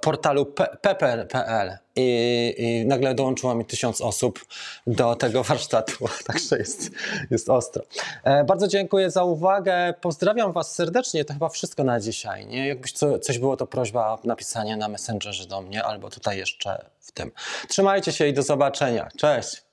portalu 0.00 0.44
pe- 0.44 0.76
pepper.pl 0.76 1.78
i, 1.96 2.54
i 2.58 2.86
nagle 2.86 3.14
dołączyło 3.14 3.54
mi 3.54 3.64
tysiąc 3.64 4.00
osób 4.00 4.44
do 4.86 5.16
tego 5.16 5.42
warsztatu, 5.42 6.08
także 6.26 6.58
jest, 6.58 6.90
jest 7.30 7.50
ostro. 7.50 7.84
E, 8.24 8.44
bardzo 8.44 8.68
dziękuję 8.68 9.10
za 9.10 9.24
uwagę, 9.24 9.94
pozdrawiam 10.00 10.52
Was 10.52 10.74
serdecznie, 10.74 11.24
to 11.24 11.32
chyba 11.32 11.48
wszystko 11.48 11.84
na 11.84 12.00
dzisiaj. 12.00 12.46
Nie? 12.46 12.68
Jakbyś 12.68 12.92
co, 12.92 13.18
coś 13.18 13.38
było, 13.38 13.56
to 13.56 13.66
prośba 13.66 14.12
o 14.12 14.18
napisanie 14.24 14.76
na 14.76 14.88
Messengerze 14.88 15.46
do 15.46 15.60
mnie 15.60 15.84
albo 15.84 16.10
tutaj 16.10 16.38
jeszcze 16.38 16.84
w 17.00 17.12
tym. 17.12 17.30
Trzymajcie 17.68 18.12
się 18.12 18.26
i 18.26 18.32
do 18.32 18.42
zobaczenia. 18.42 19.08
Cześć! 19.16 19.63